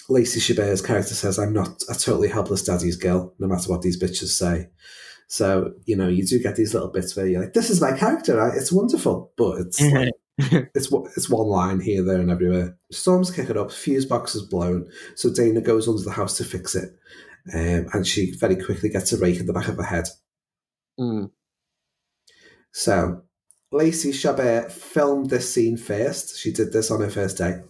Lacey 0.08 0.40
Chabert's 0.40 0.80
character 0.80 1.14
says, 1.14 1.38
I'm 1.38 1.52
not 1.52 1.82
a 1.88 1.94
totally 1.94 2.28
helpless 2.28 2.62
daddy's 2.62 2.96
girl, 2.96 3.34
no 3.38 3.46
matter 3.46 3.70
what 3.70 3.82
these 3.82 4.00
bitches 4.00 4.28
say. 4.28 4.68
So, 5.28 5.72
you 5.84 5.96
know, 5.96 6.08
you 6.08 6.24
do 6.24 6.38
get 6.40 6.54
these 6.56 6.72
little 6.74 6.90
bits 6.90 7.16
where 7.16 7.26
you're 7.26 7.42
like, 7.42 7.52
this 7.52 7.70
is 7.70 7.80
my 7.80 7.96
character, 7.96 8.36
right? 8.36 8.54
It's 8.56 8.70
wonderful. 8.70 9.32
But 9.36 9.58
it's 9.58 9.80
like, 9.80 10.12
it's 10.74 10.90
one- 10.90 11.10
it's 11.16 11.28
one 11.28 11.46
line 11.48 11.80
here, 11.80 12.02
there, 12.04 12.20
and 12.20 12.30
everywhere. 12.30 12.76
Storm's 12.92 13.30
kick 13.30 13.50
it 13.50 13.56
up, 13.56 13.72
fuse 13.72 14.04
box 14.06 14.34
is 14.34 14.42
blown, 14.42 14.88
so 15.16 15.32
Dana 15.32 15.60
goes 15.60 15.88
under 15.88 16.02
the 16.02 16.10
house 16.12 16.36
to 16.36 16.44
fix 16.44 16.74
it, 16.76 16.90
um, 17.52 17.86
and 17.92 18.06
she 18.06 18.32
very 18.32 18.56
quickly 18.56 18.88
gets 18.88 19.12
a 19.12 19.18
rake 19.18 19.40
in 19.40 19.46
the 19.46 19.52
back 19.52 19.68
of 19.68 19.76
her 19.76 19.82
head. 19.82 20.08
Mm. 21.00 21.30
So 22.72 23.22
Lacey 23.72 24.12
Chabert 24.12 24.70
filmed 24.70 25.30
this 25.30 25.52
scene 25.52 25.76
first. 25.76 26.38
She 26.38 26.52
did 26.52 26.72
this 26.72 26.90
on 26.90 27.00
her 27.00 27.10
first 27.10 27.38
day, 27.38 27.60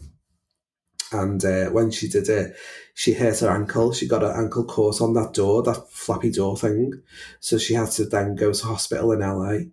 and 1.12 1.44
uh, 1.44 1.66
when 1.70 1.90
she 1.90 2.08
did 2.08 2.28
it, 2.28 2.56
she 2.94 3.12
hurt 3.12 3.40
her 3.40 3.50
ankle. 3.50 3.92
She 3.92 4.08
got 4.08 4.22
her 4.22 4.32
ankle 4.32 4.64
caught 4.64 5.00
on 5.00 5.14
that 5.14 5.34
door, 5.34 5.62
that 5.62 5.90
flappy 5.90 6.30
door 6.30 6.56
thing. 6.56 7.02
So 7.40 7.58
she 7.58 7.74
had 7.74 7.90
to 7.92 8.04
then 8.06 8.34
go 8.34 8.52
to 8.52 8.66
hospital 8.66 9.12
in 9.12 9.20
LA, 9.20 9.66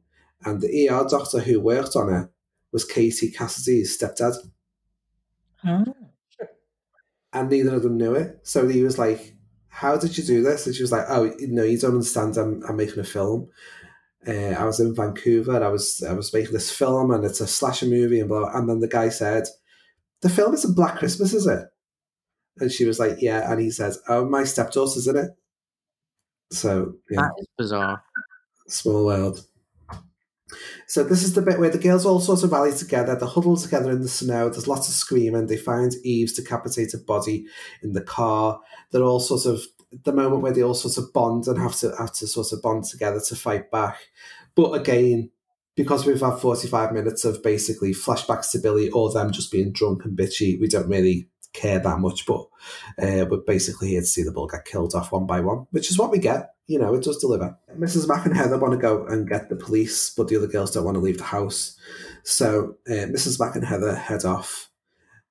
and 0.46 0.62
the 0.62 0.90
ER 0.90 1.06
doctor 1.10 1.40
who 1.40 1.60
worked 1.60 1.96
on 1.96 2.10
her 2.10 2.30
was 2.72 2.86
Katie 2.86 3.32
Cassidy's 3.32 3.98
stepdad. 3.98 4.36
and 7.34 7.50
neither 7.50 7.76
of 7.76 7.84
them 7.84 7.98
knew 7.98 8.14
it. 8.14 8.40
So 8.44 8.68
he 8.68 8.84
was 8.84 9.00
like, 9.00 9.36
"How 9.70 9.98
did 9.98 10.18
you 10.18 10.24
do 10.24 10.44
this?" 10.44 10.66
And 10.66 10.76
she 10.76 10.84
was 10.84 10.92
like, 10.92 11.06
"Oh, 11.10 11.34
no, 11.40 11.64
you 11.64 11.78
don't 11.78 11.94
understand. 11.94 12.38
I'm, 12.38 12.64
I'm 12.68 12.76
making 12.76 13.00
a 13.00 13.04
film. 13.04 13.50
Uh, 14.28 14.32
I 14.32 14.64
was 14.66 14.80
in 14.80 14.96
Vancouver. 14.96 15.64
I 15.64 15.68
was 15.68 16.04
I 16.04 16.14
was 16.14 16.34
making 16.34 16.54
this 16.54 16.72
film, 16.72 17.12
and 17.12 17.26
it's 17.26 17.42
a 17.42 17.48
slasher 17.48 17.88
movie, 17.88 18.20
and 18.20 18.30
blah." 18.30 18.52
And 18.54 18.70
then 18.70 18.80
the 18.80 18.88
guy 18.88 19.10
said, 19.10 19.48
"The 20.24 20.30
film 20.30 20.54
isn't 20.56 20.76
Black 20.76 20.98
Christmas, 20.98 21.34
is 21.34 21.46
it?" 21.46 21.68
And 22.58 22.72
she 22.72 22.86
was 22.86 23.00
like, 23.00 23.18
"Yeah." 23.22 23.52
And 23.52 23.62
he 23.62 23.70
says, 23.70 24.00
"Oh, 24.10 24.26
my 24.26 24.44
stepdaughter's 24.44 25.08
in 25.08 25.18
it." 25.18 25.32
So 26.52 26.96
yeah, 27.10 27.22
That 27.22 27.32
is 27.40 27.48
bizarre. 27.58 28.04
small 28.68 29.06
world. 29.06 29.46
So 30.88 31.04
this 31.04 31.24
is 31.24 31.34
the 31.34 31.42
bit 31.42 31.60
where 31.60 31.70
the 31.70 31.80
girls 31.80 32.06
all 32.06 32.20
sort 32.20 32.44
of 32.44 32.52
rally 32.52 32.72
together. 32.76 33.16
They 33.16 33.26
huddle 33.26 33.58
together 33.58 33.90
in 33.92 34.02
the 34.02 34.08
snow. 34.08 34.50
There's 34.50 34.68
lots 34.68 34.88
of 34.88 34.94
screaming. 34.94 35.48
They 35.48 35.58
find 35.58 35.94
Eve's 36.04 36.34
decapitated 36.34 37.06
body 37.06 37.46
in 37.82 37.94
the 37.94 38.02
car. 38.04 38.60
They're 38.92 39.04
all 39.04 39.20
sort 39.20 39.46
of 39.46 39.64
the 40.04 40.14
moment 40.14 40.42
where 40.42 40.52
they 40.52 40.62
all 40.64 40.74
sort 40.74 40.98
of 40.98 41.14
bond 41.14 41.48
and 41.48 41.58
have 41.58 41.76
to 41.78 41.96
have 41.98 42.14
to 42.14 42.28
sort 42.28 42.52
of 42.52 42.62
bond 42.62 42.84
together 42.84 43.20
to 43.28 43.36
fight 43.36 43.72
back. 43.72 43.98
But 44.56 44.74
again, 44.74 45.32
because 45.76 46.06
we've 46.06 46.20
had 46.20 46.38
45 46.38 46.92
minutes 46.92 47.26
of 47.26 47.42
basically 47.42 47.94
flashbacks 47.94 48.52
to 48.52 48.60
Billy 48.60 48.90
or 48.90 49.12
them 49.12 49.32
just 49.32 49.52
being 49.52 49.72
drunk 49.72 50.06
and 50.06 50.18
bitchy, 50.18 50.60
we 50.60 50.68
don't 50.68 50.88
really 50.88 51.28
care 51.54 51.80
that 51.80 52.00
much. 52.00 52.26
But 52.26 52.42
uh, 53.02 53.26
we're 53.30 53.38
basically 53.46 53.90
here 53.90 54.02
to 54.02 54.06
see 54.06 54.24
the 54.24 54.32
bull 54.32 54.48
get 54.48 54.66
killed 54.66 54.94
off 54.94 55.12
one 55.12 55.26
by 55.26 55.40
one, 55.40 55.68
which 55.72 55.90
is 55.90 55.98
what 55.98 56.12
we 56.12 56.20
get. 56.20 56.50
You 56.68 56.80
know, 56.80 56.94
it 56.94 57.04
does 57.04 57.18
deliver. 57.18 57.58
Mrs. 57.78 58.08
Mac 58.08 58.26
and 58.26 58.38
Heather 58.38 58.58
want 58.58 58.74
to 58.74 58.80
go 58.80 59.06
and 59.06 59.28
get 59.28 59.50
the 59.50 59.56
police, 59.56 60.10
but 60.16 60.28
the 60.28 60.38
other 60.38 60.48
girls 60.48 60.72
don't 60.72 60.86
want 60.86 60.96
to 60.96 61.02
leave 61.02 61.18
the 61.18 61.24
house. 61.24 61.78
So 62.24 62.76
uh, 62.88 63.08
Mrs. 63.12 63.40
Mac 63.40 63.56
and 63.56 63.66
Heather 63.66 63.96
head 63.96 64.24
off, 64.24 64.70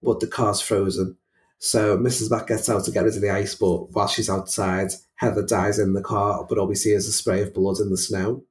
but 0.03 0.21
the 0.21 0.27
car's 0.27 0.61
frozen. 0.61 1.17
So 1.59 1.97
Mrs. 1.97 2.31
Mac 2.31 2.49
gets 2.49 2.69
out 2.69 2.85
to 2.85 2.91
get 2.91 3.07
of 3.07 3.21
the 3.21 3.31
ice, 3.31 3.55
but 3.55 3.93
while 3.93 4.09
she's 4.09 4.29
outside, 4.29 4.91
Heather 5.15 5.47
dies 5.47 5.79
in 5.79 5.93
the 5.93 6.03
car, 6.03 6.45
but 6.49 6.59
all 6.59 6.67
we 6.67 6.75
see 6.75 6.91
is 6.91 7.07
a 7.07 7.13
spray 7.13 7.41
of 7.41 7.55
blood 7.55 7.79
in 7.79 7.91
the 7.91 7.97
snow. 7.97 8.45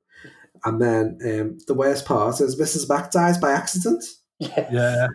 And 0.64 0.82
then 0.82 1.18
um, 1.24 1.58
the 1.68 1.74
worst 1.74 2.06
part 2.06 2.40
is 2.40 2.60
Mrs. 2.60 2.88
Mac 2.88 3.12
dies 3.12 3.38
by 3.38 3.52
accident. 3.52 4.04
Yeah. 4.40 5.08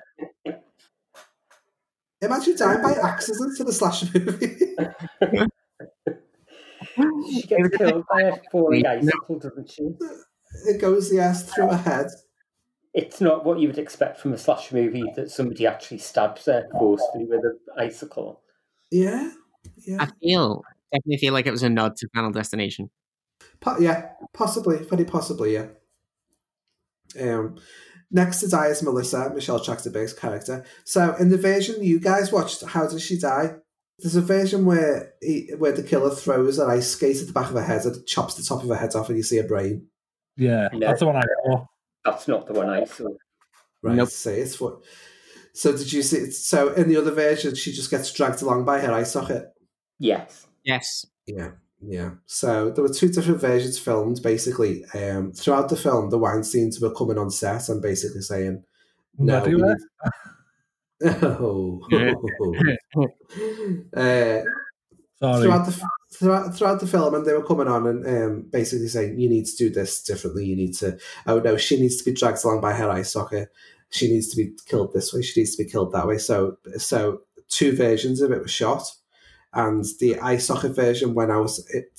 Imagine 2.23 2.57
dying 2.57 2.83
by 2.83 2.93
accident 2.93 3.61
in 3.61 3.69
a 3.69 3.73
slasher 3.73 4.07
movie. 4.15 4.57
She 7.31 7.43
gets 7.43 7.77
killed 7.77 8.05
by 8.11 8.23
a 8.23 8.37
falling 8.51 8.87
icicle, 8.87 9.39
doesn't 9.39 9.71
she? 9.71 9.91
it 10.67 10.81
goes, 10.81 11.13
yes, 11.13 11.53
through 11.53 11.69
her 11.69 11.77
head. 11.77 12.07
It's 12.95 13.21
not 13.21 13.45
what 13.45 13.61
you 13.61 13.69
would 13.69 13.79
expect 13.79 14.19
from 14.19 14.33
a 14.33 14.39
slasher 14.39 14.75
movie 14.75 15.05
that 15.17 15.31
somebody 15.31 15.67
actually 15.67 15.99
stabs 15.99 16.47
her 16.47 16.67
forcefully 16.73 17.27
with 17.27 17.45
an 17.45 17.59
icicle. 17.79 18.41
Yeah, 18.91 19.31
yeah. 19.87 19.99
I 20.01 20.09
feel 20.23 20.63
definitely 20.93 21.19
feel 21.19 21.35
like 21.35 21.47
it 21.47 21.51
was 21.51 21.63
a 21.63 21.69
nod 21.69 21.97
to 21.97 22.09
Final 22.15 22.31
Destination. 22.31 22.91
Po- 23.61 23.79
yeah, 23.79 24.11
possibly, 24.33 24.79
very 24.79 25.05
possibly, 25.05 25.55
yeah. 25.55 25.67
Um, 27.21 27.57
next 28.11 28.41
to 28.41 28.49
die 28.49 28.67
is 28.69 28.83
Melissa, 28.83 29.31
Michelle 29.35 29.61
Trachtenberg's 29.61 30.13
character. 30.13 30.65
So 30.85 31.15
in 31.17 31.31
the 31.31 31.39
version 31.39 31.83
you 31.83 31.99
guys 32.01 32.33
watched, 32.33 32.63
how 32.65 32.87
does 32.87 33.03
she 33.03 33.19
die? 33.19 33.55
There's 33.99 34.17
a 34.17 34.21
version 34.21 34.67
where 34.67 35.15
he, 35.23 35.51
where 35.57 35.73
the 35.73 35.83
killer 35.83 36.11
throws 36.11 36.59
an 36.59 36.69
ice 36.71 36.89
skate 36.89 37.17
at 37.21 37.27
the 37.29 37.33
back 37.33 37.49
of 37.49 37.55
her 37.55 37.63
head 37.63 37.85
and 37.87 38.05
chops 38.07 38.35
the 38.35 38.43
top 38.43 38.63
of 38.63 38.69
her 38.69 38.75
head 38.77 38.95
off, 38.95 39.09
and 39.09 39.17
you 39.17 39.23
see 39.23 39.39
a 39.39 39.45
brain. 39.45 39.87
Yeah, 40.37 40.69
No. 40.73 40.81
that's 40.89 41.01
the 41.01 41.07
one 41.07 41.17
I 41.17 41.23
saw. 41.45 41.65
That's 42.05 42.29
not 42.29 42.47
the 42.47 42.53
one 42.53 42.69
I 42.69 42.85
saw. 42.85 43.09
Right. 43.83 43.97
Nope. 43.97 44.11
So 44.11 44.31
it's 44.31 44.55
for. 44.55 44.81
So 45.55 45.73
did 45.75 45.91
you 45.91 46.03
see? 46.03 46.31
So 46.31 46.75
in 46.75 46.89
the 46.89 46.99
other 46.99 47.11
version, 47.13 47.55
she 47.55 47.73
just 47.73 47.91
gets 47.91 48.13
dragged 48.13 48.43
along 48.43 48.67
by 48.67 48.81
her 48.81 48.93
eye 48.93 49.05
socket. 49.05 49.47
Yes. 49.99 50.47
Yes. 50.63 51.07
Yeah, 51.27 51.53
yeah. 51.81 52.11
So 52.27 52.71
there 52.71 52.83
were 52.83 52.93
two 52.93 53.09
different 53.09 53.41
versions 53.41 53.79
filmed. 53.79 54.23
Basically, 54.23 54.85
um, 54.95 55.33
throughout 55.33 55.69
the 55.69 55.77
film, 55.77 56.11
the 56.11 56.19
Weinsteins 56.19 56.81
were 56.81 56.95
coming 56.95 57.19
on 57.19 57.31
set 57.31 57.69
and 57.69 57.83
basically 57.83 58.23
saying, 58.23 58.65
"No, 59.19 59.41
Bloody 59.41 59.55
we 59.57 59.63
need- 59.63 59.77
oh, 61.23 61.81
uh, 63.97 64.41
Sorry. 65.21 65.43
throughout 65.43 65.67
the 65.67 65.89
throughout, 66.13 66.55
throughout 66.55 66.81
the 66.81 66.87
film, 66.87 67.15
and 67.15 67.27
they 67.27 67.33
were 67.33 67.45
coming 67.45 67.69
on 67.69 67.87
and 67.87 68.07
um, 68.07 68.43
basically 68.51 68.89
saying, 68.89 69.19
"You 69.19 69.29
need 69.29 69.47
to 69.47 69.57
do 69.57 69.71
this 69.71 70.03
differently. 70.03 70.47
You 70.47 70.57
need 70.57 70.75
to. 70.77 70.99
Oh 71.27 71.41
no, 71.41 71.57
she 71.57 71.81
needs 71.81 71.97
to 71.97 72.05
be 72.05 72.17
dragged 72.17 72.45
along 72.45 72.61
by 72.61 72.73
her 72.73 72.91
eye 72.91 73.03
socket. 73.03 73.49
She 73.91 74.09
needs 74.11 74.29
to 74.31 74.37
be 74.37 74.53
killed 74.67 74.93
this 74.93 75.13
way. 75.13 75.23
She 75.23 75.41
needs 75.41 75.57
to 75.57 75.65
be 75.65 75.71
killed 75.71 75.93
that 75.93 76.07
way." 76.07 76.19
So, 76.19 76.59
so 76.79 77.23
two 77.49 77.75
versions 77.77 78.21
of 78.21 78.33
it 78.33 78.41
were 78.41 78.49
shot, 78.49 78.83
and 79.53 79.85
the 80.01 80.19
ice 80.21 80.49
hockey 80.49 80.69
version 80.69 81.15
went 81.15 81.31
out 81.31 81.51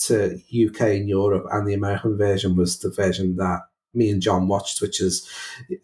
to 0.06 0.40
UK 0.66 0.82
and 0.82 1.10
Europe, 1.10 1.46
and 1.52 1.68
the 1.68 1.74
American 1.74 2.18
version 2.18 2.56
was 2.56 2.80
the 2.80 2.92
version 2.92 3.36
that 3.38 3.62
me 3.94 4.10
and 4.10 4.22
John 4.22 4.48
watched, 4.48 4.82
which 4.82 5.02
is 5.02 5.28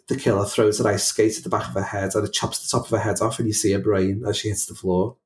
the 0.07 0.15
killer 0.15 0.45
throws 0.45 0.79
an 0.79 0.87
ice 0.87 1.05
skate 1.05 1.37
at 1.37 1.43
the 1.43 1.49
back 1.49 1.67
of 1.67 1.73
her 1.73 1.81
head 1.81 2.15
and 2.15 2.25
it 2.25 2.33
chops 2.33 2.59
the 2.59 2.77
top 2.77 2.85
of 2.85 2.91
her 2.91 3.03
head 3.03 3.21
off, 3.21 3.39
and 3.39 3.47
you 3.47 3.53
see 3.53 3.71
her 3.71 3.79
brain 3.79 4.23
as 4.27 4.37
she 4.37 4.49
hits 4.49 4.65
the 4.65 4.75
floor. 4.75 5.17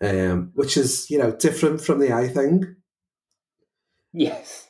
Um, 0.00 0.52
which 0.54 0.76
is 0.76 1.10
you 1.10 1.18
know 1.18 1.32
different 1.32 1.80
from 1.80 1.98
the 1.98 2.12
eye 2.12 2.28
thing. 2.28 2.76
Yes. 4.12 4.67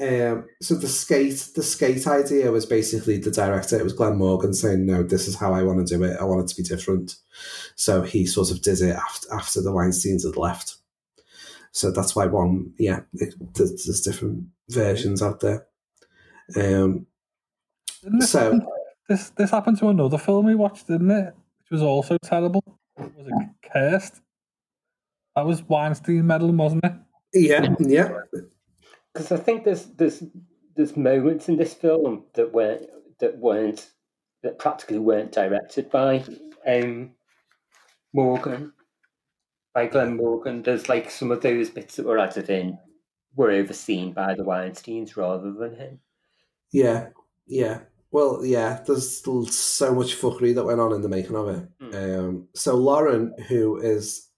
Um, 0.00 0.46
so 0.60 0.74
the 0.74 0.88
skate, 0.88 1.50
the 1.54 1.62
skate 1.62 2.06
idea 2.08 2.50
was 2.50 2.66
basically 2.66 3.18
the 3.18 3.30
director. 3.30 3.78
It 3.78 3.84
was 3.84 3.92
Glen 3.92 4.16
Morgan 4.16 4.52
saying, 4.52 4.84
"No, 4.84 5.04
this 5.04 5.28
is 5.28 5.36
how 5.36 5.52
I 5.52 5.62
want 5.62 5.86
to 5.86 5.96
do 5.96 6.02
it. 6.02 6.16
I 6.20 6.24
want 6.24 6.42
it 6.42 6.48
to 6.48 6.62
be 6.62 6.68
different." 6.68 7.16
So 7.76 8.02
he 8.02 8.26
sort 8.26 8.50
of 8.50 8.60
did 8.60 8.80
it 8.80 8.96
after 8.96 9.32
after 9.32 9.62
the 9.62 9.72
Weinstein's 9.72 10.24
had 10.24 10.36
left. 10.36 10.76
So 11.70 11.90
that's 11.90 12.14
why 12.14 12.26
one, 12.26 12.72
yeah, 12.78 13.00
it, 13.14 13.34
there's, 13.54 13.84
there's 13.84 14.00
different 14.00 14.46
versions 14.68 15.22
out 15.22 15.40
there. 15.40 15.66
Um, 16.56 17.06
this, 18.02 18.30
so 18.30 18.52
happen, 18.52 18.66
this 19.08 19.30
this 19.30 19.50
happened 19.50 19.78
to 19.78 19.88
another 19.88 20.18
film 20.18 20.46
we 20.46 20.54
watched, 20.54 20.88
didn't 20.88 21.10
it? 21.10 21.34
Which 21.60 21.70
was 21.70 21.82
also 21.82 22.16
terrible. 22.18 22.62
Was 22.96 23.26
it 23.26 23.70
Cursed? 23.72 24.20
That 25.36 25.46
was 25.46 25.62
Weinstein 25.62 26.26
meddling, 26.26 26.56
wasn't 26.56 26.84
it? 26.84 26.92
yeah, 27.32 27.74
yeah, 27.80 28.08
Because 29.14 29.32
I 29.32 29.36
think 29.36 29.64
there's 29.64 29.86
there's 29.86 30.22
there's 30.76 30.96
moments 30.96 31.48
in 31.48 31.56
this 31.56 31.72
film 31.72 32.24
that 32.34 32.52
weren't 32.52 32.86
that 33.20 33.38
weren't 33.38 33.90
that 34.42 34.58
practically 34.58 34.98
weren't 34.98 35.32
directed 35.32 35.90
by 35.90 36.24
um, 36.66 37.12
Morgan, 38.12 38.72
by 39.72 39.86
Glen 39.86 40.16
Morgan. 40.16 40.62
There's 40.62 40.88
like 40.88 41.10
some 41.10 41.30
of 41.30 41.40
those 41.40 41.70
bits 41.70 41.96
that 41.96 42.06
were 42.06 42.18
added 42.18 42.50
in 42.50 42.78
were 43.36 43.50
overseen 43.50 44.12
by 44.12 44.34
the 44.34 44.44
Weinsteins 44.44 45.16
rather 45.16 45.52
than 45.52 45.76
him. 45.76 46.00
yeah, 46.72 47.08
yeah. 47.46 47.80
Well, 48.10 48.44
yeah. 48.44 48.80
There's 48.86 49.18
still 49.18 49.44
so 49.46 49.92
much 49.92 50.20
fuckery 50.20 50.54
that 50.54 50.64
went 50.64 50.80
on 50.80 50.92
in 50.92 51.02
the 51.02 51.08
making 51.08 51.34
of 51.34 51.48
it. 51.48 51.68
Um, 51.94 52.48
so 52.54 52.76
Lauren, 52.76 53.34
who 53.48 53.76
is 53.76 54.28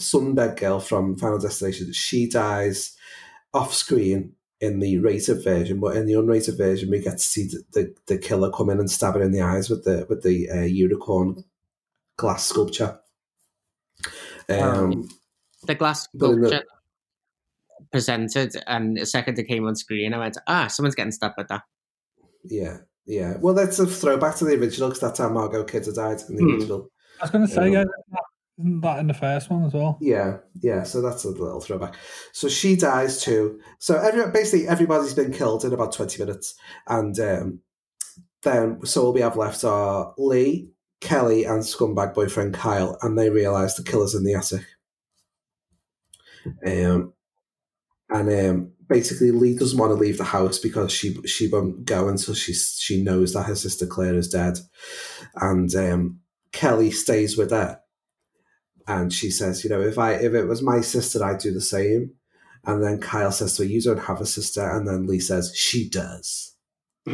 Sunbed 0.00 0.56
girl 0.56 0.80
from 0.80 1.18
Final 1.18 1.38
Destination, 1.38 1.92
she 1.92 2.28
dies 2.28 2.96
off 3.54 3.72
screen 3.72 4.32
in 4.60 4.80
the 4.80 4.98
rated 4.98 5.42
version, 5.44 5.80
but 5.80 5.96
in 5.96 6.06
the 6.06 6.12
unrated 6.14 6.56
version, 6.58 6.90
we 6.90 6.98
get 7.00 7.12
to 7.12 7.24
see 7.24 7.44
the, 7.46 7.62
the, 7.72 7.94
the 8.06 8.18
killer 8.18 8.50
come 8.50 8.68
in 8.70 8.78
and 8.80 8.90
stab 8.90 9.14
her 9.14 9.22
in 9.22 9.32
the 9.32 9.40
eyes 9.40 9.70
with 9.70 9.84
the 9.84 10.06
with 10.08 10.22
the 10.22 10.50
uh, 10.50 10.60
unicorn 10.62 11.44
glass 12.16 12.46
sculpture. 12.46 12.98
Um, 14.48 15.08
The 15.66 15.74
glass 15.74 16.08
But 16.12 16.30
in 16.30 16.40
the- 16.42 16.48
sculpture 16.48 16.66
presented, 17.92 18.56
and 18.66 18.96
the 18.96 19.06
second 19.06 19.38
it 19.38 19.44
came 19.48 19.66
on 19.66 19.76
screen, 19.76 20.12
I 20.14 20.18
went, 20.18 20.36
"Ah, 20.46 20.66
someone's 20.66 20.94
getting 20.94 21.12
stabbed 21.12 21.34
with 21.38 21.48
that." 21.48 21.62
yeah, 22.44 22.78
yeah. 23.06 23.36
Well, 23.38 23.54
that's 23.54 23.78
a 23.78 23.86
throwback 23.86 24.36
to 24.36 24.44
the 24.44 24.54
original 24.58 24.88
because 24.88 25.00
that's 25.00 25.18
how 25.18 25.28
Margot 25.30 25.64
Kidder 25.64 25.92
died 25.92 26.20
in 26.28 26.36
the 26.36 26.42
Hmm. 26.42 26.50
original. 26.54 26.90
I 27.20 27.24
was 27.24 27.30
going 27.30 27.46
to 27.46 27.52
say, 27.52 27.66
Um, 27.68 27.72
yeah, 27.72 27.84
isn't 28.58 28.80
that 28.82 28.98
in 29.00 29.08
the 29.08 29.14
first 29.14 29.50
one 29.50 29.64
as 29.64 29.72
well? 29.72 29.98
Yeah, 30.00 30.38
yeah. 30.60 30.84
So 30.84 31.02
that's 31.02 31.24
a 31.24 31.30
little 31.30 31.60
throwback. 31.60 31.96
So 32.32 32.48
she 32.48 32.76
dies 32.76 33.22
too. 33.22 33.60
So 33.78 33.98
every 33.98 34.30
basically 34.30 34.68
everybody's 34.68 35.14
been 35.14 35.32
killed 35.32 35.64
in 35.64 35.72
about 35.72 35.92
twenty 35.92 36.22
minutes, 36.22 36.54
and 36.86 37.18
um, 37.18 37.60
then 38.42 38.84
so 38.84 39.06
all 39.06 39.12
we 39.12 39.22
have 39.22 39.36
left 39.36 39.64
are 39.64 40.14
Lee, 40.18 40.70
Kelly, 41.00 41.44
and 41.44 41.62
scumbag 41.62 42.14
boyfriend 42.14 42.54
Kyle, 42.54 42.96
and 43.02 43.18
they 43.18 43.28
realise 43.28 43.74
the 43.74 43.82
killer's 43.82 44.14
in 44.14 44.24
the 44.24 44.34
attic. 44.34 44.64
Um, 46.64 47.12
and 48.10 48.50
um, 48.50 48.72
basically 48.88 49.30
Lee 49.32 49.56
doesn't 49.56 49.78
want 49.78 49.90
to 49.90 49.96
leave 49.96 50.18
the 50.18 50.24
house 50.24 50.58
because 50.58 50.92
she 50.92 51.14
she 51.26 51.48
won't 51.48 51.84
go 51.84 52.08
until 52.08 52.34
she 52.34 52.52
she 52.52 53.02
knows 53.02 53.32
that 53.32 53.44
her 53.44 53.56
sister 53.56 53.86
Claire 53.86 54.14
is 54.14 54.28
dead, 54.28 54.58
and 55.34 55.74
um, 55.74 56.20
Kelly 56.52 56.92
stays 56.92 57.36
with 57.36 57.50
her 57.50 57.80
and 58.86 59.12
she 59.12 59.30
says, 59.30 59.64
you 59.64 59.70
know, 59.70 59.80
if 59.80 59.98
I 59.98 60.12
if 60.14 60.34
it 60.34 60.44
was 60.46 60.62
my 60.62 60.80
sister, 60.80 61.22
I'd 61.24 61.38
do 61.38 61.52
the 61.52 61.60
same. 61.60 62.12
And 62.66 62.82
then 62.82 62.98
Kyle 62.98 63.30
says 63.32 63.56
to 63.56 63.62
her, 63.62 63.68
"You 63.68 63.80
don't 63.82 63.98
have 63.98 64.20
a 64.22 64.26
sister," 64.26 64.62
and 64.66 64.88
then 64.88 65.06
Lee 65.06 65.20
says, 65.20 65.52
"She 65.54 65.88
does. 65.88 66.54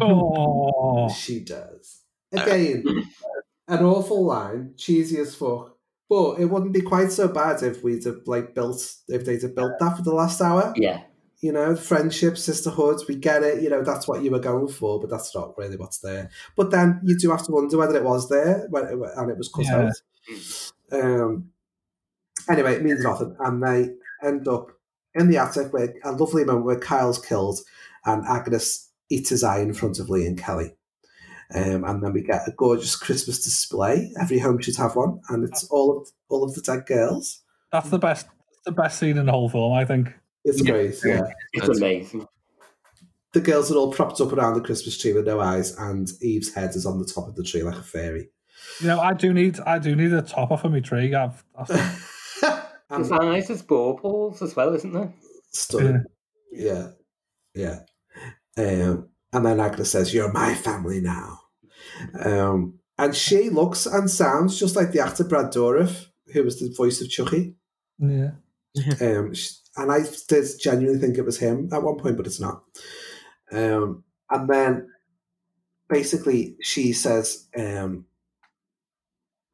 Oh, 0.00 1.08
She 1.08 1.40
does." 1.40 2.02
Uh, 2.36 2.42
Again, 2.42 2.84
an 3.68 3.84
awful 3.84 4.24
line, 4.24 4.74
cheesy 4.76 5.18
as 5.18 5.34
fuck. 5.34 5.72
But 6.08 6.38
it 6.38 6.44
wouldn't 6.46 6.74
be 6.74 6.82
quite 6.82 7.10
so 7.10 7.28
bad 7.28 7.62
if 7.62 7.82
we'd 7.82 8.04
have 8.04 8.18
like 8.26 8.54
built 8.54 8.94
if 9.08 9.24
they'd 9.24 9.40
have 9.42 9.54
built 9.56 9.72
that 9.80 9.96
for 9.96 10.02
the 10.02 10.12
last 10.14 10.40
hour. 10.40 10.72
Yeah. 10.76 11.00
You 11.40 11.52
know, 11.52 11.74
friendship, 11.76 12.36
sisterhood, 12.38 13.00
we 13.08 13.16
get 13.16 13.42
it. 13.42 13.62
You 13.62 13.70
know, 13.70 13.82
that's 13.82 14.06
what 14.06 14.22
you 14.22 14.30
were 14.30 14.38
going 14.38 14.68
for, 14.68 15.00
but 15.00 15.10
that's 15.10 15.34
not 15.34 15.56
really 15.58 15.76
what's 15.76 15.98
there. 15.98 16.30
But 16.56 16.70
then 16.70 17.00
you 17.04 17.18
do 17.18 17.30
have 17.30 17.44
to 17.46 17.52
wonder 17.52 17.76
whether 17.78 17.96
it 17.96 18.04
was 18.04 18.28
there 18.28 18.66
and 18.70 19.30
it 19.30 19.38
was 19.38 19.48
cut 19.54 19.64
Yeah. 19.64 19.86
out. 19.86 19.92
Um, 20.92 21.50
anyway, 22.48 22.74
it 22.74 22.84
means 22.84 23.02
nothing. 23.02 23.36
And 23.40 23.62
they 23.62 23.90
end 24.26 24.48
up 24.48 24.70
in 25.14 25.28
the 25.28 25.38
attic 25.38 25.72
where 25.72 25.94
a 26.04 26.12
lovely 26.12 26.44
moment 26.44 26.66
where 26.66 26.78
Kyle's 26.78 27.18
killed 27.18 27.60
and 28.04 28.24
Agnes 28.26 28.90
eats 29.10 29.30
his 29.30 29.44
eye 29.44 29.60
in 29.60 29.74
front 29.74 29.98
of 29.98 30.10
Lee 30.10 30.26
and 30.26 30.38
Kelly. 30.38 30.74
Um, 31.54 31.84
and 31.84 32.02
then 32.02 32.12
we 32.12 32.22
get 32.22 32.48
a 32.48 32.52
gorgeous 32.52 32.96
Christmas 32.96 33.44
display. 33.44 34.12
Every 34.20 34.38
home 34.38 34.60
should 34.60 34.76
have 34.76 34.96
one, 34.96 35.20
and 35.28 35.44
it's 35.44 35.64
all 35.64 35.98
of 35.98 36.08
all 36.28 36.42
of 36.42 36.54
the 36.54 36.62
dead 36.62 36.86
girls. 36.86 37.42
that's 37.70 37.90
the 37.90 37.98
best. 37.98 38.26
The 38.64 38.72
best 38.72 38.98
scene 38.98 39.18
in 39.18 39.26
the 39.26 39.32
whole 39.32 39.50
film, 39.50 39.74
I 39.74 39.84
think. 39.84 40.08
It's 40.44 40.62
great, 40.62 40.98
yeah. 41.04 41.26
It's 41.52 41.68
amazing. 41.68 42.26
The 43.32 43.40
girls 43.40 43.70
are 43.70 43.76
all 43.76 43.92
propped 43.92 44.20
up 44.20 44.32
around 44.32 44.54
the 44.54 44.62
Christmas 44.62 44.96
tree 44.96 45.12
with 45.12 45.26
no 45.26 45.38
eyes, 45.38 45.76
and 45.76 46.10
Eve's 46.22 46.54
head 46.54 46.70
is 46.70 46.86
on 46.86 46.98
the 46.98 47.04
top 47.04 47.28
of 47.28 47.34
the 47.34 47.44
tree 47.44 47.62
like 47.62 47.76
a 47.76 47.82
fairy. 47.82 48.30
You 48.80 48.88
know, 48.88 49.00
I 49.00 49.14
do 49.14 49.32
need, 49.32 49.60
I 49.60 49.78
do 49.78 49.94
need 49.94 50.12
a 50.12 50.22
topper 50.22 50.56
for 50.56 50.68
my 50.68 50.80
tree. 50.80 51.14
I've, 51.14 51.44
I've 51.56 51.68
There's 52.90 53.12
eyes 53.12 53.50
as 53.50 53.62
baubles 53.62 54.42
as 54.42 54.54
well, 54.56 54.74
isn't 54.74 54.92
there? 54.92 55.12
Stunning. 55.52 56.04
Yeah. 56.52 56.88
Yeah. 57.54 57.80
Um, 58.56 59.08
and 59.32 59.46
then 59.46 59.60
Agnes 59.60 59.90
says, 59.90 60.14
You're 60.14 60.32
my 60.32 60.54
family 60.54 61.00
now. 61.00 61.40
Um, 62.24 62.78
and 62.98 63.14
she 63.14 63.50
looks 63.50 63.86
and 63.86 64.10
sounds 64.10 64.58
just 64.58 64.76
like 64.76 64.92
the 64.92 65.00
actor 65.00 65.24
Brad 65.24 65.46
Dourif, 65.52 66.06
who 66.32 66.44
was 66.44 66.60
the 66.60 66.72
voice 66.76 67.00
of 67.00 67.10
Chucky. 67.10 67.54
Yeah. 67.98 68.32
Um, 69.00 69.32
sh- 69.34 69.52
and 69.76 69.92
I 69.92 70.00
did 70.28 70.46
genuinely 70.60 71.00
think 71.00 71.16
it 71.16 71.24
was 71.24 71.38
him 71.38 71.68
at 71.72 71.82
one 71.82 71.96
point, 71.96 72.16
but 72.16 72.26
it's 72.26 72.40
not. 72.40 72.64
Um, 73.52 74.02
and 74.30 74.48
then 74.48 74.88
basically 75.88 76.56
she 76.60 76.92
says, 76.92 77.46
um, 77.56 78.06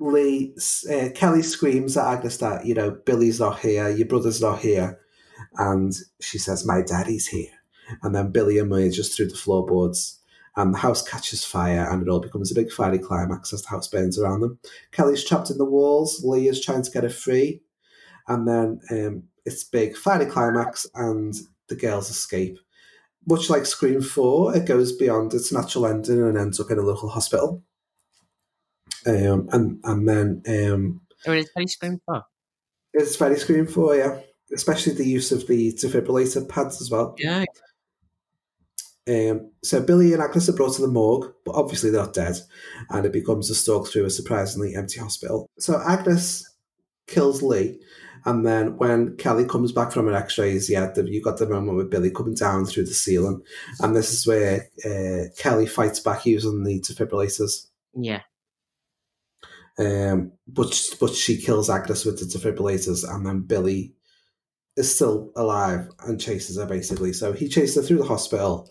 Lee, 0.00 0.54
uh, 0.90 1.10
Kelly 1.14 1.42
screams 1.42 1.96
at 1.96 2.06
Agnes 2.06 2.38
that, 2.38 2.64
you 2.64 2.74
know, 2.74 2.90
Billy's 3.04 3.38
not 3.38 3.60
here, 3.60 3.90
your 3.90 4.08
brother's 4.08 4.40
not 4.40 4.60
here. 4.60 4.98
And 5.56 5.92
she 6.20 6.38
says, 6.38 6.66
my 6.66 6.80
daddy's 6.80 7.26
here. 7.26 7.52
And 8.02 8.14
then 8.14 8.32
Billy 8.32 8.56
emerges 8.56 9.14
through 9.14 9.28
the 9.28 9.36
floorboards 9.36 10.18
and 10.56 10.74
the 10.74 10.78
house 10.78 11.02
catches 11.02 11.44
fire 11.44 11.86
and 11.90 12.02
it 12.02 12.08
all 12.08 12.20
becomes 12.20 12.50
a 12.50 12.54
big 12.54 12.72
fiery 12.72 12.98
climax 12.98 13.52
as 13.52 13.62
the 13.62 13.68
house 13.68 13.88
burns 13.88 14.18
around 14.18 14.40
them. 14.40 14.58
Kelly's 14.90 15.24
trapped 15.24 15.50
in 15.50 15.58
the 15.58 15.64
walls, 15.64 16.22
Lee 16.24 16.48
is 16.48 16.64
trying 16.64 16.82
to 16.82 16.90
get 16.90 17.02
her 17.04 17.10
free. 17.10 17.60
And 18.26 18.48
then 18.48 18.80
um, 18.90 19.24
it's 19.44 19.64
big 19.64 19.96
fiery 19.96 20.26
climax 20.26 20.86
and 20.94 21.34
the 21.68 21.76
girls 21.76 22.10
escape. 22.10 22.58
Much 23.26 23.50
like 23.50 23.66
Scream 23.66 24.00
4, 24.00 24.56
it 24.56 24.66
goes 24.66 24.92
beyond 24.92 25.34
its 25.34 25.52
natural 25.52 25.86
ending 25.86 26.22
and 26.22 26.38
ends 26.38 26.58
up 26.58 26.70
in 26.70 26.78
a 26.78 26.82
local 26.82 27.10
hospital. 27.10 27.62
Um, 29.06 29.48
and 29.52 29.80
and 29.84 30.08
then 30.08 30.42
um, 30.48 31.00
Oh, 31.26 31.32
it's 31.32 31.50
very 31.54 31.66
Scream 31.66 32.00
4. 32.06 32.22
it's 32.94 33.16
very 33.16 33.36
Scream 33.38 33.66
4, 33.66 33.96
yeah. 33.96 34.20
Especially 34.54 34.94
the 34.94 35.06
use 35.06 35.30
of 35.32 35.46
the 35.46 35.72
defibrillator 35.74 36.48
pads 36.48 36.80
as 36.80 36.90
well. 36.90 37.14
Yeah. 37.18 37.44
Um, 39.08 39.50
so 39.62 39.82
Billy 39.82 40.12
and 40.12 40.22
Agnes 40.22 40.48
are 40.48 40.52
brought 40.54 40.74
to 40.74 40.82
the 40.82 40.88
morgue, 40.88 41.32
but 41.44 41.54
obviously 41.54 41.90
they're 41.90 42.02
not 42.02 42.14
dead, 42.14 42.36
and 42.90 43.04
it 43.06 43.12
becomes 43.12 43.50
a 43.50 43.54
stalk 43.54 43.88
through 43.88 44.04
a 44.04 44.10
surprisingly 44.10 44.74
empty 44.74 45.00
hospital. 45.00 45.48
So 45.58 45.80
Agnes 45.86 46.48
kills 47.06 47.42
Lee, 47.42 47.80
and 48.24 48.46
then 48.46 48.76
when 48.76 49.16
Kelly 49.16 49.44
comes 49.46 49.72
back 49.72 49.90
from 49.90 50.06
her 50.06 50.14
X-rays, 50.14 50.68
yeah, 50.70 50.90
the, 50.92 51.10
you 51.10 51.22
got 51.22 51.38
the 51.38 51.48
moment 51.48 51.76
with 51.76 51.90
Billy 51.90 52.10
coming 52.10 52.34
down 52.34 52.66
through 52.66 52.84
the 52.84 52.94
ceiling, 52.94 53.40
and 53.80 53.96
this 53.96 54.12
is 54.12 54.26
where 54.26 54.68
uh, 54.84 55.28
Kelly 55.36 55.66
fights 55.66 56.00
back 56.00 56.26
using 56.26 56.62
the 56.62 56.80
defibrillators. 56.80 57.66
Yeah. 57.94 58.20
Um, 59.80 60.32
but 60.46 60.78
but 61.00 61.14
she 61.14 61.40
kills 61.40 61.70
Agnes 61.70 62.04
with 62.04 62.18
the 62.18 62.26
defibrillators, 62.26 63.08
and 63.08 63.24
then 63.26 63.40
Billy 63.40 63.94
is 64.76 64.94
still 64.94 65.32
alive 65.36 65.88
and 66.06 66.20
chases 66.20 66.56
her 66.58 66.66
basically. 66.66 67.12
So 67.12 67.32
he 67.32 67.48
chases 67.48 67.76
her 67.76 67.82
through 67.82 67.98
the 67.98 68.04
hospital, 68.04 68.70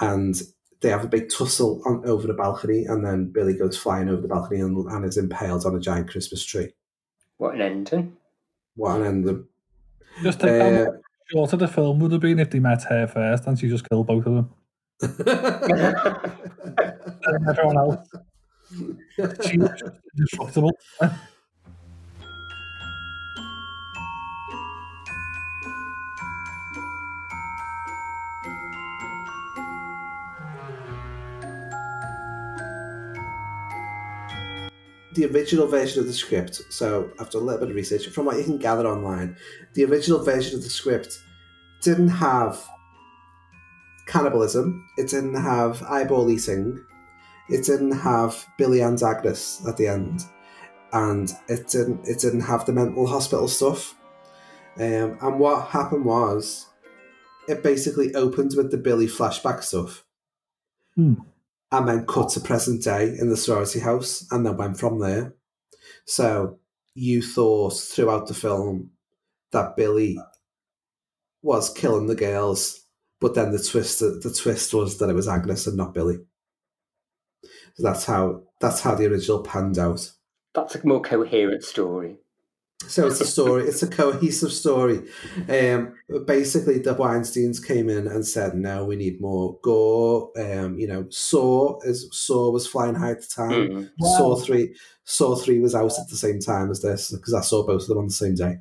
and 0.00 0.40
they 0.80 0.90
have 0.90 1.04
a 1.04 1.08
big 1.08 1.28
tussle 1.28 1.82
on 1.86 2.06
over 2.08 2.26
the 2.28 2.34
balcony, 2.34 2.84
and 2.84 3.04
then 3.04 3.32
Billy 3.32 3.54
goes 3.54 3.76
flying 3.76 4.08
over 4.08 4.22
the 4.22 4.28
balcony 4.28 4.60
and, 4.60 4.76
and 4.90 5.04
is 5.04 5.16
impaled 5.16 5.66
on 5.66 5.74
a 5.74 5.80
giant 5.80 6.08
Christmas 6.08 6.44
tree. 6.44 6.72
What 7.38 7.56
an 7.56 7.60
ending. 7.60 8.16
What 8.76 9.00
an 9.00 9.06
ending! 9.06 9.46
Just 10.22 10.38
think 10.40 10.62
how 10.62 10.68
Uh, 10.68 10.84
much 10.84 11.00
shorter 11.32 11.56
the 11.56 11.68
film 11.68 11.98
would 11.98 12.12
have 12.12 12.20
been 12.20 12.38
if 12.38 12.50
they 12.50 12.60
met 12.60 12.84
her 12.84 13.08
first 13.08 13.46
and 13.46 13.58
she 13.58 13.68
just 13.68 13.88
killed 13.88 14.06
both 14.06 14.26
of 14.26 14.34
them. 14.34 14.50
and 17.26 17.48
everyone 17.48 17.76
else. 17.76 18.08
Indestructible. 19.18 20.72
the 35.14 35.26
original 35.26 35.66
version 35.66 36.00
of 36.00 36.06
the 36.06 36.12
script. 36.12 36.62
So 36.70 37.10
I've 37.18 37.32
a 37.34 37.38
little 37.38 37.60
bit 37.60 37.70
of 37.70 37.76
research 37.76 38.06
from 38.08 38.26
what 38.26 38.36
you 38.36 38.44
can 38.44 38.58
gather 38.58 38.86
online. 38.86 39.36
The 39.74 39.84
original 39.84 40.22
version 40.22 40.56
of 40.56 40.62
the 40.62 40.70
script 40.70 41.20
didn't 41.82 42.08
have 42.08 42.62
cannibalism. 44.06 44.86
It 44.98 45.08
didn't 45.08 45.34
have 45.34 45.82
eyeball 45.84 46.30
eating. 46.30 46.84
It 47.48 47.64
didn't 47.64 47.92
have 47.92 48.46
Billy 48.56 48.80
and 48.80 49.00
Agnes 49.02 49.62
at 49.66 49.76
the 49.76 49.86
end, 49.88 50.24
and 50.92 51.30
it 51.48 51.68
didn't. 51.68 52.06
It 52.06 52.18
didn't 52.20 52.40
have 52.42 52.64
the 52.64 52.72
mental 52.72 53.06
hospital 53.06 53.48
stuff. 53.48 53.94
Um, 54.76 55.18
and 55.20 55.38
what 55.38 55.68
happened 55.68 56.04
was, 56.04 56.66
it 57.46 57.62
basically 57.62 58.14
opened 58.14 58.52
with 58.56 58.70
the 58.70 58.76
Billy 58.78 59.06
flashback 59.06 59.62
stuff 59.62 60.04
Hmm. 60.96 61.14
and 61.70 61.88
then 61.88 62.06
cut 62.06 62.30
to 62.30 62.40
present 62.40 62.82
day 62.82 63.16
in 63.18 63.28
the 63.28 63.36
sorority 63.36 63.80
house 63.80 64.26
and 64.30 64.44
then 64.46 64.56
went 64.56 64.78
from 64.78 64.98
there. 65.00 65.34
So 66.06 66.58
you 66.94 67.22
thought 67.22 67.74
throughout 67.74 68.26
the 68.26 68.34
film 68.34 68.90
that 69.52 69.76
Billy 69.76 70.18
was 71.42 71.72
killing 71.72 72.06
the 72.06 72.14
girls, 72.14 72.86
but 73.20 73.34
then 73.34 73.52
the 73.52 73.62
twist 73.62 74.00
the 74.00 74.36
twist 74.36 74.72
was 74.74 74.98
that 74.98 75.10
it 75.10 75.14
was 75.14 75.28
Agnes 75.28 75.66
and 75.66 75.76
not 75.76 75.94
Billy. 75.94 76.18
So 77.74 77.82
that's 77.82 78.04
how 78.04 78.42
that's 78.60 78.80
how 78.80 78.94
the 78.94 79.06
original 79.06 79.42
panned 79.42 79.78
out. 79.78 80.10
That's 80.54 80.74
a 80.74 80.86
more 80.86 81.00
coherent 81.00 81.64
story. 81.64 82.16
So 82.86 83.06
it's 83.06 83.20
a 83.20 83.26
story. 83.26 83.64
It's 83.64 83.82
a 83.82 83.86
cohesive 83.88 84.52
story. 84.52 85.02
Um, 85.48 85.94
basically, 86.26 86.78
the 86.80 86.92
Weinstein's 86.94 87.58
came 87.58 87.88
in 87.88 88.06
and 88.06 88.26
said, 88.26 88.54
"No, 88.54 88.84
we 88.84 88.96
need 88.96 89.20
more 89.20 89.58
gore." 89.62 90.30
Um, 90.36 90.78
you 90.78 90.86
know, 90.86 91.06
Saw 91.08 91.80
is 91.82 92.08
Saw 92.12 92.50
was 92.50 92.66
flying 92.66 92.94
high 92.94 93.12
at 93.12 93.22
the 93.22 93.26
time. 93.26 93.52
Mm. 93.52 93.90
Saw 94.00 94.36
three, 94.36 94.74
Saw 95.04 95.34
three 95.34 95.60
was 95.60 95.74
out 95.74 95.98
at 95.98 96.08
the 96.10 96.16
same 96.16 96.40
time 96.40 96.70
as 96.70 96.82
this 96.82 97.10
because 97.10 97.32
I 97.32 97.40
saw 97.40 97.64
both 97.64 97.82
of 97.82 97.88
them 97.88 97.98
on 97.98 98.06
the 98.06 98.12
same 98.12 98.34
day. 98.34 98.58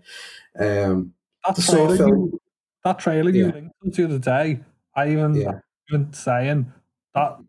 Um, 0.58 1.14
That 1.46 1.56
the 1.56 1.62
Saw 1.62 1.88
trailer, 1.88 1.98
film, 1.98 2.30
you, 2.32 2.42
that 2.86 3.00
trailer 3.00 3.32
you 3.32 3.52
linked 3.52 3.96
to 3.96 4.08
the 4.08 4.16
other 4.16 4.20
day, 4.20 4.62
I 4.96 5.12
even, 5.12 5.36
Yeah. 5.36 5.60
even 5.92 6.14
saying 6.14 6.72
that 7.14 7.40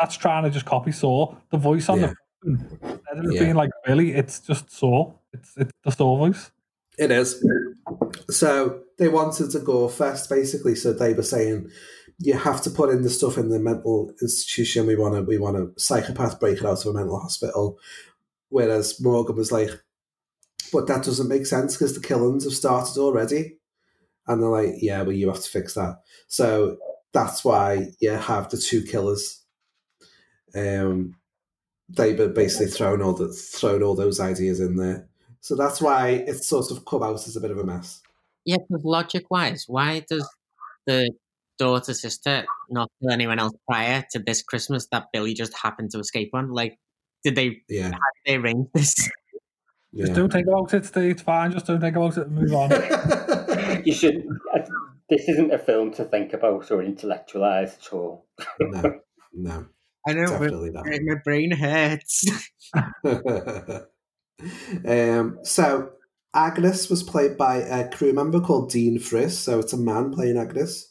that's 0.00 0.16
trying 0.16 0.44
to 0.44 0.50
just 0.50 0.64
copy 0.66 0.92
Saw. 0.92 1.34
The 1.50 1.58
voice 1.58 1.88
on 1.88 2.00
Yeah. 2.00 2.06
the 2.42 2.56
phone, 2.56 2.78
instead 2.82 3.24
of 3.26 3.32
Yeah. 3.32 3.40
being 3.44 3.54
like 3.54 3.70
Billy, 3.86 4.12
it's 4.14 4.40
just 4.40 4.70
Saw. 4.70 5.12
It's 5.32 5.52
it's 5.56 5.72
the 5.84 5.90
Saw 5.90 6.16
voice. 6.16 6.50
It 6.98 7.10
is. 7.10 7.44
So 8.30 8.80
they 8.98 9.08
wanted 9.08 9.50
to 9.52 9.60
go 9.60 9.88
first, 9.88 10.28
basically. 10.28 10.74
So 10.74 10.92
they 10.92 11.14
were 11.14 11.22
saying 11.22 11.70
you 12.18 12.34
have 12.34 12.60
to 12.62 12.70
put 12.70 12.90
in 12.90 13.02
the 13.02 13.08
stuff 13.10 13.38
in 13.38 13.48
the 13.48 13.58
mental 13.58 14.12
institution. 14.20 14.86
We 14.86 14.96
want 14.96 15.14
to, 15.14 15.22
we 15.22 15.38
want 15.38 15.56
a 15.56 15.70
psychopath 15.80 16.38
break 16.38 16.58
it 16.58 16.66
out 16.66 16.84
of 16.84 16.94
a 16.94 16.98
mental 16.98 17.18
hospital. 17.18 17.78
Whereas 18.50 19.00
Morgan 19.00 19.36
was 19.36 19.50
like, 19.52 19.70
but 20.72 20.86
that 20.86 21.04
doesn't 21.04 21.28
make 21.28 21.46
sense 21.46 21.76
because 21.76 21.94
the 21.94 22.00
killings 22.06 22.44
have 22.44 22.52
started 22.52 22.98
already. 22.98 23.56
And 24.26 24.42
they're 24.42 24.50
like, 24.50 24.74
yeah, 24.80 25.00
well, 25.02 25.12
you 25.12 25.28
have 25.28 25.40
to 25.40 25.48
fix 25.50 25.74
that. 25.74 26.02
So 26.28 26.76
that's 27.12 27.44
why 27.44 27.92
you 28.00 28.10
have 28.10 28.50
the 28.50 28.58
two 28.58 28.82
killers. 28.82 29.40
Um, 30.54 31.16
they 31.88 32.14
were 32.14 32.28
basically 32.28 32.68
thrown 32.68 33.02
all 33.02 33.14
the 33.14 33.28
thrown 33.32 33.82
all 33.82 33.94
those 33.94 34.20
ideas 34.20 34.60
in 34.60 34.76
there. 34.76 35.08
So 35.40 35.56
that's 35.56 35.80
why 35.80 36.08
it's 36.26 36.46
sort 36.48 36.70
of 36.70 36.84
come 36.84 37.02
out 37.02 37.14
as 37.26 37.36
a 37.36 37.40
bit 37.40 37.50
of 37.50 37.58
a 37.58 37.64
mess. 37.64 38.00
Yeah, 38.44 38.58
because 38.68 38.84
logic 38.84 39.30
wise, 39.30 39.64
why 39.66 40.04
does 40.08 40.28
the 40.86 41.10
daughter 41.58 41.94
sister 41.94 42.44
not 42.68 42.90
kill 43.00 43.10
anyone 43.10 43.38
else 43.38 43.52
prior 43.68 44.04
to 44.12 44.18
this 44.18 44.42
Christmas 44.42 44.86
that 44.92 45.06
Billy 45.12 45.34
just 45.34 45.56
happened 45.56 45.90
to 45.92 45.98
escape 45.98 46.30
on? 46.34 46.50
Like, 46.52 46.78
did 47.24 47.34
they 47.36 47.62
Yeah. 47.68 47.84
how 47.90 47.90
did 47.90 48.26
they 48.26 48.36
arrange 48.36 48.68
this? 48.74 48.94
Just 49.96 50.14
don't 50.14 50.32
think 50.32 50.46
about 50.46 50.72
it, 50.72 50.84
Steve. 50.86 51.10
It's 51.10 51.22
fine. 51.22 51.50
Just 51.50 51.66
don't 51.66 51.80
think 51.80 51.96
about 51.96 52.16
it 52.16 52.26
and 52.28 52.36
move 52.36 52.52
on. 52.54 52.70
You 53.84 53.94
should. 53.94 54.26
I- 54.54 54.68
This 55.08 55.28
isn't 55.28 55.52
a 55.52 55.58
film 55.58 55.90
to 55.94 56.04
think 56.04 56.32
about 56.32 56.70
or 56.70 56.82
intellectualize 56.84 57.76
at 57.78 57.92
all. 57.92 58.26
No, 58.60 59.00
no. 59.32 59.66
I 60.10 60.14
know, 60.14 60.38
but 60.38 60.50
Definitely 60.50 60.70
not. 60.70 60.86
my 60.86 61.14
brain 61.24 61.50
hurts. 61.52 62.24
um, 64.86 65.38
so 65.42 65.90
Agnes 66.34 66.88
was 66.88 67.02
played 67.02 67.36
by 67.36 67.56
a 67.56 67.90
crew 67.90 68.12
member 68.12 68.40
called 68.40 68.70
Dean 68.70 68.98
Friss. 68.98 69.32
So 69.32 69.58
it's 69.58 69.72
a 69.72 69.78
man 69.78 70.12
playing 70.12 70.38
Agnes. 70.38 70.88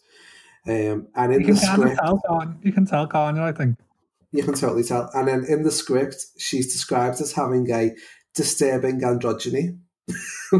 Um, 0.67 1.07
and 1.15 1.33
in 1.33 1.39
you 1.41 1.45
can 1.45 1.55
the 1.55 1.61
script, 1.61 1.99
tell, 2.01 2.21
can't 2.27 2.49
you? 2.51 2.57
You 2.63 2.73
can 2.73 2.85
tell, 2.85 3.07
can't 3.07 3.37
you? 3.37 3.43
I 3.43 3.51
think. 3.51 3.77
you 4.31 4.43
can 4.43 4.53
totally 4.53 4.83
tell. 4.83 5.09
And 5.13 5.27
then 5.27 5.45
in 5.45 5.63
the 5.63 5.71
script, 5.71 6.25
she's 6.37 6.71
described 6.71 7.21
as 7.21 7.31
having 7.31 7.69
a 7.71 7.91
disturbing 8.35 9.01
androgyny. 9.01 9.79
Uh, 10.53 10.55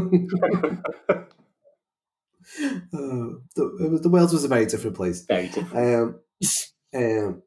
the, 3.54 3.98
the 4.02 4.08
world 4.08 4.32
was 4.32 4.44
a 4.44 4.48
very 4.48 4.66
different 4.66 4.96
place. 4.96 5.24
Very 5.26 5.48
different. 5.48 5.76
Um, 5.76 6.20
um, 6.94 7.42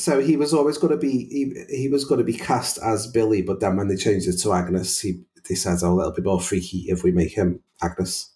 so 0.00 0.20
he 0.20 0.36
was 0.36 0.54
always 0.54 0.78
going 0.78 0.92
to 0.92 0.96
be 0.96 1.26
he, 1.26 1.76
he 1.76 1.88
was 1.88 2.04
going 2.04 2.18
to 2.18 2.24
be 2.24 2.32
cast 2.32 2.78
as 2.78 3.06
Billy, 3.06 3.42
but 3.42 3.60
then 3.60 3.76
when 3.76 3.88
they 3.88 3.96
changed 3.96 4.28
it 4.28 4.38
to 4.38 4.52
Agnes, 4.52 5.00
he 5.00 5.54
said, 5.54 5.78
"Oh, 5.82 6.00
it'll 6.00 6.12
be 6.12 6.22
more 6.22 6.40
freaky 6.40 6.86
if 6.88 7.04
we 7.04 7.12
make 7.12 7.32
him 7.32 7.60
Agnes." 7.82 8.34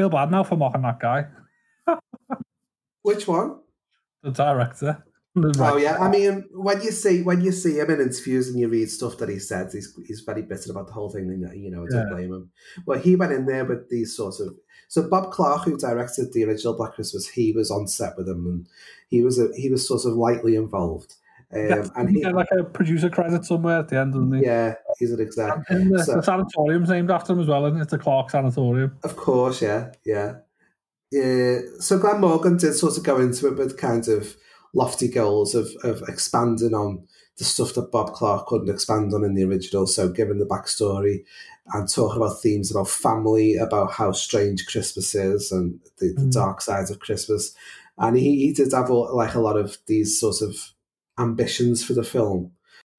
Feel 0.00 0.08
bad 0.08 0.30
now 0.30 0.42
for 0.42 0.56
mocking 0.56 0.82
that 0.82 0.98
guy. 0.98 1.26
Which 3.02 3.28
one? 3.28 3.60
The 4.22 4.30
director. 4.30 5.04
The 5.32 5.54
Oh 5.60 5.76
yeah, 5.76 5.96
I 6.00 6.10
mean, 6.10 6.48
when 6.50 6.82
you 6.82 6.90
see 6.90 7.22
when 7.22 7.40
you 7.40 7.52
see 7.52 7.78
him 7.78 7.88
in 7.88 8.00
interviews 8.00 8.48
and 8.48 8.58
you 8.58 8.66
read 8.68 8.90
stuff 8.90 9.16
that 9.18 9.28
he 9.28 9.38
says, 9.38 9.72
he's 9.72 9.96
he's 10.04 10.22
very 10.22 10.42
bitter 10.42 10.72
about 10.72 10.88
the 10.88 10.92
whole 10.92 11.08
thing, 11.08 11.30
and 11.30 11.62
you 11.62 11.70
know, 11.70 11.84
I 11.84 11.86
don't 11.86 12.08
Yeah. 12.08 12.14
blame 12.16 12.32
him. 12.34 12.50
Well, 12.84 12.98
he 12.98 13.14
went 13.14 13.30
in 13.30 13.46
there 13.46 13.64
with 13.64 13.88
these 13.88 14.16
sorts 14.16 14.40
of. 14.40 14.56
So 14.88 15.08
Bob 15.08 15.30
Clark, 15.30 15.62
who 15.62 15.78
directed 15.78 16.32
the 16.32 16.42
original 16.42 16.74
Black 16.76 16.94
Christmas, 16.94 17.28
he 17.28 17.52
was 17.52 17.70
on 17.70 17.86
set 17.86 18.16
with 18.16 18.28
him, 18.28 18.44
and 18.44 18.66
he 19.08 19.22
was 19.22 19.38
a, 19.38 19.50
he 19.54 19.70
was 19.70 19.86
sort 19.86 20.04
of 20.04 20.14
lightly 20.14 20.56
involved. 20.56 21.14
Um, 21.52 21.90
and 21.96 22.10
he 22.10 22.24
like 22.24 22.46
a 22.56 22.62
producer 22.62 23.10
credit 23.10 23.44
somewhere 23.44 23.80
at 23.80 23.88
the 23.88 23.98
end, 23.98 24.12
doesn't 24.12 24.32
he? 24.34 24.44
yeah, 24.44 24.74
he's 24.98 25.10
an 25.12 25.20
exec. 25.20 25.58
And 25.68 25.92
the, 25.92 26.04
So- 26.04 26.14
the 26.16 26.22
sanatorium's 26.22 26.88
named 26.88 27.10
after 27.10 27.32
him 27.32 27.40
as 27.40 27.48
well, 27.48 27.66
and 27.66 27.80
it's 27.80 27.90
the 27.90 27.98
Clark 27.98 28.30
Sanatorium. 28.30 28.96
Of 29.02 29.16
course, 29.16 29.60
yeah, 29.60 29.90
yeah. 30.04 30.34
Yeah. 31.10 31.58
So 31.80 31.98
Glen 31.98 32.20
Morgan 32.20 32.56
did 32.56 32.74
sort 32.74 32.96
of 32.96 33.02
go 33.04 33.18
into 33.20 33.48
it 33.48 33.56
with 33.56 33.76
kind 33.76 34.06
of 34.08 34.36
lofty 34.74 35.08
goals 35.08 35.54
of, 35.56 35.68
of 35.82 36.02
expanding 36.08 36.72
on 36.74 37.04
the 37.38 37.44
stuff 37.44 37.74
that 37.74 37.90
Bob 37.90 38.12
Clark 38.12 38.46
couldn't 38.46 38.70
expand 38.72 39.12
on 39.12 39.24
in 39.24 39.34
the 39.34 39.44
original. 39.44 39.86
So 39.88 40.08
giving 40.08 40.38
the 40.38 40.46
backstory 40.46 41.24
and 41.72 41.88
talking 41.92 42.16
about 42.22 42.40
themes 42.40 42.70
about 42.70 42.88
family, 42.88 43.56
about 43.56 43.90
how 43.92 44.12
strange 44.12 44.66
Christmas 44.66 45.14
is 45.16 45.50
and 45.50 45.80
the, 45.98 46.12
the 46.12 46.22
Mm. 46.22 46.32
dark 46.32 46.60
sides 46.60 46.90
of 46.90 47.00
Christmas. 47.00 47.54
And 47.98 48.16
he, 48.16 48.46
he 48.46 48.52
did 48.52 48.72
have 48.72 48.90
a- 48.90 48.94
like 48.94 49.34
a 49.34 49.40
lot 49.40 49.56
of 49.56 49.78
these 49.86 50.20
sort 50.20 50.42
of 50.42 50.54
ambitions 51.20 51.84
for 51.84 51.92
the 51.92 52.02
film. 52.02 52.52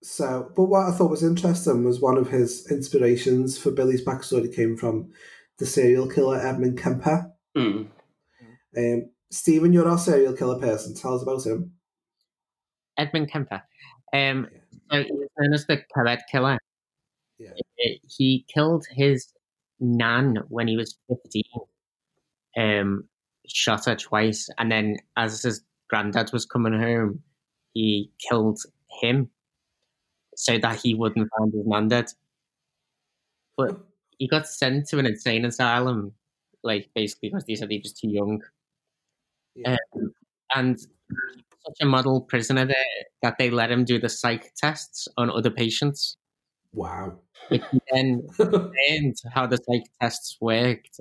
So, 0.03 0.51
but 0.55 0.63
what 0.63 0.88
I 0.88 0.91
thought 0.91 1.11
was 1.11 1.24
interesting 1.24 1.84
was 1.84 2.01
one 2.01 2.17
of 2.17 2.30
his 2.30 2.69
inspirations 2.72 3.57
for 3.57 3.72
Billy's 3.72 4.03
backstory 4.03 4.53
came 4.53 4.76
from 4.76 5.11
the 5.59 5.65
serial 5.65 6.07
killer 6.07 6.39
Edmund 6.39 6.80
Kemper. 6.80 7.32
Mm. 7.55 7.88
Um, 8.78 9.09
Stephen, 9.30 9.74
you're 9.74 9.88
our 9.88 9.97
serial 9.97 10.34
killer 10.34 10.59
person. 10.59 10.95
Tell 10.95 11.15
us 11.15 11.22
about 11.22 11.45
him. 11.45 11.74
Edmund 12.97 13.32
Kemper. 13.32 13.61
Um, 14.13 14.47
so 14.91 14.97
he's 14.97 15.09
known 15.09 15.53
as 15.53 15.67
the 15.67 15.82
Coed 15.95 16.19
Killer. 16.32 16.57
Yeah. 17.38 17.51
He 18.07 18.45
killed 18.53 18.86
his 18.91 19.32
nan 19.80 20.38
when 20.49 20.67
he 20.67 20.78
was 20.78 20.97
15. 21.09 21.43
Um, 22.57 23.03
shot 23.47 23.86
her 23.86 23.95
twice, 23.95 24.49
and 24.57 24.72
then 24.72 24.97
as 25.17 25.41
his 25.43 25.63
granddad 25.89 26.32
was 26.34 26.45
coming 26.45 26.80
home, 26.80 27.22
he 27.74 28.11
killed 28.30 28.59
him 29.01 29.30
so 30.36 30.57
that 30.57 30.80
he 30.82 30.93
wouldn't 30.93 31.30
find 31.38 31.53
his 31.53 31.65
nan 31.65 31.88
dead. 31.88 32.05
But 33.57 33.80
he 34.17 34.28
got 34.28 34.47
sent 34.47 34.88
to 34.89 34.99
an 34.99 35.05
insane 35.05 35.45
asylum, 35.45 36.13
like 36.63 36.89
basically 36.95 37.30
because 37.30 37.45
they 37.45 37.55
said 37.55 37.72
he 37.72 37.80
was 37.84 37.93
too 37.93 38.09
young. 38.09 38.41
Um, 39.65 40.13
and 40.55 40.80
such 40.80 41.78
a 41.82 41.86
model 41.86 42.22
prisoner 42.22 42.65
there 42.65 42.76
that 43.22 43.38
they 43.38 43.49
let 43.49 43.72
him 43.72 43.86
do 43.86 43.99
the 43.99 44.09
psych 44.09 44.53
tests 44.55 45.07
on 45.17 45.30
other 45.30 45.51
patients. 45.51 46.17
Wow. 46.74 47.19
Which 47.49 47.63
he 47.72 47.80
then 47.91 48.28
learned 48.39 49.17
how 49.34 49.47
the 49.47 49.57
psych 49.57 49.84
tests 50.01 50.38
worked 50.39 50.99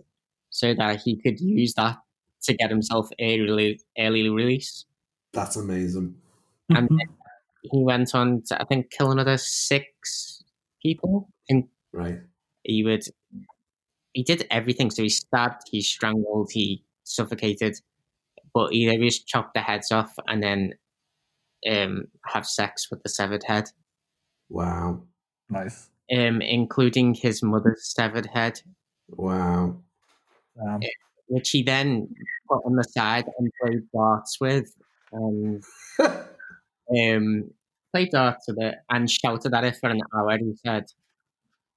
so 0.50 0.74
that 0.74 1.00
he 1.02 1.16
could 1.16 1.40
use 1.40 1.74
that 1.74 1.98
to 2.42 2.54
get 2.54 2.70
himself 2.70 3.08
early, 3.20 3.80
early 3.98 4.28
release. 4.28 4.84
That's 5.32 5.56
amazing. 5.56 6.16
And 6.76 6.88
he 7.62 7.82
went 7.84 8.14
on 8.14 8.42
to, 8.46 8.60
I 8.60 8.64
think, 8.64 8.90
kill 8.90 9.10
another 9.10 9.36
six 9.36 10.42
people. 10.82 11.28
And 11.48 11.64
Right. 11.92 12.20
he 12.62 12.84
would, 12.84 13.02
he 14.12 14.22
did 14.22 14.46
everything. 14.50 14.90
So 14.90 15.02
he 15.02 15.08
stabbed, 15.08 15.62
he 15.70 15.82
strangled, 15.82 16.50
he 16.52 16.84
suffocated, 17.04 17.74
but 18.54 18.72
he 18.72 18.88
always 18.90 19.18
chopped 19.22 19.54
the 19.54 19.60
heads 19.60 19.90
off 19.92 20.14
and 20.26 20.42
then 20.42 20.74
um, 21.70 22.06
have 22.26 22.46
sex 22.46 22.88
with 22.90 23.02
the 23.02 23.08
severed 23.08 23.44
head. 23.44 23.70
Wow. 24.48 25.02
Nice. 25.48 25.88
um, 26.16 26.40
including 26.40 27.14
his 27.14 27.42
mother's 27.42 27.92
severed 27.92 28.26
head, 28.26 28.60
Wow. 29.08 29.82
Um, 30.62 30.80
which 31.26 31.50
he 31.50 31.62
then 31.62 32.08
put 32.48 32.62
on 32.64 32.76
the 32.76 32.84
side 32.84 33.24
and 33.38 33.50
played 33.60 33.82
darts 33.92 34.38
with, 34.40 34.72
and 35.12 35.62
um, 36.98 37.50
played 37.92 38.10
darts 38.10 38.46
with 38.48 38.58
it 38.60 38.76
and 38.88 39.10
shouted 39.10 39.54
at 39.54 39.64
it 39.64 39.76
for 39.80 39.90
an 39.90 40.00
hour. 40.14 40.38
He 40.38 40.54
said 40.64 40.86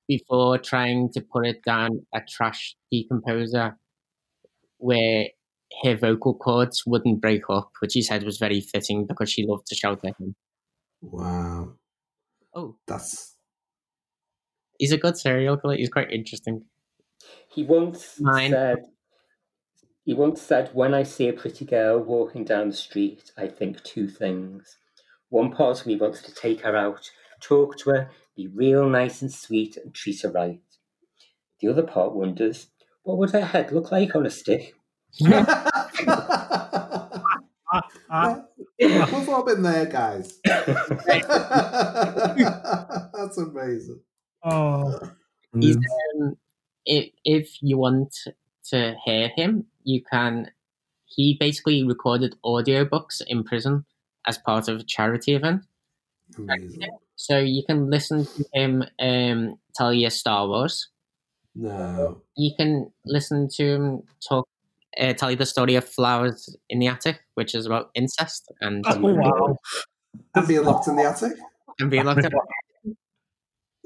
before 0.08 0.58
trying 0.58 1.10
to 1.14 1.22
put 1.22 1.46
it 1.48 1.64
down 1.64 2.06
a 2.14 2.22
trash 2.28 2.76
decomposer 2.94 3.76
where 4.78 5.28
her 5.82 5.96
vocal 5.96 6.36
cords 6.36 6.84
wouldn't 6.86 7.22
break 7.22 7.44
up, 7.50 7.72
which 7.80 7.94
he 7.94 8.02
said 8.02 8.24
was 8.24 8.38
very 8.38 8.62
fitting 8.62 9.06
because 9.08 9.32
she 9.32 9.46
loved 9.46 9.66
to 9.68 9.76
shout 9.76 10.04
at 10.06 10.14
him. 10.20 10.36
Wow. 11.02 11.74
Oh, 12.54 12.76
That's 12.88 13.36
he's 14.78 14.92
a 14.92 14.98
good 14.98 15.18
serial 15.18 15.58
killer. 15.58 15.76
He's 15.76 15.90
quite 15.90 16.12
interesting. 16.12 16.66
He 17.48 17.64
once 17.64 18.20
Mine. 18.20 18.52
said, 18.52 18.84
he 20.06 20.14
once 20.14 20.42
said, 20.42 20.70
when 20.74 20.94
I 20.94 21.04
see 21.04 21.30
a 21.30 21.34
pretty 21.34 21.66
girl 21.66 22.00
walking 22.00 22.44
down 22.44 22.70
the 22.70 22.76
street, 22.76 23.32
I 23.38 23.48
think 23.48 23.82
two 23.84 24.08
things. 24.08 24.78
One 25.34 25.50
part 25.52 25.82
of 25.82 25.88
me 25.88 25.96
wants 25.96 26.22
to 26.22 26.32
take 26.32 26.62
her 26.62 26.76
out, 26.76 27.10
talk 27.42 27.76
to 27.80 27.90
her, 27.90 28.12
be 28.36 28.46
real 28.46 28.88
nice 28.88 29.24
and 29.24 29.34
sweet, 29.34 29.78
and 29.78 29.92
treat 29.92 30.22
her 30.22 30.30
right. 30.30 30.62
The 31.60 31.70
other 31.70 31.82
part 31.82 32.14
wonders, 32.14 32.68
what 33.02 33.18
would 33.18 33.32
her 33.32 33.44
head 33.44 33.72
look 33.72 33.92
like 33.92 34.16
on 34.16 34.28
a 34.28 34.30
stick? 34.30 34.76
We've 35.20 35.40
all 39.28 39.44
been 39.44 39.64
there, 39.64 39.88
guys. 39.88 40.40
That's 40.46 40.78
amazing. 43.40 44.02
Oh, 44.44 45.00
He's, 45.60 45.78
um, 46.22 46.38
if, 46.86 47.10
if 47.26 47.58
you 47.60 47.80
want 47.80 48.16
to 48.66 48.96
hear 49.04 49.30
him, 49.30 49.66
you 49.84 50.04
can. 50.04 50.52
He 51.06 51.38
basically 51.40 51.84
recorded 51.84 52.36
audiobooks 52.46 53.24
in 53.26 53.44
prison 53.44 53.86
as 54.28 54.38
part 54.38 54.68
of 54.68 54.80
a 54.82 54.84
charity 54.84 55.34
event. 55.36 55.62
Amazing. 56.38 56.90
So 57.16 57.38
you 57.40 57.64
can 57.68 57.90
listen 57.90 58.26
to 58.26 58.46
him 58.54 58.84
um, 59.00 59.60
tell 59.76 59.94
you 59.94 60.10
Star 60.10 60.48
Wars. 60.48 60.90
No. 61.56 62.22
You 62.36 62.52
can 62.58 62.92
listen 63.06 63.48
to 63.56 63.64
him 63.64 64.04
talk, 64.28 64.48
uh, 65.00 65.14
tell 65.14 65.30
you 65.30 65.38
the 65.38 65.46
story 65.46 65.76
of 65.76 65.88
Flowers 65.88 66.56
in 66.70 66.80
the 66.80 66.88
Attic, 66.88 67.22
which 67.36 67.54
is 67.54 67.66
about 67.66 67.92
incest 67.94 68.52
and 68.62 68.84
Oh, 68.88 69.00
wow. 69.00 69.58
And 70.36 70.48
being 70.48 70.64
locked 70.64 70.88
in 70.88 70.96
the 70.96 71.04
attic. 71.04 71.34
and 71.80 71.90
being 71.92 72.06
locked 72.06 72.26
up. 72.26 72.32
It 72.84 72.96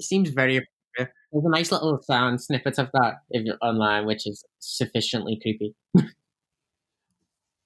seems 0.02 0.30
very 0.30 0.56
appropriate. 0.56 1.14
There's 1.32 1.44
a 1.44 1.50
nice 1.50 1.70
little 1.70 1.98
sound 2.02 2.40
snippet 2.42 2.78
of 2.78 2.88
that 2.92 3.16
if 3.30 3.44
you're 3.44 3.58
online, 3.62 4.06
which 4.06 4.26
is 4.26 4.42
sufficiently 4.58 5.38
creepy. 5.42 5.74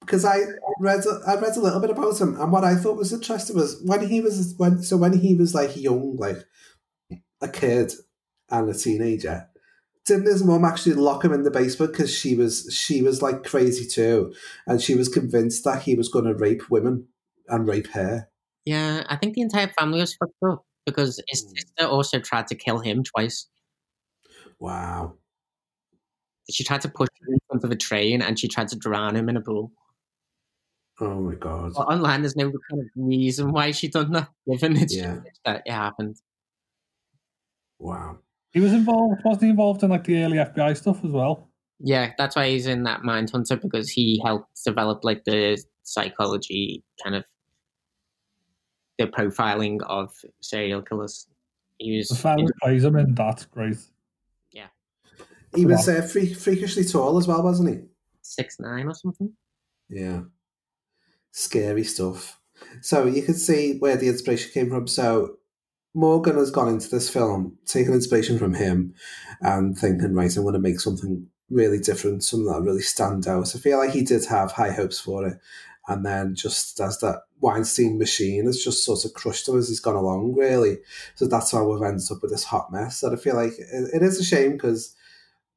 because 0.05 0.25
I 0.25 0.39
read 0.79 1.03
I 1.25 1.35
read 1.35 1.55
a 1.55 1.61
little 1.61 1.79
bit 1.79 1.89
about 1.89 2.19
him, 2.19 2.39
and 2.39 2.51
what 2.51 2.63
I 2.63 2.75
thought 2.75 2.97
was 2.97 3.13
interesting 3.13 3.55
was 3.55 3.81
when 3.83 4.07
he 4.07 4.21
was 4.21 4.53
when 4.57 4.83
so 4.83 4.97
when 4.97 5.19
he 5.19 5.35
was 5.35 5.53
like 5.53 5.75
young, 5.75 6.17
like 6.17 6.43
a 7.41 7.47
kid 7.47 7.93
and 8.49 8.69
a 8.69 8.73
teenager, 8.73 9.47
didn't 10.05 10.27
his 10.27 10.43
mum 10.43 10.65
actually 10.65 10.95
lock 10.95 11.23
him 11.23 11.33
in 11.33 11.43
the 11.43 11.51
basement 11.51 11.91
because 11.91 12.13
she 12.13 12.35
was 12.35 12.69
she 12.71 13.01
was 13.01 13.21
like 13.21 13.43
crazy 13.43 13.85
too, 13.87 14.33
and 14.67 14.81
she 14.81 14.95
was 14.95 15.07
convinced 15.07 15.63
that 15.63 15.83
he 15.83 15.95
was 15.95 16.09
going 16.09 16.25
to 16.25 16.35
rape 16.35 16.69
women 16.69 17.07
and 17.47 17.67
rape 17.67 17.87
her. 17.91 18.29
Yeah, 18.65 19.03
I 19.07 19.17
think 19.17 19.35
the 19.35 19.41
entire 19.41 19.71
family 19.77 19.99
was 19.99 20.15
fucked 20.15 20.33
up 20.47 20.65
because 20.85 21.21
his 21.27 21.43
hmm. 21.43 21.55
sister 21.55 21.85
also 21.85 22.19
tried 22.19 22.47
to 22.47 22.55
kill 22.55 22.79
him 22.79 23.03
twice. 23.03 23.47
Wow. 24.59 25.15
She 26.49 26.63
tried 26.63 26.81
to 26.81 26.89
push 26.89 27.09
him 27.21 27.33
in 27.33 27.39
front 27.47 27.63
of 27.63 27.71
a 27.71 27.75
train 27.75 28.21
and 28.21 28.37
she 28.37 28.47
tried 28.47 28.67
to 28.69 28.77
drown 28.77 29.15
him 29.15 29.29
in 29.29 29.37
a 29.37 29.41
pool. 29.41 29.71
Oh 30.99 31.19
my 31.21 31.35
god. 31.35 31.73
But 31.75 31.87
online, 31.87 32.21
there's 32.21 32.35
no 32.35 32.51
kind 32.69 32.81
of 32.81 32.87
reason 32.95 33.51
why 33.51 33.71
she 33.71 33.87
done 33.87 34.11
that, 34.13 34.29
given 34.47 34.77
it's 34.77 34.95
Yeah. 34.97 35.19
that 35.45 35.63
it 35.65 35.71
happened. 35.71 36.17
Wow. 37.79 38.19
He 38.51 38.59
was 38.59 38.71
involved, 38.73 39.21
wasn't 39.25 39.43
he 39.45 39.49
involved 39.49 39.83
in 39.83 39.89
like 39.89 40.03
the 40.03 40.23
early 40.23 40.37
FBI 40.37 40.77
stuff 40.77 41.03
as 41.03 41.09
well? 41.11 41.49
Yeah, 41.79 42.11
that's 42.17 42.35
why 42.35 42.49
he's 42.49 42.67
in 42.67 42.83
that 42.83 43.01
Mindhunter 43.01 43.59
because 43.59 43.89
he 43.89 44.21
helped 44.23 44.63
develop 44.63 45.03
like 45.03 45.23
the 45.25 45.61
psychology 45.81 46.83
kind 47.03 47.15
of 47.15 47.25
the 48.99 49.07
profiling 49.07 49.81
of 49.87 50.13
serial 50.41 50.81
killers. 50.83 51.27
He 51.79 51.97
was 51.97 52.09
The 52.09 52.15
fellow 52.15 52.43
who 52.43 52.51
plays 52.61 52.83
him 52.83 52.95
in 52.95 53.15
that's 53.15 53.45
great. 53.45 53.77
Yeah. 54.51 54.67
He 55.55 55.65
was 55.65 55.89
uh, 55.89 56.03
freak, 56.03 56.37
freakishly 56.37 56.83
tall 56.85 57.17
as 57.17 57.27
well, 57.27 57.41
wasn't 57.43 57.69
he? 57.69 57.81
six 58.21 58.57
nine 58.59 58.87
or 58.87 58.93
something. 58.93 59.33
Yeah. 59.89 60.21
Scary 61.33 61.83
stuff. 61.83 62.39
So 62.81 63.05
you 63.05 63.23
can 63.23 63.33
see 63.33 63.77
where 63.79 63.97
the 63.97 64.07
inspiration 64.07 64.51
came 64.53 64.69
from. 64.69 64.87
So 64.87 65.37
Morgan 65.93 66.37
has 66.37 66.51
gone 66.51 66.69
into 66.69 66.89
this 66.89 67.09
film, 67.09 67.57
taking 67.65 67.93
inspiration 67.93 68.37
from 68.37 68.53
him 68.53 68.93
and 69.41 69.77
thinking, 69.77 70.13
right, 70.13 70.35
I'm 70.35 70.43
going 70.43 70.53
to 70.53 70.59
make 70.59 70.79
something 70.79 71.27
really 71.49 71.79
different, 71.79 72.23
something 72.23 72.47
that 72.47 72.61
really 72.61 72.81
stand 72.81 73.27
out. 73.27 73.47
So 73.47 73.57
I 73.57 73.61
feel 73.61 73.79
like 73.79 73.91
he 73.91 74.03
did 74.03 74.25
have 74.25 74.51
high 74.51 74.71
hopes 74.71 74.99
for 74.99 75.27
it. 75.27 75.39
And 75.87 76.05
then 76.05 76.35
just 76.35 76.79
as 76.79 76.99
that 76.99 77.23
Weinstein 77.41 77.97
machine 77.97 78.45
has 78.45 78.63
just 78.63 78.85
sort 78.85 79.03
of 79.03 79.13
crushed 79.13 79.49
him 79.49 79.57
as 79.57 79.67
he's 79.67 79.81
gone 79.81 79.95
along, 79.95 80.35
really. 80.35 80.77
So 81.15 81.27
that's 81.27 81.51
how 81.51 81.67
we've 81.67 81.81
ended 81.81 82.05
up 82.09 82.19
with 82.21 82.31
this 82.31 82.45
hot 82.45 82.71
mess. 82.71 83.01
That 83.01 83.11
I 83.11 83.17
feel 83.17 83.35
like 83.35 83.53
it, 83.57 83.89
it 83.93 84.01
is 84.01 84.19
a 84.19 84.23
shame 84.23 84.53
because 84.53 84.95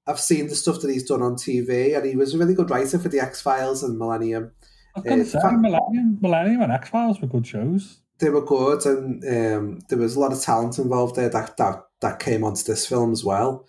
I've 0.06 0.18
seen 0.18 0.48
the 0.48 0.56
stuff 0.56 0.80
that 0.80 0.90
he's 0.90 1.06
done 1.06 1.22
on 1.22 1.34
TV, 1.34 1.96
and 1.96 2.04
he 2.04 2.16
was 2.16 2.34
a 2.34 2.38
really 2.38 2.54
good 2.54 2.70
writer 2.70 2.98
for 2.98 3.08
the 3.08 3.20
X 3.20 3.40
Files 3.40 3.82
and 3.82 3.98
Millennium. 3.98 4.52
I 4.96 5.00
was 5.00 5.04
going 5.04 5.18
to 5.20 5.24
say, 5.26 5.40
fa- 5.40 5.52
Millennium, 5.58 6.18
Millennium 6.20 6.62
and 6.62 6.72
X 6.72 6.88
Files 6.88 7.20
were 7.20 7.28
good 7.28 7.46
shows. 7.46 7.98
they 8.18 8.30
were 8.30 8.44
good, 8.44 8.84
and 8.86 9.22
um, 9.24 9.78
there 9.88 9.98
was 9.98 10.16
a 10.16 10.20
lot 10.20 10.32
of 10.32 10.40
talent 10.40 10.78
involved 10.78 11.16
there 11.16 11.28
that 11.28 11.56
that, 11.58 11.84
that 12.00 12.18
came 12.18 12.42
onto 12.44 12.62
this 12.64 12.86
film 12.86 13.12
as 13.12 13.22
well. 13.24 13.66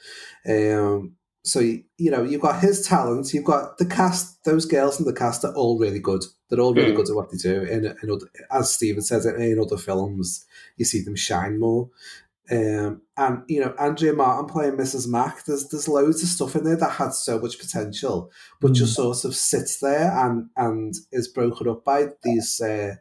Um, 0.47 1.13
so 1.43 1.59
you, 1.59 1.84
you 1.97 2.11
know 2.11 2.23
you've 2.23 2.41
got 2.41 2.59
his 2.61 2.86
talent, 2.86 3.34
you've 3.34 3.43
got 3.45 3.78
the 3.78 3.86
cast. 3.86 4.43
Those 4.45 4.65
girls 4.65 4.99
in 4.99 5.05
the 5.05 5.13
cast 5.13 5.43
are 5.45 5.53
all 5.53 5.78
really 5.80 5.99
good. 5.99 6.23
They're 6.49 6.59
all 6.61 6.73
really 6.73 6.91
Mm. 6.93 6.95
good 6.97 7.09
at 7.09 7.15
what 7.15 7.30
they 7.32 7.38
do. 7.38 7.61
In, 7.63 7.86
in 7.86 8.19
as 8.51 8.71
Stephen 8.73 9.01
says, 9.01 9.25
in 9.25 9.59
other 9.59 9.78
films, 9.78 10.45
you 10.78 10.86
see 10.86 11.01
them 11.01 11.15
shine 11.15 11.59
more. 11.59 11.89
Um, 12.50 13.02
and 13.18 13.43
you 13.48 13.60
know 13.60 13.74
Andrea 13.78 14.14
Martin 14.14 14.48
playing 14.48 14.78
Mrs. 14.78 15.08
Mac. 15.08 15.43
There's 15.45 15.68
there's 15.68 15.88
loads 15.88 16.24
of 16.24 16.30
stuff 16.30 16.56
in 16.56 16.64
there 16.64 16.78
that 16.78 16.91
had 16.91 17.14
so 17.14 17.39
much 17.39 17.60
potential, 17.60 18.32
but 18.62 18.74
just 18.74 18.95
sort 18.95 19.26
of 19.26 19.36
sits 19.36 19.80
there 19.80 20.12
and 20.18 20.50
and 20.56 20.93
is 21.12 21.28
broken 21.28 21.68
up 21.68 21.84
by 21.84 22.08
these 22.24 22.62
uh, 22.62 22.95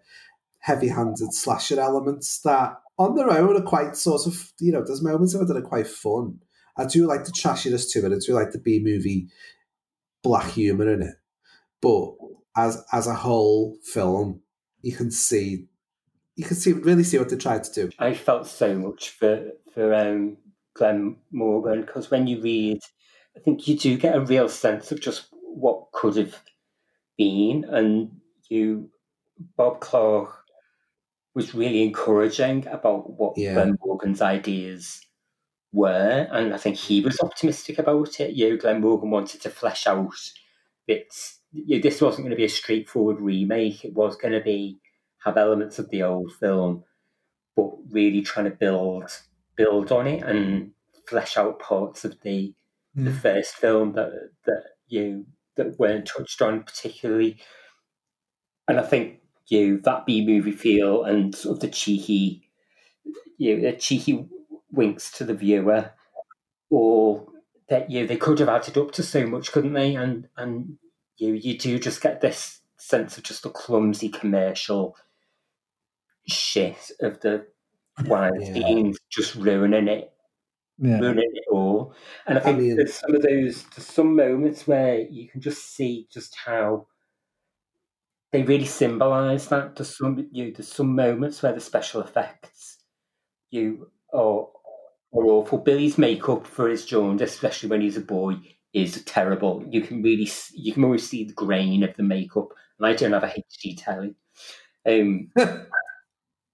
heavy-handed 0.60 1.32
slasher 1.32 1.78
elements 1.78 2.40
that 2.40 2.74
on 2.98 3.14
their 3.14 3.30
own 3.30 3.56
are 3.56 3.62
quite 3.62 3.96
sort 3.96 4.26
of 4.26 4.52
you 4.58 4.72
know 4.72 4.82
there's 4.84 5.02
moments 5.02 5.34
of 5.34 5.42
it 5.42 5.48
that 5.48 5.56
are 5.56 5.62
quite 5.62 5.86
fun. 5.86 6.40
I 6.76 6.84
do 6.84 7.06
like 7.06 7.24
the 7.24 7.30
trashiness 7.30 7.90
to 7.92 8.04
it. 8.04 8.12
I 8.12 8.18
do 8.18 8.34
like 8.34 8.50
the 8.50 8.58
B 8.58 8.80
movie 8.82 9.28
black 10.22 10.50
humor 10.50 10.92
in 10.92 11.02
it, 11.02 11.14
but 11.80 12.14
as 12.56 12.84
as 12.92 13.06
a 13.06 13.14
whole 13.14 13.76
film, 13.84 14.40
you 14.82 14.96
can 14.96 15.10
see 15.10 15.66
you 16.36 16.44
can 16.44 16.56
see 16.56 16.72
really 16.72 17.02
see 17.04 17.18
what 17.18 17.28
they 17.30 17.36
tried 17.36 17.64
to 17.64 17.72
do. 17.72 17.90
I 17.98 18.14
felt 18.14 18.46
so 18.46 18.74
much 18.74 19.10
for 19.10 19.50
for 19.72 19.94
um, 19.94 20.36
Glen 20.74 21.16
Morgan 21.32 21.80
because 21.82 22.10
when 22.10 22.26
you 22.26 22.40
read, 22.40 22.80
I 23.36 23.40
think 23.40 23.66
you 23.66 23.76
do 23.76 23.96
get 23.96 24.14
a 24.16 24.20
real 24.20 24.48
sense 24.48 24.92
of 24.92 25.00
just 25.00 25.28
what 25.42 25.90
could 25.92 26.16
have 26.16 26.42
been, 27.16 27.64
and 27.64 28.20
you, 28.48 28.90
Bob 29.56 29.80
Clark, 29.80 30.44
was 31.34 31.54
really 31.54 31.82
encouraging 31.82 32.66
about 32.68 33.10
what 33.18 33.36
Yeah. 33.36 33.54
Glen 33.54 33.78
Morgan's 33.84 34.22
ideas 34.22 35.00
were, 35.72 36.28
and 36.30 36.54
I 36.54 36.58
think 36.58 36.76
he 36.76 37.00
was 37.00 37.20
optimistic 37.20 37.78
about 37.78 38.20
it. 38.20 38.34
You 38.34 38.50
know, 38.50 38.56
Glen 38.56 38.80
Morgan 38.80 39.10
wanted 39.10 39.40
to 39.42 39.50
flesh 39.50 39.86
out 39.86 40.12
bits. 40.86 41.40
You 41.52 41.76
know, 41.76 41.82
this 41.82 42.00
wasn't 42.00 42.24
going 42.24 42.30
to 42.30 42.36
be 42.36 42.44
a 42.44 42.48
straightforward 42.50 43.20
remake. 43.20 43.84
It 43.84 43.94
was 43.94 44.16
going 44.16 44.32
to 44.34 44.40
be 44.42 44.78
have 45.26 45.36
elements 45.36 45.78
of 45.78 45.90
the 45.90 46.02
old 46.04 46.32
film, 46.40 46.84
but 47.56 47.70
really 47.90 48.22
trying 48.22 48.46
to 48.50 48.56
build 48.56 49.10
build 49.56 49.92
on 49.92 50.06
it 50.06 50.22
and 50.22 50.72
flesh 51.08 51.36
out 51.36 51.58
parts 51.60 52.04
of 52.04 52.20
the 52.22 52.54
the 52.94 53.10
Mm. 53.10 53.20
first 53.20 53.54
film 53.56 53.92
that 53.92 54.10
that 54.46 54.64
you 54.88 55.26
that 55.56 55.78
weren't 55.78 56.06
touched 56.06 56.40
on 56.42 56.62
particularly. 56.62 57.38
And 58.68 58.80
I 58.80 58.82
think 58.82 59.20
you 59.48 59.74
know, 59.74 59.80
that 59.84 60.06
B 60.06 60.26
movie 60.26 60.52
feel 60.52 61.04
and 61.04 61.34
sort 61.34 61.56
of 61.56 61.60
the 61.60 61.68
cheeky 61.68 62.48
you 63.38 63.56
know, 63.56 63.70
the 63.70 63.76
cheeky 63.76 64.26
winks 64.72 65.10
to 65.12 65.24
the 65.24 65.34
viewer, 65.34 65.92
or 66.70 67.26
that 67.68 67.90
you 67.90 68.00
know, 68.00 68.06
they 68.06 68.16
could 68.16 68.38
have 68.38 68.48
added 68.48 68.78
up 68.78 68.92
to 68.92 69.02
so 69.02 69.26
much, 69.26 69.52
couldn't 69.52 69.74
they? 69.74 69.94
And 69.94 70.28
and 70.36 70.78
you 71.18 71.34
you 71.34 71.58
do 71.58 71.78
just 71.78 72.00
get 72.00 72.20
this 72.20 72.60
sense 72.78 73.16
of 73.18 73.24
just 73.24 73.46
a 73.46 73.50
clumsy 73.50 74.08
commercial 74.08 74.96
shit 76.28 76.90
of 77.00 77.20
the 77.20 77.46
Weinstein 78.04 78.94
just 79.10 79.34
ruining 79.36 79.88
it, 79.88 80.12
Yeah. 80.78 80.98
ruining 81.00 81.30
it 81.32 81.44
all. 81.50 81.94
And 82.26 82.38
I 82.38 82.40
think 82.40 82.58
mean- 82.58 82.76
there's 82.76 82.94
some 82.94 83.14
of 83.14 83.22
those, 83.22 83.64
there's 83.64 83.86
some 83.86 84.14
moments 84.16 84.66
where 84.66 85.00
you 85.00 85.28
can 85.28 85.40
just 85.40 85.74
see 85.74 86.06
just 86.12 86.36
how 86.36 86.86
they 88.32 88.42
really 88.42 88.66
symbolise 88.66 89.48
that. 89.48 89.76
There's 89.76 89.96
some, 89.96 90.28
you 90.32 90.46
know, 90.46 90.50
there's 90.50 90.72
some 90.72 90.94
moments 90.94 91.42
where 91.42 91.52
the 91.52 91.60
special 91.60 92.02
effects, 92.02 92.78
you 93.50 93.90
are, 94.12 94.48
are 95.14 95.24
awful. 95.24 95.58
Billy's 95.58 95.96
makeup 95.96 96.46
for 96.46 96.68
his 96.68 96.84
jaundice, 96.84 97.32
especially 97.34 97.70
when 97.70 97.80
he's 97.80 97.96
a 97.96 98.00
boy, 98.02 98.34
is 98.72 99.02
terrible. 99.04 99.64
You 99.70 99.80
can 99.80 100.02
really, 100.02 100.28
you 100.52 100.72
can 100.74 100.84
always 100.84 101.08
see 101.08 101.24
the 101.24 101.32
grain 101.32 101.82
of 101.82 101.96
the 101.96 102.02
makeup. 102.02 102.48
And 102.78 102.86
I 102.86 102.92
don't 102.94 103.12
have 103.12 103.24
a 103.24 103.28
HD 103.28 103.74
telly. 103.78 104.14
Um, 104.84 105.30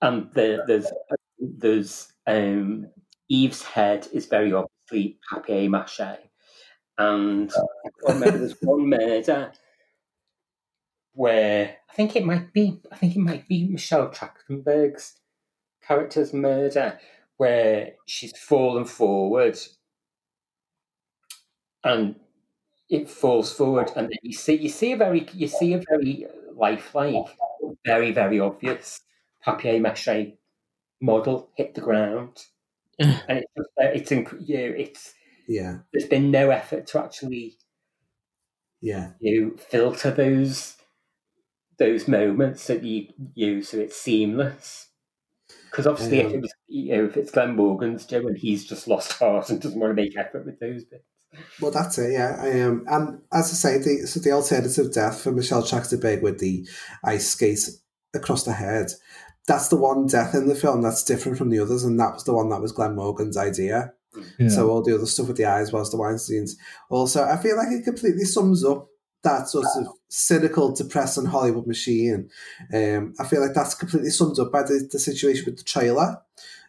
and 0.02 0.28
the, 0.34 0.62
there's 0.66 0.92
there's 1.38 2.12
um, 2.26 2.88
Eve's 3.28 3.62
head 3.62 4.08
is 4.12 4.26
very 4.26 4.52
obviously 4.52 5.18
papier 5.30 5.68
mâché, 5.68 6.18
and 6.98 7.50
I 8.06 8.12
remember 8.12 8.38
there's 8.38 8.60
one 8.60 8.88
murder 8.88 9.52
where 11.14 11.76
I 11.90 11.94
think 11.94 12.16
it 12.16 12.24
might 12.24 12.52
be 12.52 12.80
I 12.90 12.96
think 12.96 13.16
it 13.16 13.20
might 13.20 13.48
be 13.48 13.68
Michelle 13.68 14.10
Trachtenberg's 14.10 15.20
character's 15.86 16.32
murder 16.32 16.98
where 17.36 17.94
she's 18.06 18.36
fallen 18.38 18.84
forward. 18.84 19.58
And 21.84 22.16
it 22.88 23.10
falls 23.10 23.52
forward 23.52 23.90
and 23.96 24.06
then 24.08 24.18
you 24.22 24.32
see 24.32 24.54
you 24.54 24.68
see 24.68 24.92
a 24.92 24.96
very 24.96 25.26
you 25.32 25.48
see 25.48 25.72
a 25.72 25.82
very 25.88 26.26
lifelike 26.54 27.36
very 27.84 28.12
very 28.12 28.38
obvious 28.38 29.00
papier 29.44 29.80
mâché 29.80 30.36
model 31.00 31.50
hit 31.56 31.74
the 31.74 31.80
ground 31.80 32.46
and 32.98 33.38
it's 33.38 33.52
just, 33.56 33.70
uh, 33.80 33.90
it's 33.94 34.10
inc- 34.10 34.48
you 34.48 34.56
know, 34.58 34.74
it's 34.76 35.14
Yeah, 35.46 35.78
there's 35.92 36.08
been 36.08 36.30
no 36.30 36.50
effort 36.50 36.86
to 36.88 36.98
actually 37.02 37.58
yeah, 38.80 39.12
you 39.20 39.56
filter 39.58 40.10
those 40.10 40.76
those 41.78 42.06
moments 42.08 42.66
that 42.66 42.82
you 42.84 43.08
use 43.34 43.70
so 43.70 43.78
it's 43.78 43.96
seamless. 44.00 44.88
Because 45.70 45.86
obviously, 45.86 46.20
if 46.20 46.26
Um, 46.26 46.34
it 46.34 46.40
was 46.42 46.52
you 46.68 46.96
know 46.96 47.04
if 47.06 47.16
it's 47.16 47.30
Glen 47.30 47.56
Morgan's 47.56 48.06
Joe 48.06 48.26
and 48.26 48.36
he's 48.38 48.64
just 48.64 48.88
lost 48.88 49.14
heart 49.14 49.50
and 49.50 49.60
doesn't 49.60 49.78
want 49.80 49.90
to 49.90 50.02
make 50.02 50.16
effort 50.16 50.46
with 50.46 50.60
those 50.60 50.84
bits. 50.84 51.04
Well, 51.60 51.70
that's 51.70 51.98
it, 51.98 52.12
yeah. 52.12 52.36
I 52.40 52.60
Um, 52.62 52.84
and 52.88 53.22
as 53.32 53.50
I 53.50 53.54
say, 53.54 53.78
the, 53.78 54.06
so 54.06 54.20
the 54.20 54.32
alternative 54.32 54.92
death 54.92 55.22
for 55.22 55.32
Michelle 55.32 55.62
Trachtenberg 55.62 56.22
with 56.22 56.38
the 56.38 56.66
ice 57.04 57.30
skate 57.30 57.68
across 58.14 58.44
the 58.44 58.52
head, 58.52 58.92
that's 59.46 59.68
the 59.68 59.76
one 59.76 60.06
death 60.06 60.34
in 60.34 60.48
the 60.48 60.54
film 60.54 60.82
that's 60.82 61.02
different 61.02 61.38
from 61.38 61.50
the 61.50 61.58
others, 61.58 61.84
and 61.84 61.98
that 61.98 62.14
was 62.14 62.24
the 62.24 62.34
one 62.34 62.48
that 62.50 62.60
was 62.60 62.72
Glen 62.72 62.94
Morgan's 62.94 63.36
idea. 63.36 63.92
Yeah. 64.38 64.48
So 64.48 64.68
all 64.68 64.82
the 64.82 64.94
other 64.94 65.06
stuff 65.06 65.28
with 65.28 65.36
the 65.36 65.46
eyes 65.46 65.72
was 65.72 65.90
the 65.90 65.96
Weinstein's. 65.96 66.56
Also, 66.90 67.24
I 67.24 67.36
feel 67.36 67.56
like 67.56 67.68
it 67.70 67.84
completely 67.84 68.24
sums 68.24 68.64
up 68.64 68.88
that 69.22 69.48
sort 69.48 69.66
of 69.76 69.86
cynical, 70.08 70.74
depressing 70.74 71.26
Hollywood 71.26 71.66
machine. 71.66 72.28
Um, 72.72 73.14
I 73.18 73.24
feel 73.24 73.40
like 73.40 73.54
that's 73.54 73.74
completely 73.74 74.10
summed 74.10 74.38
up 74.38 74.52
by 74.52 74.62
the, 74.62 74.88
the 74.90 74.98
situation 74.98 75.44
with 75.46 75.58
the 75.58 75.64
trailer. 75.64 76.20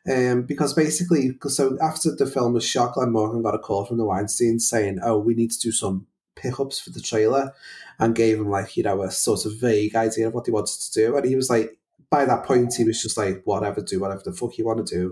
Um, 0.09 0.43
because 0.43 0.73
basically, 0.73 1.37
so 1.47 1.77
after 1.81 2.13
the 2.13 2.25
film 2.25 2.53
was 2.53 2.65
shot, 2.65 2.93
Glen 2.93 3.11
Morgan 3.11 3.41
got 3.41 3.55
a 3.55 3.59
call 3.59 3.85
from 3.85 3.97
the 3.97 4.05
Weinstein 4.05 4.59
saying, 4.59 4.99
"Oh, 5.01 5.17
we 5.17 5.33
need 5.33 5.51
to 5.51 5.59
do 5.59 5.71
some 5.71 6.07
pickups 6.35 6.79
for 6.79 6.89
the 6.89 6.99
trailer," 6.99 7.53
and 7.99 8.15
gave 8.15 8.37
him 8.37 8.49
like 8.49 8.75
you 8.75 8.83
know 8.83 9.01
a 9.01 9.11
sort 9.11 9.45
of 9.45 9.59
vague 9.59 9.95
idea 9.95 10.27
of 10.27 10.33
what 10.33 10.45
he 10.45 10.51
wanted 10.51 10.77
to 10.81 10.91
do, 10.91 11.15
and 11.15 11.25
he 11.25 11.37
was 11.37 11.49
like, 11.49 11.77
by 12.15 12.25
that 12.25 12.43
point, 12.49 12.73
he 12.75 12.83
was 12.89 13.01
just 13.05 13.17
like, 13.17 13.41
"Whatever, 13.51 13.81
do 13.81 13.99
whatever 13.99 14.21
the 14.23 14.33
fuck 14.39 14.57
you 14.57 14.65
want 14.65 14.85
to 14.85 14.95
do. 14.99 15.03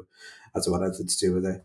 I 0.56 0.60
don't 0.60 0.72
want 0.74 0.86
anything 0.86 1.08
to 1.08 1.18
do 1.26 1.34
with 1.36 1.45
it." 1.54 1.60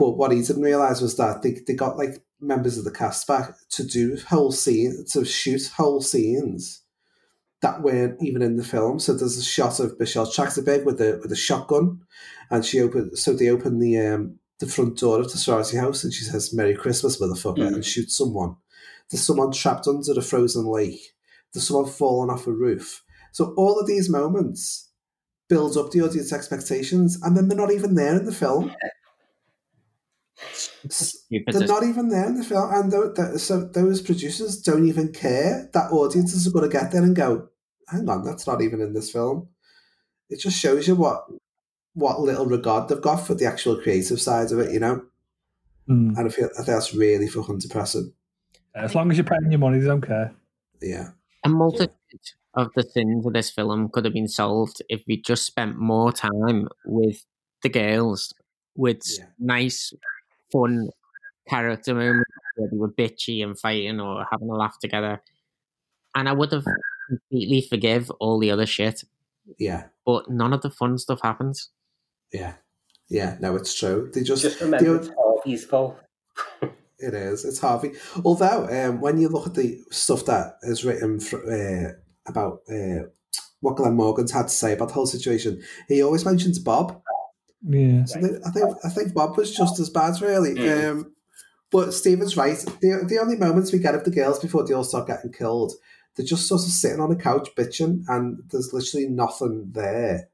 But 0.00 0.16
what 0.18 0.32
he 0.32 0.40
didn't 0.42 0.62
realize 0.70 1.00
was 1.00 1.14
that 1.16 1.42
they, 1.42 1.52
they 1.66 1.74
got 1.74 1.96
like 2.02 2.14
members 2.40 2.76
of 2.78 2.84
the 2.84 2.90
cast 3.02 3.26
back 3.26 3.46
to 3.76 3.82
do 3.84 4.16
whole 4.32 4.50
scene 4.62 5.04
to 5.12 5.24
shoot 5.24 5.64
whole 5.76 6.00
scenes 6.00 6.82
that 7.60 7.82
weren't 7.82 8.16
even 8.22 8.42
in 8.42 8.56
the 8.56 8.64
film. 8.64 8.98
So 8.98 9.12
there's 9.12 9.36
a 9.36 9.44
shot 9.56 9.78
of 9.80 9.98
Michelle 10.00 10.26
Trachtenberg 10.26 10.84
with 10.86 11.00
a 11.00 11.18
with 11.22 11.32
a 11.32 11.36
shotgun, 11.48 12.00
and 12.50 12.64
she 12.64 12.80
opened. 12.80 13.18
So 13.18 13.32
they 13.34 13.50
open 13.50 13.78
the 13.78 13.94
um, 14.08 14.38
the 14.58 14.66
front 14.74 14.98
door 14.98 15.20
of 15.20 15.30
the 15.30 15.38
sorority 15.38 15.76
house, 15.76 16.02
and 16.04 16.12
she 16.12 16.24
says 16.24 16.52
"Merry 16.54 16.74
Christmas, 16.74 17.20
motherfucker," 17.20 17.58
Mm. 17.68 17.74
and 17.74 17.84
shoots 17.84 18.16
someone. 18.16 18.56
There's 19.10 19.26
someone 19.26 19.52
trapped 19.52 19.86
under 19.86 20.12
a 20.18 20.22
frozen 20.22 20.66
lake. 20.66 21.02
There's 21.52 21.66
someone 21.68 21.90
falling 21.90 22.30
off 22.30 22.46
a 22.46 22.52
roof. 22.52 23.02
So 23.32 23.54
all 23.56 23.78
of 23.78 23.86
these 23.86 24.08
moments 24.08 24.90
build 25.48 25.76
up 25.76 25.90
the 25.90 26.00
audience 26.00 26.32
expectations, 26.32 27.18
and 27.22 27.36
then 27.36 27.48
they're 27.48 27.58
not 27.58 27.72
even 27.72 27.94
there 27.94 28.16
in 28.16 28.24
the 28.24 28.32
film. 28.32 28.72
They're 31.30 31.66
not 31.66 31.84
even 31.84 32.08
there 32.08 32.26
in 32.26 32.36
the 32.36 32.44
film, 32.44 32.70
and 32.72 32.90
tho- 32.90 33.12
tho- 33.12 33.36
so 33.36 33.64
those 33.64 34.00
producers 34.00 34.62
don't 34.62 34.88
even 34.88 35.12
care 35.12 35.68
that 35.74 35.92
audiences 35.92 36.46
are 36.46 36.50
going 36.50 36.70
to 36.70 36.78
get 36.78 36.92
there 36.92 37.02
and 37.02 37.14
go, 37.14 37.48
"Hang 37.88 38.08
on, 38.08 38.24
that's 38.24 38.46
not 38.46 38.62
even 38.62 38.80
in 38.80 38.94
this 38.94 39.10
film." 39.10 39.48
It 40.30 40.40
just 40.40 40.58
shows 40.58 40.88
you 40.88 40.94
what 40.94 41.26
what 41.94 42.20
little 42.20 42.46
regard 42.46 42.88
they've 42.88 43.00
got 43.00 43.26
for 43.26 43.34
the 43.34 43.46
actual 43.46 43.76
creative 43.76 44.20
side 44.20 44.52
of 44.52 44.60
it, 44.60 44.72
you 44.72 44.78
know. 44.78 45.02
Mm. 45.88 46.16
And 46.16 46.18
I 46.18 46.28
feel 46.28 46.48
I 46.52 46.62
think 46.62 46.68
that's 46.68 46.94
really 46.94 47.26
fucking 47.26 47.58
depressing. 47.58 48.12
As 48.74 48.94
long 48.94 49.10
as 49.10 49.16
you're 49.16 49.24
paying 49.24 49.50
your 49.50 49.58
money, 49.58 49.78
they 49.80 49.86
don't 49.86 50.00
care. 50.00 50.32
Yeah, 50.80 51.10
A 51.44 51.48
multitude 51.48 51.90
of 52.54 52.68
the 52.74 52.82
sins 52.82 53.24
of 53.26 53.32
this 53.32 53.50
film 53.50 53.88
could 53.90 54.04
have 54.04 54.14
been 54.14 54.28
solved 54.28 54.82
if 54.88 55.02
we 55.06 55.20
just 55.20 55.46
spent 55.46 55.76
more 55.78 56.12
time 56.12 56.68
with 56.84 57.24
the 57.62 57.68
girls, 57.68 58.32
with 58.76 59.02
nice, 59.38 59.92
fun 60.52 60.90
character 61.48 61.94
moments 61.94 62.30
where 62.56 62.68
they 62.70 62.76
were 62.76 62.90
bitchy 62.90 63.42
and 63.44 63.58
fighting 63.58 64.00
or 64.00 64.24
having 64.30 64.48
a 64.50 64.54
laugh 64.54 64.78
together. 64.80 65.22
And 66.14 66.28
I 66.28 66.32
would 66.32 66.52
have 66.52 66.64
completely 67.08 67.60
forgive 67.62 68.10
all 68.20 68.38
the 68.38 68.50
other 68.50 68.66
shit, 68.66 69.04
yeah, 69.58 69.84
but 70.04 70.28
none 70.30 70.52
of 70.52 70.62
the 70.62 70.70
fun 70.70 70.98
stuff 70.98 71.20
happens. 71.22 71.70
yeah, 72.32 72.54
yeah. 73.08 73.36
No, 73.40 73.54
it's 73.56 73.74
true. 73.78 74.10
They 74.12 74.22
just, 74.22 74.42
Just 74.42 74.60
remember 74.60 74.98
they- 74.98 75.06
it's 75.06 75.14
Harvey's 75.16 75.64
fault. 75.70 75.98
It 77.02 77.14
is. 77.14 77.44
It's 77.44 77.58
Harvey. 77.60 77.92
Although, 78.24 78.66
um, 78.68 79.00
when 79.00 79.18
you 79.20 79.28
look 79.28 79.46
at 79.46 79.54
the 79.54 79.80
stuff 79.90 80.26
that 80.26 80.56
is 80.62 80.84
written 80.84 81.18
for, 81.18 81.38
uh, 81.50 81.92
about 82.30 82.60
uh, 82.70 83.04
what 83.60 83.76
Glen 83.76 83.94
Morgan's 83.94 84.32
had 84.32 84.44
to 84.44 84.48
say 84.54 84.72
about 84.72 84.88
the 84.88 84.94
whole 84.94 85.06
situation, 85.06 85.62
he 85.88 86.02
always 86.02 86.24
mentions 86.24 86.58
Bob. 86.58 87.00
Yeah. 87.62 88.04
So 88.06 88.20
they- 88.20 88.38
I 88.46 88.50
think 88.50 88.76
I 88.84 88.88
think 88.88 89.14
Bob 89.14 89.36
was 89.36 89.54
just 89.54 89.78
as 89.78 89.90
bad, 89.90 90.20
really. 90.22 90.54
Mm. 90.54 90.90
Um, 90.90 91.12
but 91.70 91.92
Stephen's 91.92 92.36
right. 92.36 92.58
The 92.80 93.04
the 93.06 93.18
only 93.20 93.36
moments 93.36 93.72
we 93.72 93.78
get 93.78 93.94
of 93.94 94.04
the 94.04 94.10
girls 94.10 94.38
before 94.38 94.66
they 94.66 94.74
all 94.74 94.84
start 94.84 95.06
getting 95.06 95.32
killed, 95.32 95.72
they're 96.16 96.26
just 96.26 96.48
sort 96.48 96.62
of 96.62 96.68
sitting 96.68 97.00
on 97.00 97.12
a 97.12 97.16
couch 97.16 97.48
bitching, 97.56 98.02
and 98.08 98.38
there's 98.50 98.72
literally 98.72 99.08
nothing 99.08 99.70
there 99.72 100.28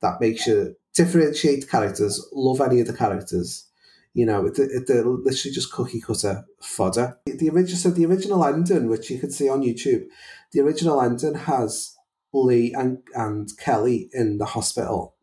that 0.00 0.20
makes 0.20 0.46
you 0.46 0.74
differentiate 0.94 1.70
characters, 1.70 2.20
love 2.32 2.60
any 2.60 2.80
of 2.80 2.86
the 2.88 2.92
characters. 2.92 3.68
You 4.14 4.26
know, 4.26 4.46
it, 4.46 4.58
it, 4.58 4.86
they're 4.86 5.04
literally 5.04 5.54
just 5.54 5.72
cookie 5.72 6.00
cutter 6.00 6.44
fodder. 6.60 7.18
The 7.26 7.48
original, 7.48 7.78
so 7.78 7.90
the 7.90 8.06
original 8.06 8.44
ending, 8.44 8.88
which 8.88 9.10
you 9.10 9.18
can 9.18 9.30
see 9.30 9.48
on 9.48 9.62
YouTube, 9.62 10.04
the 10.52 10.60
original 10.60 11.00
ending 11.00 11.34
has 11.34 11.96
Lee 12.32 12.74
and, 12.74 12.98
and 13.14 13.48
Kelly 13.58 14.10
in 14.12 14.38
the 14.38 14.44
hospital. 14.44 15.14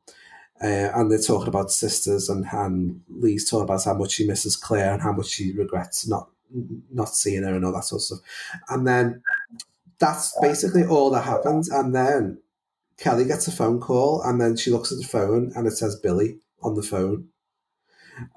Uh, 0.62 0.92
and 0.94 1.10
they're 1.10 1.22
talking 1.22 1.48
about 1.48 1.72
sisters, 1.72 2.28
and, 2.28 2.46
and 2.52 3.02
Lee's 3.08 3.50
talking 3.50 3.64
about 3.64 3.84
how 3.86 3.94
much 3.94 4.12
she 4.12 4.28
misses 4.28 4.58
Claire 4.58 4.92
and 4.94 5.02
how 5.02 5.14
much 5.14 5.28
she 5.28 5.54
regrets 5.54 6.08
not 6.08 6.30
not 6.92 7.10
seeing 7.10 7.44
her 7.44 7.54
and 7.54 7.64
all 7.64 7.72
that 7.72 7.84
sort 7.84 8.00
of 8.00 8.04
stuff. 8.04 8.20
And 8.70 8.88
then 8.88 9.22
that's 10.00 10.38
basically 10.42 10.84
all 10.84 11.12
that 11.12 11.24
happens. 11.24 11.70
And 11.70 11.94
then 11.96 12.42
Kelly 12.98 13.26
gets 13.26 13.48
a 13.48 13.52
phone 13.52 13.80
call, 13.80 14.22
and 14.24 14.42
then 14.42 14.58
she 14.58 14.72
looks 14.72 14.92
at 14.92 14.98
the 14.98 15.08
phone, 15.08 15.52
and 15.56 15.68
it 15.68 15.78
says 15.78 15.96
Billy 15.96 16.40
on 16.62 16.76
the 16.76 16.84
phone. 16.84 17.30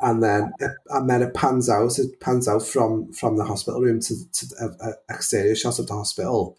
And 0.00 0.22
then, 0.22 0.52
it, 0.60 0.70
and 0.90 1.08
then 1.08 1.22
it 1.22 1.34
pans 1.34 1.68
out. 1.68 1.98
It 1.98 2.20
pans 2.20 2.48
out 2.48 2.62
from 2.62 3.12
from 3.12 3.36
the 3.36 3.44
hospital 3.44 3.80
room 3.80 4.00
to 4.00 4.14
to 4.32 4.46
a, 4.60 4.88
a 4.88 4.92
exterior 5.14 5.54
shot 5.54 5.78
of 5.78 5.86
the 5.86 5.94
hospital, 5.94 6.58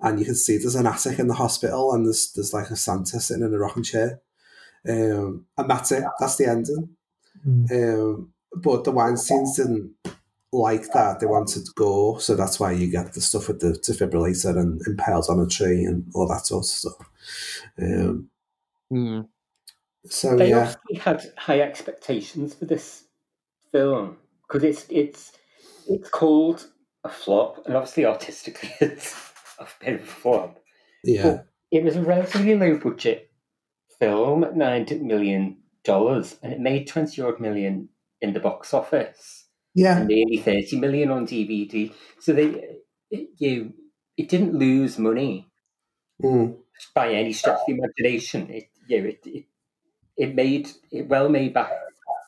and 0.00 0.18
you 0.18 0.24
can 0.24 0.34
see 0.34 0.56
there's 0.58 0.74
an 0.74 0.86
attic 0.86 1.18
in 1.18 1.28
the 1.28 1.34
hospital, 1.34 1.92
and 1.92 2.06
there's 2.06 2.32
there's 2.32 2.52
like 2.52 2.70
a 2.70 2.76
Santa 2.76 3.20
sitting 3.20 3.44
in 3.44 3.54
a 3.54 3.58
rocking 3.58 3.82
chair, 3.82 4.20
um, 4.88 5.46
and 5.56 5.70
that's 5.70 5.92
it. 5.92 6.04
That's 6.18 6.36
the 6.36 6.46
ending. 6.46 6.96
Um, 7.70 8.32
but 8.56 8.84
the 8.84 8.92
Weinsteins 8.92 9.56
didn't 9.56 9.94
like 10.52 10.92
that. 10.92 11.20
They 11.20 11.26
wanted 11.26 11.66
to 11.66 11.72
go, 11.74 12.18
so 12.18 12.36
that's 12.36 12.58
why 12.60 12.72
you 12.72 12.90
get 12.90 13.12
the 13.12 13.20
stuff 13.20 13.48
with 13.48 13.60
the 13.60 13.72
defibrillator 13.72 14.56
and 14.58 14.80
impaled 14.86 15.26
on 15.28 15.40
a 15.40 15.46
tree 15.46 15.84
and 15.84 16.10
all 16.14 16.28
that 16.28 16.46
sort 16.46 16.64
of 16.64 16.66
stuff. 16.66 17.08
Um, 17.80 18.30
Hmm. 18.90 19.22
So 20.06 20.36
they 20.36 20.50
yeah, 20.50 20.74
obviously 20.86 20.96
had 20.96 21.32
high 21.38 21.60
expectations 21.60 22.54
for 22.54 22.64
this 22.66 23.04
film 23.72 24.16
because 24.46 24.62
it's 24.64 24.86
it's 24.90 25.32
it's 25.88 26.08
called 26.10 26.66
a 27.04 27.08
flop, 27.08 27.62
and 27.66 27.76
obviously 27.76 28.04
artistically 28.06 28.70
it's 28.80 29.14
a 29.58 29.66
bit 29.80 29.94
of 29.94 30.02
a 30.02 30.06
flop. 30.06 30.58
yeah, 31.04 31.22
But 31.22 31.46
it 31.70 31.84
was 31.84 31.96
a 31.96 32.02
relatively 32.02 32.54
low 32.56 32.78
budget 32.78 33.30
film 33.98 34.44
at 34.44 34.56
nine 34.56 34.86
million 35.02 35.58
dollars, 35.84 36.36
and 36.42 36.52
it 36.52 36.60
made 36.60 36.86
twenty 36.86 37.22
odd 37.22 37.40
million 37.40 37.88
in 38.20 38.32
the 38.32 38.40
box 38.40 38.72
office. 38.74 39.42
Yeah. 39.76 39.98
and 39.98 40.08
nearly 40.08 40.36
thirty 40.38 40.78
million 40.78 41.10
on 41.10 41.26
DVD. 41.26 41.92
So 42.20 42.32
they, 42.32 42.78
it, 43.10 43.28
you, 43.38 43.72
it 44.16 44.28
didn't 44.28 44.54
lose 44.54 44.98
money 44.98 45.48
Mm. 46.22 46.56
by 46.94 47.12
any 47.12 47.32
stretch 47.32 47.58
of 47.58 47.66
the 47.66 47.74
imagination. 47.74 48.48
It, 48.50 48.64
know, 48.88 49.08
it, 49.08 49.18
it, 49.26 49.44
it 50.16 50.34
made 50.34 50.70
it 50.90 51.08
well 51.08 51.28
made 51.28 51.54
back 51.54 51.70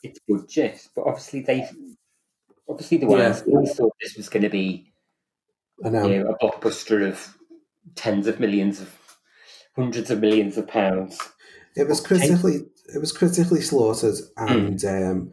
its 0.02 0.20
budget, 0.28 0.88
but 0.94 1.06
obviously 1.06 1.40
they, 1.40 1.68
obviously 2.68 2.98
the 2.98 3.06
Yeah. 3.06 3.30
Weinsteins 3.30 3.76
thought 3.76 3.94
this 4.00 4.16
was 4.16 4.28
going 4.28 4.42
to 4.42 4.48
be 4.48 4.92
I 5.84 5.90
know. 5.90 6.06
you 6.06 6.24
know, 6.24 6.30
a 6.30 6.38
blockbuster 6.38 7.06
of 7.06 7.36
tens 7.94 8.26
of 8.26 8.40
millions 8.40 8.80
of 8.80 8.94
hundreds 9.74 10.10
of 10.10 10.20
millions 10.20 10.56
of 10.56 10.66
pounds. 10.66 11.18
It 11.76 11.86
was 11.88 12.00
critically 12.00 12.66
it 12.94 12.98
was 12.98 13.12
critically 13.12 13.60
slaughtered 13.60 14.14
and 14.36 14.82
um, 14.84 15.32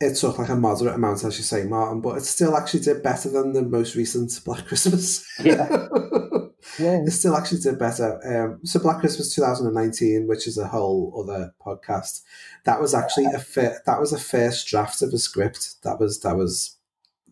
it 0.00 0.14
took 0.14 0.38
like 0.38 0.48
a 0.48 0.56
moderate 0.56 0.94
amount, 0.94 1.24
as 1.24 1.38
you 1.38 1.44
say, 1.44 1.64
Martin, 1.64 2.00
but 2.00 2.18
it 2.18 2.22
still 2.22 2.56
actually 2.56 2.80
did 2.80 3.02
better 3.02 3.28
than 3.30 3.52
the 3.52 3.62
most 3.62 3.94
recent 3.94 4.32
Black 4.44 4.66
Christmas. 4.66 5.26
Yeah. 5.42 5.88
It 6.78 7.10
still 7.12 7.36
actually 7.36 7.60
did 7.60 7.78
better. 7.78 8.20
Um, 8.26 8.60
so 8.66 8.80
Black 8.80 9.00
Christmas 9.00 9.34
2019, 9.34 10.26
which 10.26 10.46
is 10.46 10.58
a 10.58 10.66
whole 10.66 11.12
other 11.22 11.54
podcast, 11.64 12.22
that 12.64 12.80
was 12.80 12.92
actually 12.94 13.26
a 13.26 13.38
fir- 13.38 13.80
that 13.86 14.00
was 14.00 14.12
a 14.12 14.18
first 14.18 14.66
draft 14.68 15.00
of 15.02 15.12
a 15.12 15.18
script 15.18 15.82
that 15.82 15.98
was 16.00 16.20
that 16.20 16.36
was 16.36 16.76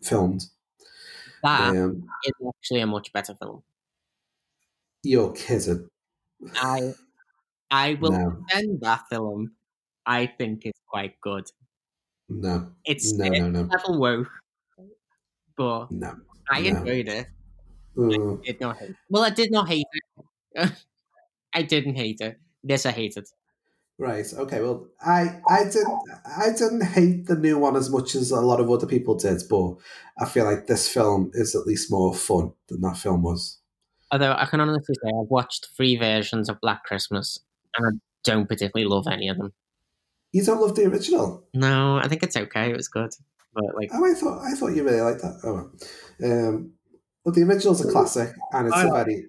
filmed. 0.01 0.45
That 1.43 1.75
Um, 1.75 2.07
is 2.25 2.33
actually 2.47 2.81
a 2.81 2.87
much 2.87 3.11
better 3.13 3.35
film. 3.35 3.61
You're 5.03 5.31
kidding. 5.33 5.89
I 6.55 6.93
I 7.71 7.95
will 7.95 8.11
No. 8.11 8.31
defend 8.47 8.81
that 8.81 9.03
film. 9.09 9.51
I 10.05 10.27
think 10.27 10.65
it's 10.65 10.79
quite 10.87 11.19
good. 11.21 11.45
No. 12.29 12.71
It's 12.85 13.13
no, 13.13 13.27
no, 13.27 13.49
no. 13.49 13.61
level 13.63 13.99
woke, 13.99 14.27
but 15.55 15.91
No. 15.91 16.15
I 16.49 16.61
no. 16.61 16.67
enjoyed 16.79 17.07
it. 17.09 17.27
Mm. 17.97 18.43
Did 18.43 18.59
not 18.59 18.77
hate. 18.77 18.95
Well, 19.09 19.23
I 19.23 19.29
did 19.29 19.51
not 19.51 19.67
hate 19.67 19.87
it. 20.55 20.71
I 21.53 21.61
didn't 21.61 21.95
hate 21.95 22.21
it. 22.21 22.37
This 22.63 22.85
I 22.85 22.91
hated. 22.91 23.25
Right. 23.97 24.25
Okay. 24.33 24.59
Well, 24.61 24.87
I 25.01 25.39
I 25.47 25.63
didn't 25.63 25.99
I 26.37 26.49
didn't 26.51 26.83
hate 26.83 27.27
the 27.27 27.35
new 27.37 27.57
one 27.57 27.77
as 27.77 27.89
much 27.89 28.13
as 28.15 28.29
a 28.31 28.41
lot 28.41 28.59
of 28.59 28.69
other 28.69 28.87
people 28.87 29.15
did, 29.15 29.41
but 29.49 29.75
I 30.19 30.25
feel 30.25 30.43
like 30.43 30.67
this 30.67 30.89
film 30.89 31.31
is 31.33 31.55
at 31.55 31.65
least 31.65 31.89
more 31.89 32.13
fun 32.13 32.51
than 32.67 32.81
that 32.81 32.97
film 32.97 33.23
was. 33.23 33.59
Although 34.11 34.33
I 34.33 34.45
can 34.47 34.59
honestly 34.59 34.95
say 34.95 35.07
I've 35.09 35.29
watched 35.29 35.69
three 35.77 35.95
versions 35.95 36.49
of 36.49 36.59
Black 36.59 36.83
Christmas 36.83 37.39
and 37.77 37.87
I 37.87 37.91
don't 38.25 38.47
particularly 38.49 38.89
love 38.89 39.07
any 39.09 39.29
of 39.29 39.37
them. 39.37 39.53
You 40.33 40.43
don't 40.43 40.59
love 40.59 40.75
the 40.75 40.85
original? 40.87 41.45
No, 41.53 41.97
I 41.97 42.09
think 42.09 42.21
it's 42.21 42.35
okay. 42.35 42.71
It 42.71 42.75
was 42.75 42.89
good, 42.89 43.11
but 43.53 43.63
like 43.75 43.91
Oh, 43.93 44.03
I 44.03 44.13
thought 44.13 44.41
I 44.41 44.55
thought 44.55 44.75
you 44.75 44.83
really 44.83 44.99
liked 44.99 45.21
that. 45.21 45.39
Oh, 45.45 45.71
well. 46.19 46.49
um, 46.49 46.73
but 47.25 47.33
the 47.35 47.43
original's 47.43 47.83
a 47.85 47.91
classic, 47.91 48.33
and 48.53 48.67
it's 48.67 48.75
I 48.77 48.83
a 48.83 48.87
like 48.87 49.05
very 49.07 49.25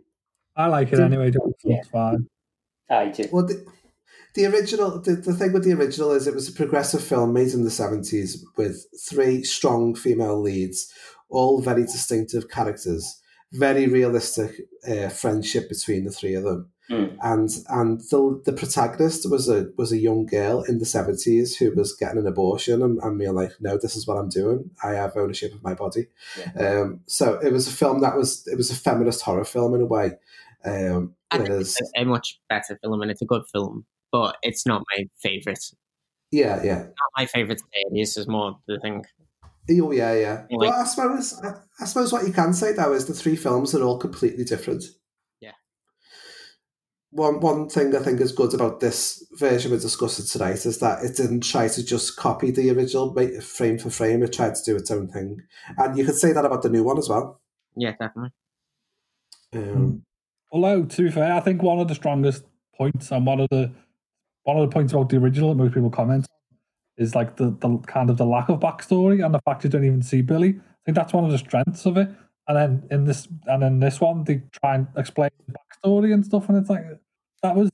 I 0.54 0.66
like 0.68 0.88
it 0.92 0.96
Did- 0.96 1.04
anyway. 1.04 1.30
Don't, 1.30 1.54
It's 1.64 1.88
fine. 1.88 2.28
I 2.88 3.08
do. 3.08 3.24
well. 3.32 3.46
The, 3.46 3.64
the 4.34 4.46
original, 4.46 5.00
the, 5.00 5.14
the 5.16 5.32
thing 5.32 5.52
with 5.54 5.64
the 5.64 5.72
original 5.72 6.12
is 6.12 6.26
it 6.26 6.34
was 6.34 6.48
a 6.48 6.52
progressive 6.52 7.02
film 7.02 7.32
made 7.32 7.52
in 7.54 7.64
the 7.64 7.70
70s 7.70 8.36
with 8.58 8.86
three 9.08 9.42
strong 9.42 9.94
female 9.94 10.38
leads, 10.40 10.92
all 11.30 11.62
very 11.62 11.82
distinctive 11.82 12.50
characters, 12.50 13.18
very 13.52 13.86
realistic 13.86 14.52
uh, 14.86 15.08
friendship 15.08 15.68
between 15.70 16.04
the 16.04 16.10
three 16.10 16.34
of 16.34 16.44
them. 16.44 16.70
Mm. 16.90 17.16
And 17.20 17.50
and 17.68 18.00
the 18.00 18.40
the 18.44 18.52
protagonist 18.52 19.28
was 19.28 19.48
a 19.48 19.68
was 19.76 19.90
a 19.90 19.98
young 19.98 20.24
girl 20.26 20.62
in 20.62 20.78
the 20.78 20.84
seventies 20.84 21.56
who 21.56 21.72
was 21.74 21.92
getting 21.94 22.18
an 22.18 22.26
abortion 22.26 22.80
and, 22.82 22.98
and 23.02 23.18
being 23.18 23.34
like, 23.34 23.52
no, 23.60 23.76
this 23.76 23.96
is 23.96 24.06
what 24.06 24.16
I'm 24.16 24.28
doing. 24.28 24.70
I 24.84 24.90
have 24.92 25.16
ownership 25.16 25.52
of 25.52 25.64
my 25.64 25.74
body. 25.74 26.06
Um, 26.58 27.00
so 27.06 27.40
it 27.42 27.52
was 27.52 27.66
a 27.66 27.72
film 27.72 28.00
that 28.02 28.16
was 28.16 28.46
it 28.46 28.56
was 28.56 28.70
a 28.70 28.76
feminist 28.76 29.22
horror 29.22 29.44
film 29.44 29.74
in 29.74 29.80
a 29.80 29.86
way. 29.86 30.12
Um, 30.64 31.14
it's 31.32 31.80
a, 31.80 32.02
a 32.02 32.04
much 32.04 32.38
better 32.48 32.78
film, 32.82 33.02
and 33.02 33.10
it's 33.10 33.22
a 33.22 33.26
good 33.26 33.42
film, 33.52 33.84
but 34.12 34.36
it's 34.42 34.64
not 34.64 34.82
my 34.96 35.04
favorite. 35.20 35.64
yeah, 36.30 36.62
yeah. 36.62 36.78
Not 36.78 37.10
my 37.16 37.26
favorite 37.26 37.60
series 37.74 38.16
is 38.16 38.28
more 38.28 38.58
the 38.68 38.78
thing. 38.80 39.04
Oh 39.70 39.90
yeah, 39.90 40.14
yeah. 40.14 40.42
Like- 40.50 40.70
well, 40.70 40.80
I 40.80 40.84
suppose 40.84 41.40
I, 41.42 41.54
I 41.80 41.84
suppose 41.84 42.12
what 42.12 42.26
you 42.26 42.32
can 42.32 42.52
say 42.52 42.72
though 42.72 42.92
is 42.92 43.06
the 43.06 43.14
three 43.14 43.34
films 43.36 43.74
are 43.74 43.82
all 43.82 43.98
completely 43.98 44.44
different. 44.44 44.84
Yeah. 47.16 47.22
One 47.22 47.40
one 47.40 47.68
thing 47.68 47.94
I 47.96 48.00
think 48.00 48.20
is 48.20 48.32
good 48.32 48.54
about 48.54 48.80
this 48.80 49.24
version 49.32 49.70
we're 49.70 49.78
discussing 49.78 50.26
tonight 50.26 50.66
is 50.66 50.78
that 50.78 51.04
it 51.04 51.16
didn't 51.16 51.40
try 51.40 51.68
to 51.68 51.84
just 51.84 52.16
copy 52.16 52.50
the 52.50 52.70
original 52.70 53.14
frame 53.40 53.78
for 53.78 53.90
frame. 53.90 54.22
It 54.22 54.32
tried 54.32 54.54
to 54.54 54.64
do 54.64 54.76
its 54.76 54.90
own 54.90 55.08
thing, 55.08 55.42
and 55.78 55.96
you 55.96 56.04
could 56.04 56.16
say 56.16 56.32
that 56.32 56.44
about 56.44 56.62
the 56.62 56.70
new 56.70 56.84
one 56.84 56.98
as 56.98 57.08
well. 57.08 57.40
Yeah, 57.76 57.92
definitely. 57.92 58.30
Um, 59.54 60.02
Although, 60.52 60.84
to 60.84 61.02
be 61.02 61.10
fair, 61.10 61.32
I 61.32 61.40
think 61.40 61.62
one 61.62 61.80
of 61.80 61.88
the 61.88 61.94
strongest 61.94 62.44
points 62.76 63.10
and 63.10 63.26
one 63.26 63.40
of 63.40 63.48
the 63.50 63.72
one 64.44 64.56
of 64.56 64.68
the 64.68 64.72
points 64.72 64.92
about 64.92 65.08
the 65.08 65.16
original 65.16 65.50
that 65.50 65.62
most 65.62 65.74
people 65.74 65.90
comment 65.90 66.26
on 66.30 67.04
is 67.04 67.14
like 67.14 67.36
the, 67.36 67.50
the 67.60 67.78
kind 67.86 68.10
of 68.10 68.16
the 68.16 68.24
lack 68.24 68.48
of 68.48 68.60
backstory 68.60 69.24
and 69.24 69.34
the 69.34 69.40
fact 69.44 69.64
you 69.64 69.70
don't 69.70 69.84
even 69.84 70.02
see 70.02 70.22
Billy. 70.22 70.50
I 70.50 70.78
think 70.84 70.96
that's 70.96 71.12
one 71.12 71.24
of 71.24 71.32
the 71.32 71.38
strengths 71.38 71.84
of 71.84 71.96
it. 71.96 72.08
And 72.48 72.56
then 72.56 72.88
in 72.90 73.04
this 73.04 73.26
and 73.46 73.62
in 73.64 73.80
this 73.80 74.00
one, 74.00 74.24
they 74.24 74.42
try 74.52 74.76
and 74.76 74.86
explain 74.96 75.30
the 75.46 75.54
backstory 75.54 76.14
and 76.14 76.24
stuff, 76.24 76.48
and 76.48 76.56
it's 76.56 76.70
like 76.70 76.84
that 77.46 77.56
was 77.56 77.70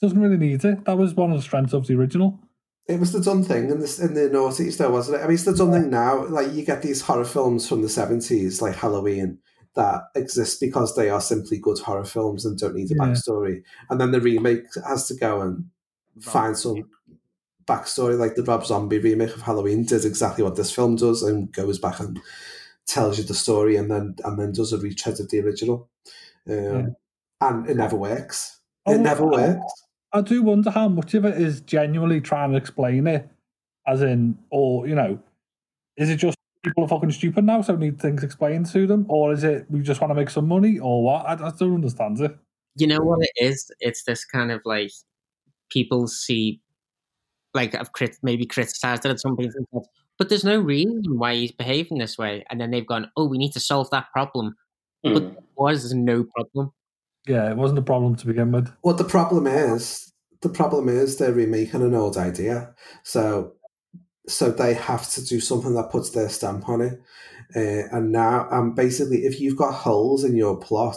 doesn't 0.00 0.20
really 0.20 0.36
need 0.36 0.64
it. 0.64 0.84
That 0.84 0.98
was 0.98 1.14
one 1.14 1.30
of 1.30 1.38
the 1.38 1.42
strengths 1.42 1.72
of 1.72 1.86
the 1.86 1.94
original. 1.94 2.38
It 2.86 3.00
was 3.00 3.12
the 3.12 3.20
done 3.20 3.42
thing 3.42 3.70
in 3.70 3.80
the 3.80 3.98
in 4.02 4.14
the 4.14 4.30
noughties, 4.30 4.76
though, 4.76 4.90
wasn't 4.90 5.18
it? 5.18 5.24
I 5.24 5.26
mean, 5.26 5.34
it's 5.34 5.44
the 5.44 5.54
done 5.54 5.72
thing 5.72 5.90
now. 5.90 6.26
Like 6.26 6.52
you 6.52 6.64
get 6.64 6.82
these 6.82 7.00
horror 7.00 7.24
films 7.24 7.68
from 7.68 7.82
the 7.82 7.88
seventies, 7.88 8.62
like 8.62 8.76
Halloween, 8.76 9.38
that 9.74 10.02
exist 10.14 10.60
because 10.60 10.94
they 10.94 11.10
are 11.10 11.20
simply 11.20 11.58
good 11.58 11.78
horror 11.78 12.04
films 12.04 12.44
and 12.44 12.58
don't 12.58 12.74
need 12.74 12.90
a 12.92 12.94
Yeah. 12.94 13.04
backstory. 13.06 13.62
And 13.90 14.00
then 14.00 14.12
the 14.12 14.20
remake 14.20 14.66
has 14.86 15.08
to 15.08 15.14
go 15.14 15.40
and 15.40 15.64
find 16.20 16.56
some 16.56 16.88
backstory. 17.66 18.18
Like 18.18 18.36
the 18.36 18.44
Rob 18.44 18.64
Zombie 18.64 18.98
remake 18.98 19.34
of 19.34 19.42
Halloween 19.42 19.84
did 19.84 20.04
exactly 20.04 20.44
what 20.44 20.56
this 20.56 20.70
film 20.70 20.96
does 20.96 21.22
and 21.22 21.50
goes 21.52 21.78
back 21.78 21.98
and 22.00 22.20
tells 22.86 23.18
you 23.18 23.24
the 23.24 23.34
story, 23.34 23.76
and 23.76 23.90
then 23.90 24.14
and 24.24 24.38
then 24.38 24.52
does 24.52 24.72
a 24.72 24.78
retread 24.78 25.18
of 25.18 25.28
the 25.30 25.40
original. 25.40 25.88
Um, 26.48 26.94
And 27.40 27.68
it 27.68 27.76
never 27.76 27.96
works. 27.96 28.55
It 28.86 28.98
Oh, 28.98 29.02
never 29.02 29.24
I- 29.24 29.48
works. 29.48 29.82
I 30.12 30.20
do 30.22 30.42
wonder 30.42 30.70
how 30.70 30.88
much 30.88 31.14
of 31.14 31.24
it 31.24 31.38
is 31.40 31.60
genuinely 31.60 32.20
trying 32.20 32.52
to 32.52 32.56
explain 32.56 33.06
it, 33.06 33.28
as 33.86 34.02
in, 34.02 34.38
or 34.50 34.86
you 34.86 34.94
know, 34.94 35.18
is 35.96 36.08
it 36.08 36.16
just 36.16 36.36
people 36.62 36.84
are 36.84 36.88
fucking 36.88 37.10
stupid 37.10 37.44
now, 37.44 37.60
so 37.60 37.76
need 37.76 38.00
things 38.00 38.22
explained 38.24 38.66
to 38.66 38.86
them, 38.86 39.04
or 39.08 39.32
is 39.32 39.44
it 39.44 39.66
we 39.70 39.80
just 39.80 40.00
want 40.00 40.10
to 40.10 40.14
make 40.14 40.30
some 40.30 40.48
money, 40.48 40.78
or 40.78 41.02
what? 41.02 41.26
I, 41.26 41.32
I 41.32 41.50
don't 41.58 41.74
understand 41.74 42.20
it. 42.20 42.36
You 42.76 42.86
know 42.86 43.00
what 43.00 43.18
it 43.20 43.44
is? 43.44 43.70
It's 43.80 44.04
this 44.04 44.24
kind 44.24 44.50
of 44.52 44.62
like 44.64 44.92
people 45.70 46.06
see, 46.06 46.60
like 47.52 47.74
I've 47.74 47.92
crit- 47.92 48.18
maybe 48.22 48.46
criticised 48.46 49.04
it 49.04 49.10
at 49.10 49.20
some 49.20 49.36
point, 49.36 49.52
and 49.54 49.66
said, 49.72 49.82
but 50.18 50.28
there's 50.28 50.44
no 50.44 50.58
reason 50.58 51.18
why 51.18 51.34
he's 51.34 51.52
behaving 51.52 51.98
this 51.98 52.16
way, 52.16 52.44
and 52.48 52.60
then 52.60 52.70
they've 52.70 52.86
gone, 52.86 53.10
oh, 53.16 53.26
we 53.26 53.38
need 53.38 53.52
to 53.52 53.60
solve 53.60 53.90
that 53.90 54.10
problem, 54.12 54.54
but 55.02 55.10
hmm. 55.22 55.28
there 55.28 55.36
was 55.56 55.92
no 55.92 56.24
problem. 56.24 56.72
Yeah, 57.26 57.50
it 57.50 57.56
wasn't 57.56 57.80
a 57.80 57.82
problem 57.82 58.16
to 58.16 58.26
begin 58.26 58.52
with. 58.52 58.70
What 58.82 58.98
the 58.98 59.04
problem 59.04 59.46
is, 59.46 60.12
the 60.42 60.48
problem 60.48 60.88
is 60.88 61.16
they're 61.16 61.32
remaking 61.32 61.82
an 61.82 61.94
old 61.94 62.16
idea, 62.16 62.74
so 63.02 63.52
so 64.28 64.50
they 64.50 64.74
have 64.74 65.08
to 65.10 65.24
do 65.24 65.40
something 65.40 65.74
that 65.74 65.90
puts 65.90 66.10
their 66.10 66.28
stamp 66.28 66.68
on 66.68 66.80
it. 66.80 67.00
Uh, 67.54 67.86
and 67.96 68.10
now, 68.10 68.48
um, 68.50 68.74
basically, 68.74 69.18
if 69.18 69.40
you've 69.40 69.56
got 69.56 69.72
holes 69.72 70.24
in 70.24 70.36
your 70.36 70.56
plot 70.58 70.96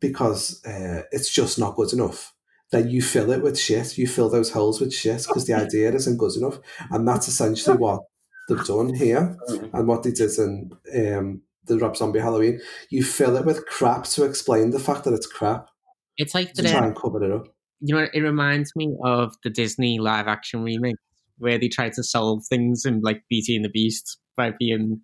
because 0.00 0.64
uh, 0.64 1.02
it's 1.12 1.32
just 1.32 1.58
not 1.58 1.76
good 1.76 1.92
enough, 1.92 2.34
then 2.70 2.88
you 2.88 3.00
fill 3.00 3.30
it 3.30 3.42
with 3.42 3.58
shit. 3.58 3.96
You 3.96 4.06
fill 4.06 4.28
those 4.28 4.50
holes 4.50 4.80
with 4.80 4.92
shit 4.92 5.24
because 5.26 5.46
the 5.46 5.54
idea 5.54 5.92
isn't 5.92 6.18
good 6.18 6.36
enough, 6.36 6.58
and 6.90 7.06
that's 7.06 7.28
essentially 7.28 7.76
what 7.76 8.02
they've 8.48 8.64
done 8.64 8.94
here, 8.94 9.36
and 9.72 9.88
what 9.88 10.02
they 10.02 10.12
did 10.12 10.36
in 10.38 10.72
um, 10.96 11.42
the 11.68 11.78
Rob 11.78 11.96
Zombie 11.96 12.20
Halloween. 12.20 12.60
You 12.90 13.04
fill 13.04 13.36
it 13.36 13.44
with 13.46 13.66
crap 13.66 14.04
to 14.04 14.24
explain 14.24 14.70
the 14.70 14.80
fact 14.80 15.04
that 15.04 15.14
it's 15.14 15.26
crap. 15.26 15.68
It's 16.16 16.34
like 16.34 16.52
to 16.54 16.62
the- 16.62 16.70
try 16.70 16.84
and 16.86 16.96
cover 16.96 17.22
it 17.22 17.30
up. 17.30 17.46
You 17.80 17.94
know, 17.94 18.08
it 18.12 18.20
reminds 18.20 18.74
me 18.74 18.96
of 19.04 19.36
the 19.44 19.50
Disney 19.50 20.00
live 20.00 20.26
action 20.26 20.64
remake 20.64 20.96
where 21.38 21.58
they 21.58 21.68
try 21.68 21.90
to 21.90 22.02
solve 22.02 22.44
things 22.48 22.84
in 22.84 23.00
like 23.02 23.22
Beauty 23.30 23.54
and 23.54 23.64
the 23.64 23.68
Beast 23.68 24.18
by 24.36 24.50
being 24.58 25.00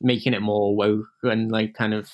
making 0.00 0.34
it 0.34 0.40
more 0.42 0.76
woke 0.76 1.06
and 1.24 1.50
like 1.50 1.74
kind 1.74 1.94
of 1.94 2.12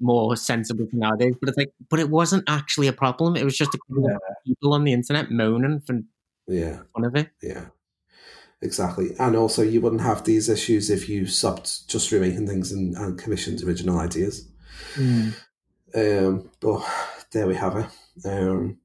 more 0.00 0.36
sensible 0.36 0.86
nowadays. 0.92 1.34
But 1.40 1.48
it's 1.50 1.58
like, 1.58 1.72
but 1.88 2.00
it 2.00 2.10
wasn't 2.10 2.44
actually 2.48 2.86
a 2.88 2.92
problem. 2.92 3.36
It 3.36 3.44
was 3.44 3.56
just 3.56 3.74
a 3.74 3.78
couple 3.88 4.06
of 4.10 4.18
people 4.46 4.74
on 4.74 4.84
the 4.84 4.92
internet 4.92 5.30
moaning 5.30 5.80
for 5.86 6.00
Yeah. 6.46 6.80
fun 6.94 7.04
of 7.06 7.14
it. 7.16 7.30
Yeah, 7.42 7.66
exactly. 8.62 9.14
And 9.18 9.36
also, 9.36 9.62
you 9.62 9.80
wouldn't 9.80 10.02
have 10.02 10.24
these 10.24 10.48
issues 10.48 10.90
if 10.90 11.08
you 11.08 11.26
stopped 11.26 11.88
just 11.88 12.10
remaking 12.12 12.46
things 12.46 12.72
and, 12.72 12.96
and 12.96 13.18
commissioned 13.18 13.62
original 13.62 13.98
ideas. 13.98 14.48
Um, 15.94 16.50
but 16.60 16.82
there 17.32 17.46
we 17.46 17.54
have 17.56 17.76
it. 17.76 17.86
Um, 18.28 18.78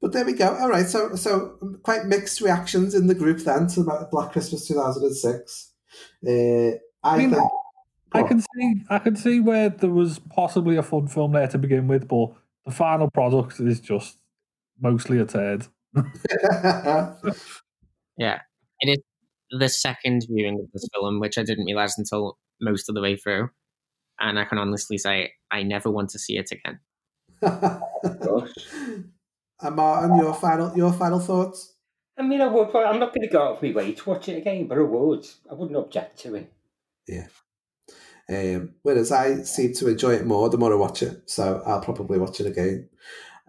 but 0.00 0.12
there 0.12 0.24
we 0.24 0.32
go. 0.32 0.56
All 0.56 0.68
right. 0.68 0.86
So, 0.86 1.14
so 1.14 1.78
quite 1.82 2.06
mixed 2.06 2.40
reactions 2.40 2.94
in 2.94 3.06
the 3.06 3.14
group 3.14 3.38
then 3.38 3.66
to 3.68 4.08
Black 4.10 4.32
Christmas 4.32 4.66
two 4.66 4.74
thousand 4.74 5.04
and 5.04 5.16
six. 5.16 5.72
Uh, 6.26 6.78
I 7.02 7.18
mean, 7.18 7.30
think. 7.30 7.50
I 8.12 8.22
can 8.22 8.40
see, 8.40 8.82
I 8.88 8.98
can 8.98 9.16
see 9.16 9.40
where 9.40 9.68
there 9.68 9.90
was 9.90 10.18
possibly 10.18 10.76
a 10.76 10.82
fun 10.82 11.06
film 11.06 11.32
there 11.32 11.46
to 11.48 11.58
begin 11.58 11.86
with, 11.86 12.08
but 12.08 12.32
the 12.64 12.72
final 12.72 13.10
product 13.10 13.60
is 13.60 13.80
just 13.80 14.18
mostly 14.80 15.18
a 15.18 15.24
turd. 15.26 15.66
Yeah. 18.16 18.40
It 18.80 18.90
is 18.90 18.98
the 19.58 19.68
second 19.68 20.26
viewing 20.30 20.60
of 20.60 20.70
this 20.72 20.88
film, 20.94 21.20
which 21.20 21.38
I 21.38 21.42
didn't 21.42 21.66
realize 21.66 21.98
until 21.98 22.38
most 22.60 22.88
of 22.88 22.94
the 22.94 23.00
way 23.00 23.16
through. 23.16 23.50
And 24.18 24.38
I 24.38 24.44
can 24.44 24.58
honestly 24.58 24.98
say 24.98 25.32
I 25.50 25.62
never 25.62 25.90
want 25.90 26.10
to 26.10 26.18
see 26.18 26.36
it 26.36 26.50
again. 26.52 26.80
And 29.62 29.76
Martin, 29.76 30.16
your 30.16 30.34
final 30.34 30.74
your 30.76 30.92
final 30.92 31.20
thoughts? 31.20 31.74
I 32.18 32.22
mean, 32.22 32.40
I 32.40 32.46
would, 32.46 32.72
but 32.72 32.86
I'm 32.86 32.98
not 32.98 33.14
going 33.14 33.26
to 33.26 33.32
go 33.32 33.42
out 33.42 33.56
of 33.56 33.62
my 33.62 33.72
way 33.72 33.92
to 33.92 34.08
watch 34.08 34.28
it 34.28 34.38
again, 34.38 34.66
but 34.66 34.78
I 34.78 34.82
would. 34.82 35.26
I 35.50 35.54
wouldn't 35.54 35.78
object 35.78 36.18
to 36.20 36.34
it. 36.34 36.52
Yeah. 37.06 37.26
Um, 38.28 38.74
whereas 38.82 39.10
I 39.10 39.42
seem 39.42 39.72
to 39.74 39.88
enjoy 39.88 40.14
it 40.14 40.26
more 40.26 40.48
the 40.48 40.58
more 40.58 40.72
I 40.72 40.76
watch 40.76 41.02
it, 41.02 41.28
so 41.28 41.62
I'll 41.66 41.80
probably 41.80 42.18
watch 42.18 42.40
it 42.40 42.46
again. 42.46 42.88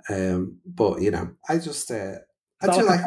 Um, 0.09 0.57
but 0.65 1.01
you 1.01 1.11
know, 1.11 1.32
I 1.47 1.59
just 1.59 1.91
uh, 1.91 2.15
I 2.61 2.65
do 2.65 2.84
like, 2.84 2.88
like 2.88 2.99
is 2.99 3.05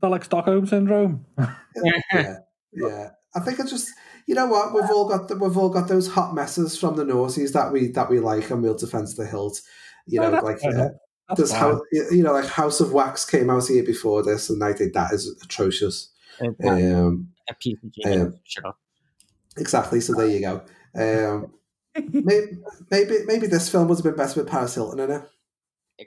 that 0.00 0.08
like 0.08 0.24
Stockholm 0.24 0.66
syndrome? 0.66 1.24
yeah, 1.38 2.36
yeah. 2.72 3.10
I 3.34 3.40
think 3.40 3.60
I 3.60 3.64
just 3.64 3.90
you 4.26 4.34
know 4.34 4.46
what 4.46 4.74
we've 4.74 4.90
all 4.90 5.08
got 5.08 5.28
the, 5.28 5.36
we've 5.36 5.56
all 5.56 5.70
got 5.70 5.88
those 5.88 6.08
hot 6.08 6.34
messes 6.34 6.78
from 6.78 6.96
the 6.96 7.04
noughties 7.04 7.52
that 7.52 7.72
we 7.72 7.88
that 7.88 8.10
we 8.10 8.20
like 8.20 8.50
and 8.50 8.62
we'll 8.62 8.74
defend 8.74 9.08
the 9.16 9.26
hilt. 9.26 9.60
You 10.06 10.20
know, 10.20 10.30
that's 10.30 10.44
like 10.44 10.60
fair 10.60 10.70
uh, 10.70 10.74
enough. 10.74 10.92
That's 11.36 11.52
how 11.52 11.80
you 11.92 12.22
know 12.22 12.32
like 12.32 12.46
House 12.46 12.80
of 12.80 12.92
Wax 12.92 13.24
came 13.24 13.50
out 13.50 13.66
here 13.66 13.84
before 13.84 14.22
this, 14.22 14.48
and 14.48 14.62
I 14.64 14.72
think 14.72 14.94
that 14.94 15.12
is 15.12 15.38
atrocious. 15.42 16.10
Um, 16.40 17.28
a 17.48 17.54
piece 17.54 17.78
of 17.82 17.92
genius, 17.92 18.22
um, 18.22 18.40
sure. 18.44 18.74
Exactly. 19.56 20.00
So 20.00 20.14
there 20.14 20.28
you 20.28 20.40
go. 20.40 20.62
Um, 20.94 21.52
maybe, 22.12 22.58
maybe 22.90 23.16
maybe 23.26 23.46
this 23.46 23.68
film 23.68 23.88
would 23.88 23.98
have 23.98 24.04
been 24.04 24.16
better 24.16 24.40
with 24.40 24.50
Paris 24.50 24.74
Hilton 24.74 25.00
in 25.00 25.10
it 25.10 25.22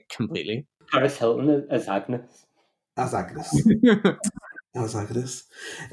Completely. 0.10 0.68
Paris 0.92 1.18
Hilton 1.18 1.68
as 1.70 1.88
Agnes. 1.88 2.46
As 2.98 3.14
Agnes. 3.14 3.68
as 4.76 4.96
Agnes. 4.96 5.44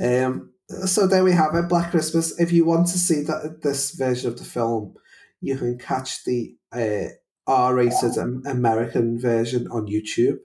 Um, 0.03 0.53
so 0.84 1.07
there 1.07 1.24
we 1.24 1.32
have 1.32 1.55
it. 1.55 1.68
Black 1.68 1.90
Christmas. 1.90 2.38
If 2.38 2.53
you 2.53 2.64
want 2.64 2.88
to 2.88 2.99
see 2.99 3.22
that 3.22 3.62
this 3.62 3.92
version 3.92 4.30
of 4.30 4.38
the 4.38 4.44
film, 4.44 4.94
you 5.40 5.57
can 5.57 5.78
catch 5.78 6.24
the 6.24 6.57
uh, 6.72 7.09
R-rated 7.46 8.18
Am- 8.18 8.42
American 8.46 9.18
version 9.18 9.66
on 9.68 9.86
YouTube. 9.86 10.38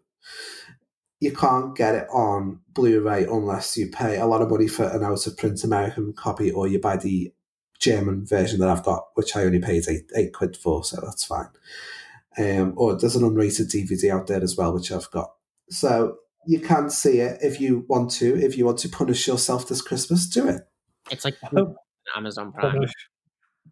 You 1.20 1.34
can't 1.34 1.76
get 1.76 1.96
it 1.96 2.08
on 2.10 2.62
Blu-ray 2.70 3.26
unless 3.26 3.78
you 3.78 3.90
pay 3.90 4.18
a 4.18 4.26
lot 4.26 4.42
of 4.42 4.50
money 4.50 4.68
for 4.68 4.86
an 4.86 5.04
out-of-print 5.04 5.64
American 5.64 6.14
copy, 6.14 6.52
or 6.52 6.68
you 6.68 6.80
buy 6.80 6.98
the 6.98 7.34
German 7.80 8.26
version 8.26 8.60
that 8.60 8.70
I've 8.70 8.84
got, 8.84 9.08
which 9.16 9.36
I 9.36 9.44
only 9.44 9.60
paid 9.60 9.84
eight 9.90 10.10
eight 10.16 10.34
quid 10.34 10.56
for, 10.56 10.84
so 10.84 11.02
that's 11.04 11.26
fine. 11.26 11.50
Um, 12.38 12.74
or 12.78 12.98
there's 12.98 13.16
an 13.16 13.24
unrated 13.24 13.70
DVD 13.74 14.12
out 14.12 14.28
there 14.28 14.42
as 14.42 14.56
well, 14.58 14.74
which 14.74 14.92
I've 14.92 15.12
got. 15.12 15.34
So 15.70 16.18
you 16.46 16.60
can 16.60 16.90
see 16.90 17.20
it 17.20 17.40
if 17.42 17.60
you 17.60 17.86
want 17.88 18.12
to. 18.12 18.36
If 18.36 18.58
you 18.58 18.66
want 18.66 18.80
to 18.80 18.90
punish 18.90 19.28
yourself 19.28 19.68
this 19.68 19.82
Christmas, 19.82 20.28
do 20.28 20.48
it. 20.48 20.62
It's 21.12 21.26
like 21.26 21.36
Amazon 22.16 22.52
Prime. 22.52 22.86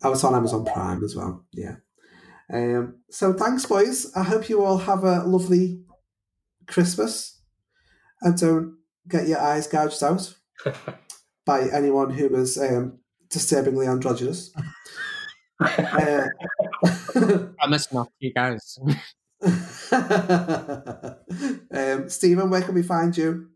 Oh, 0.03 0.11
it's 0.11 0.23
on 0.23 0.35
Amazon 0.35 0.65
Prime 0.65 1.03
as 1.03 1.15
well. 1.15 1.45
Yeah. 1.51 1.75
Um, 2.51 2.99
so 3.09 3.33
thanks, 3.33 3.65
boys. 3.65 4.11
I 4.15 4.23
hope 4.23 4.49
you 4.49 4.63
all 4.63 4.79
have 4.79 5.03
a 5.03 5.23
lovely 5.23 5.83
Christmas 6.67 7.39
and 8.21 8.37
don't 8.37 8.77
get 9.07 9.27
your 9.27 9.39
eyes 9.39 9.67
gouged 9.67 10.03
out 10.03 10.35
by 11.45 11.69
anyone 11.69 12.11
who 12.11 12.35
is 12.35 12.57
um, 12.57 12.99
disturbingly 13.29 13.87
androgynous. 13.87 14.51
uh, 15.59 16.25
Promise 17.59 17.93
not 17.93 18.09
to, 18.21 18.31
guys. 18.31 18.79
um, 21.71 22.09
Stephen, 22.09 22.49
where 22.49 22.61
can 22.61 22.75
we 22.75 22.83
find 22.83 23.15
you? 23.17 23.47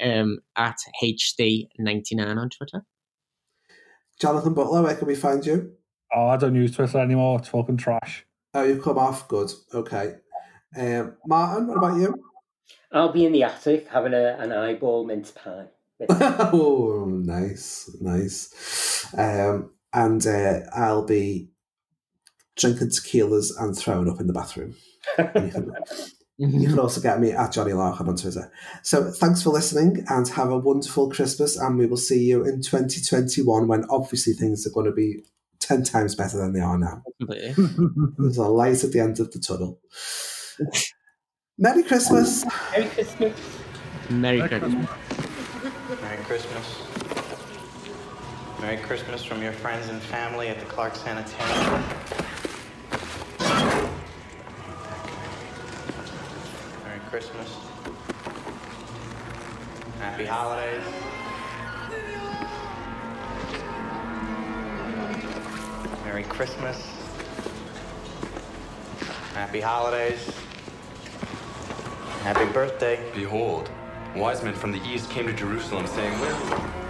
Um, 0.00 0.38
at 0.56 0.78
HD99 1.02 2.38
on 2.38 2.50
Twitter. 2.50 2.84
Jonathan 4.20 4.54
Butler, 4.54 4.82
where 4.82 4.96
can 4.96 5.06
we 5.06 5.14
find 5.14 5.44
you? 5.44 5.72
Oh, 6.14 6.28
I 6.28 6.36
don't 6.36 6.54
use 6.54 6.76
Twitter 6.76 6.98
anymore. 6.98 7.38
It's 7.38 7.48
fucking 7.48 7.78
trash. 7.78 8.26
Oh, 8.54 8.64
you've 8.64 8.82
come 8.82 8.98
off. 8.98 9.26
Good. 9.28 9.50
Okay. 9.74 10.16
Um, 10.76 11.16
Martin, 11.26 11.68
what 11.68 11.78
about 11.78 11.98
you? 11.98 12.14
I'll 12.92 13.12
be 13.12 13.24
in 13.24 13.32
the 13.32 13.44
attic 13.44 13.88
having 13.88 14.12
a, 14.12 14.36
an 14.38 14.52
eyeball 14.52 15.06
mince 15.06 15.30
pie. 15.30 15.66
oh, 16.08 17.06
nice, 17.08 17.90
nice. 18.00 19.06
Um, 19.16 19.70
and 19.92 20.26
uh, 20.26 20.60
I'll 20.74 21.04
be 21.04 21.50
drinking 22.56 22.88
tequilas 22.88 23.50
and 23.58 23.76
throwing 23.76 24.10
up 24.10 24.20
in 24.20 24.26
the 24.26 24.32
bathroom. 24.32 24.74
You, 26.38 26.68
can, 26.68 26.78
also 26.78 27.00
get 27.00 27.20
me 27.20 27.32
at 27.32 27.52
Johnny 27.52 27.72
Larkin 27.72 28.08
on 28.08 28.16
Twitter. 28.16 28.50
So 28.82 29.10
thanks 29.10 29.42
for 29.42 29.50
listening 29.50 30.04
and 30.08 30.28
have 30.28 30.50
a 30.50 30.58
wonderful 30.58 31.10
Christmas. 31.10 31.56
And 31.56 31.78
we 31.78 31.86
will 31.86 31.96
see 31.96 32.24
you 32.24 32.44
in 32.44 32.62
2021 32.62 33.68
when 33.68 33.84
obviously 33.90 34.32
things 34.32 34.66
are 34.66 34.70
going 34.70 34.86
to 34.86 34.92
be 34.92 35.22
10 35.60 35.84
times 35.84 36.14
better 36.14 36.38
than 36.38 36.52
they 36.52 36.60
are 36.60 36.78
now. 36.78 37.02
There's 37.20 38.36
a 38.36 38.48
light 38.48 38.82
at 38.84 38.92
the 38.92 39.00
end 39.00 39.20
of 39.20 39.30
the 39.32 39.38
tunnel. 39.38 39.80
Merry 41.58 41.82
Christmas. 41.82 42.44
Merry 42.72 42.88
Christmas. 42.88 43.38
Merry 44.10 44.48
Christmas. 44.48 44.88
Merry 46.00 46.24
Christmas. 46.24 46.92
Merry 48.60 48.76
Christmas 48.78 49.24
from 49.24 49.42
your 49.42 49.52
friends 49.52 49.88
and 49.88 50.00
family 50.02 50.48
at 50.48 50.58
the 50.58 50.66
Clark 50.66 50.94
Sanitarium. 50.94 51.84
Christmas. 57.12 57.58
Happy 59.98 60.24
holidays. 60.24 60.82
Merry 66.06 66.22
Christmas. 66.22 66.86
Happy 69.34 69.60
holidays. 69.60 70.26
Happy 72.22 72.50
birthday. 72.50 72.98
Behold, 73.14 73.68
wise 74.16 74.42
men 74.42 74.54
from 74.54 74.72
the 74.72 74.82
east 74.82 75.10
came 75.10 75.26
to 75.26 75.34
Jerusalem 75.34 75.86
saying, 75.86 76.18
Where 76.18 76.81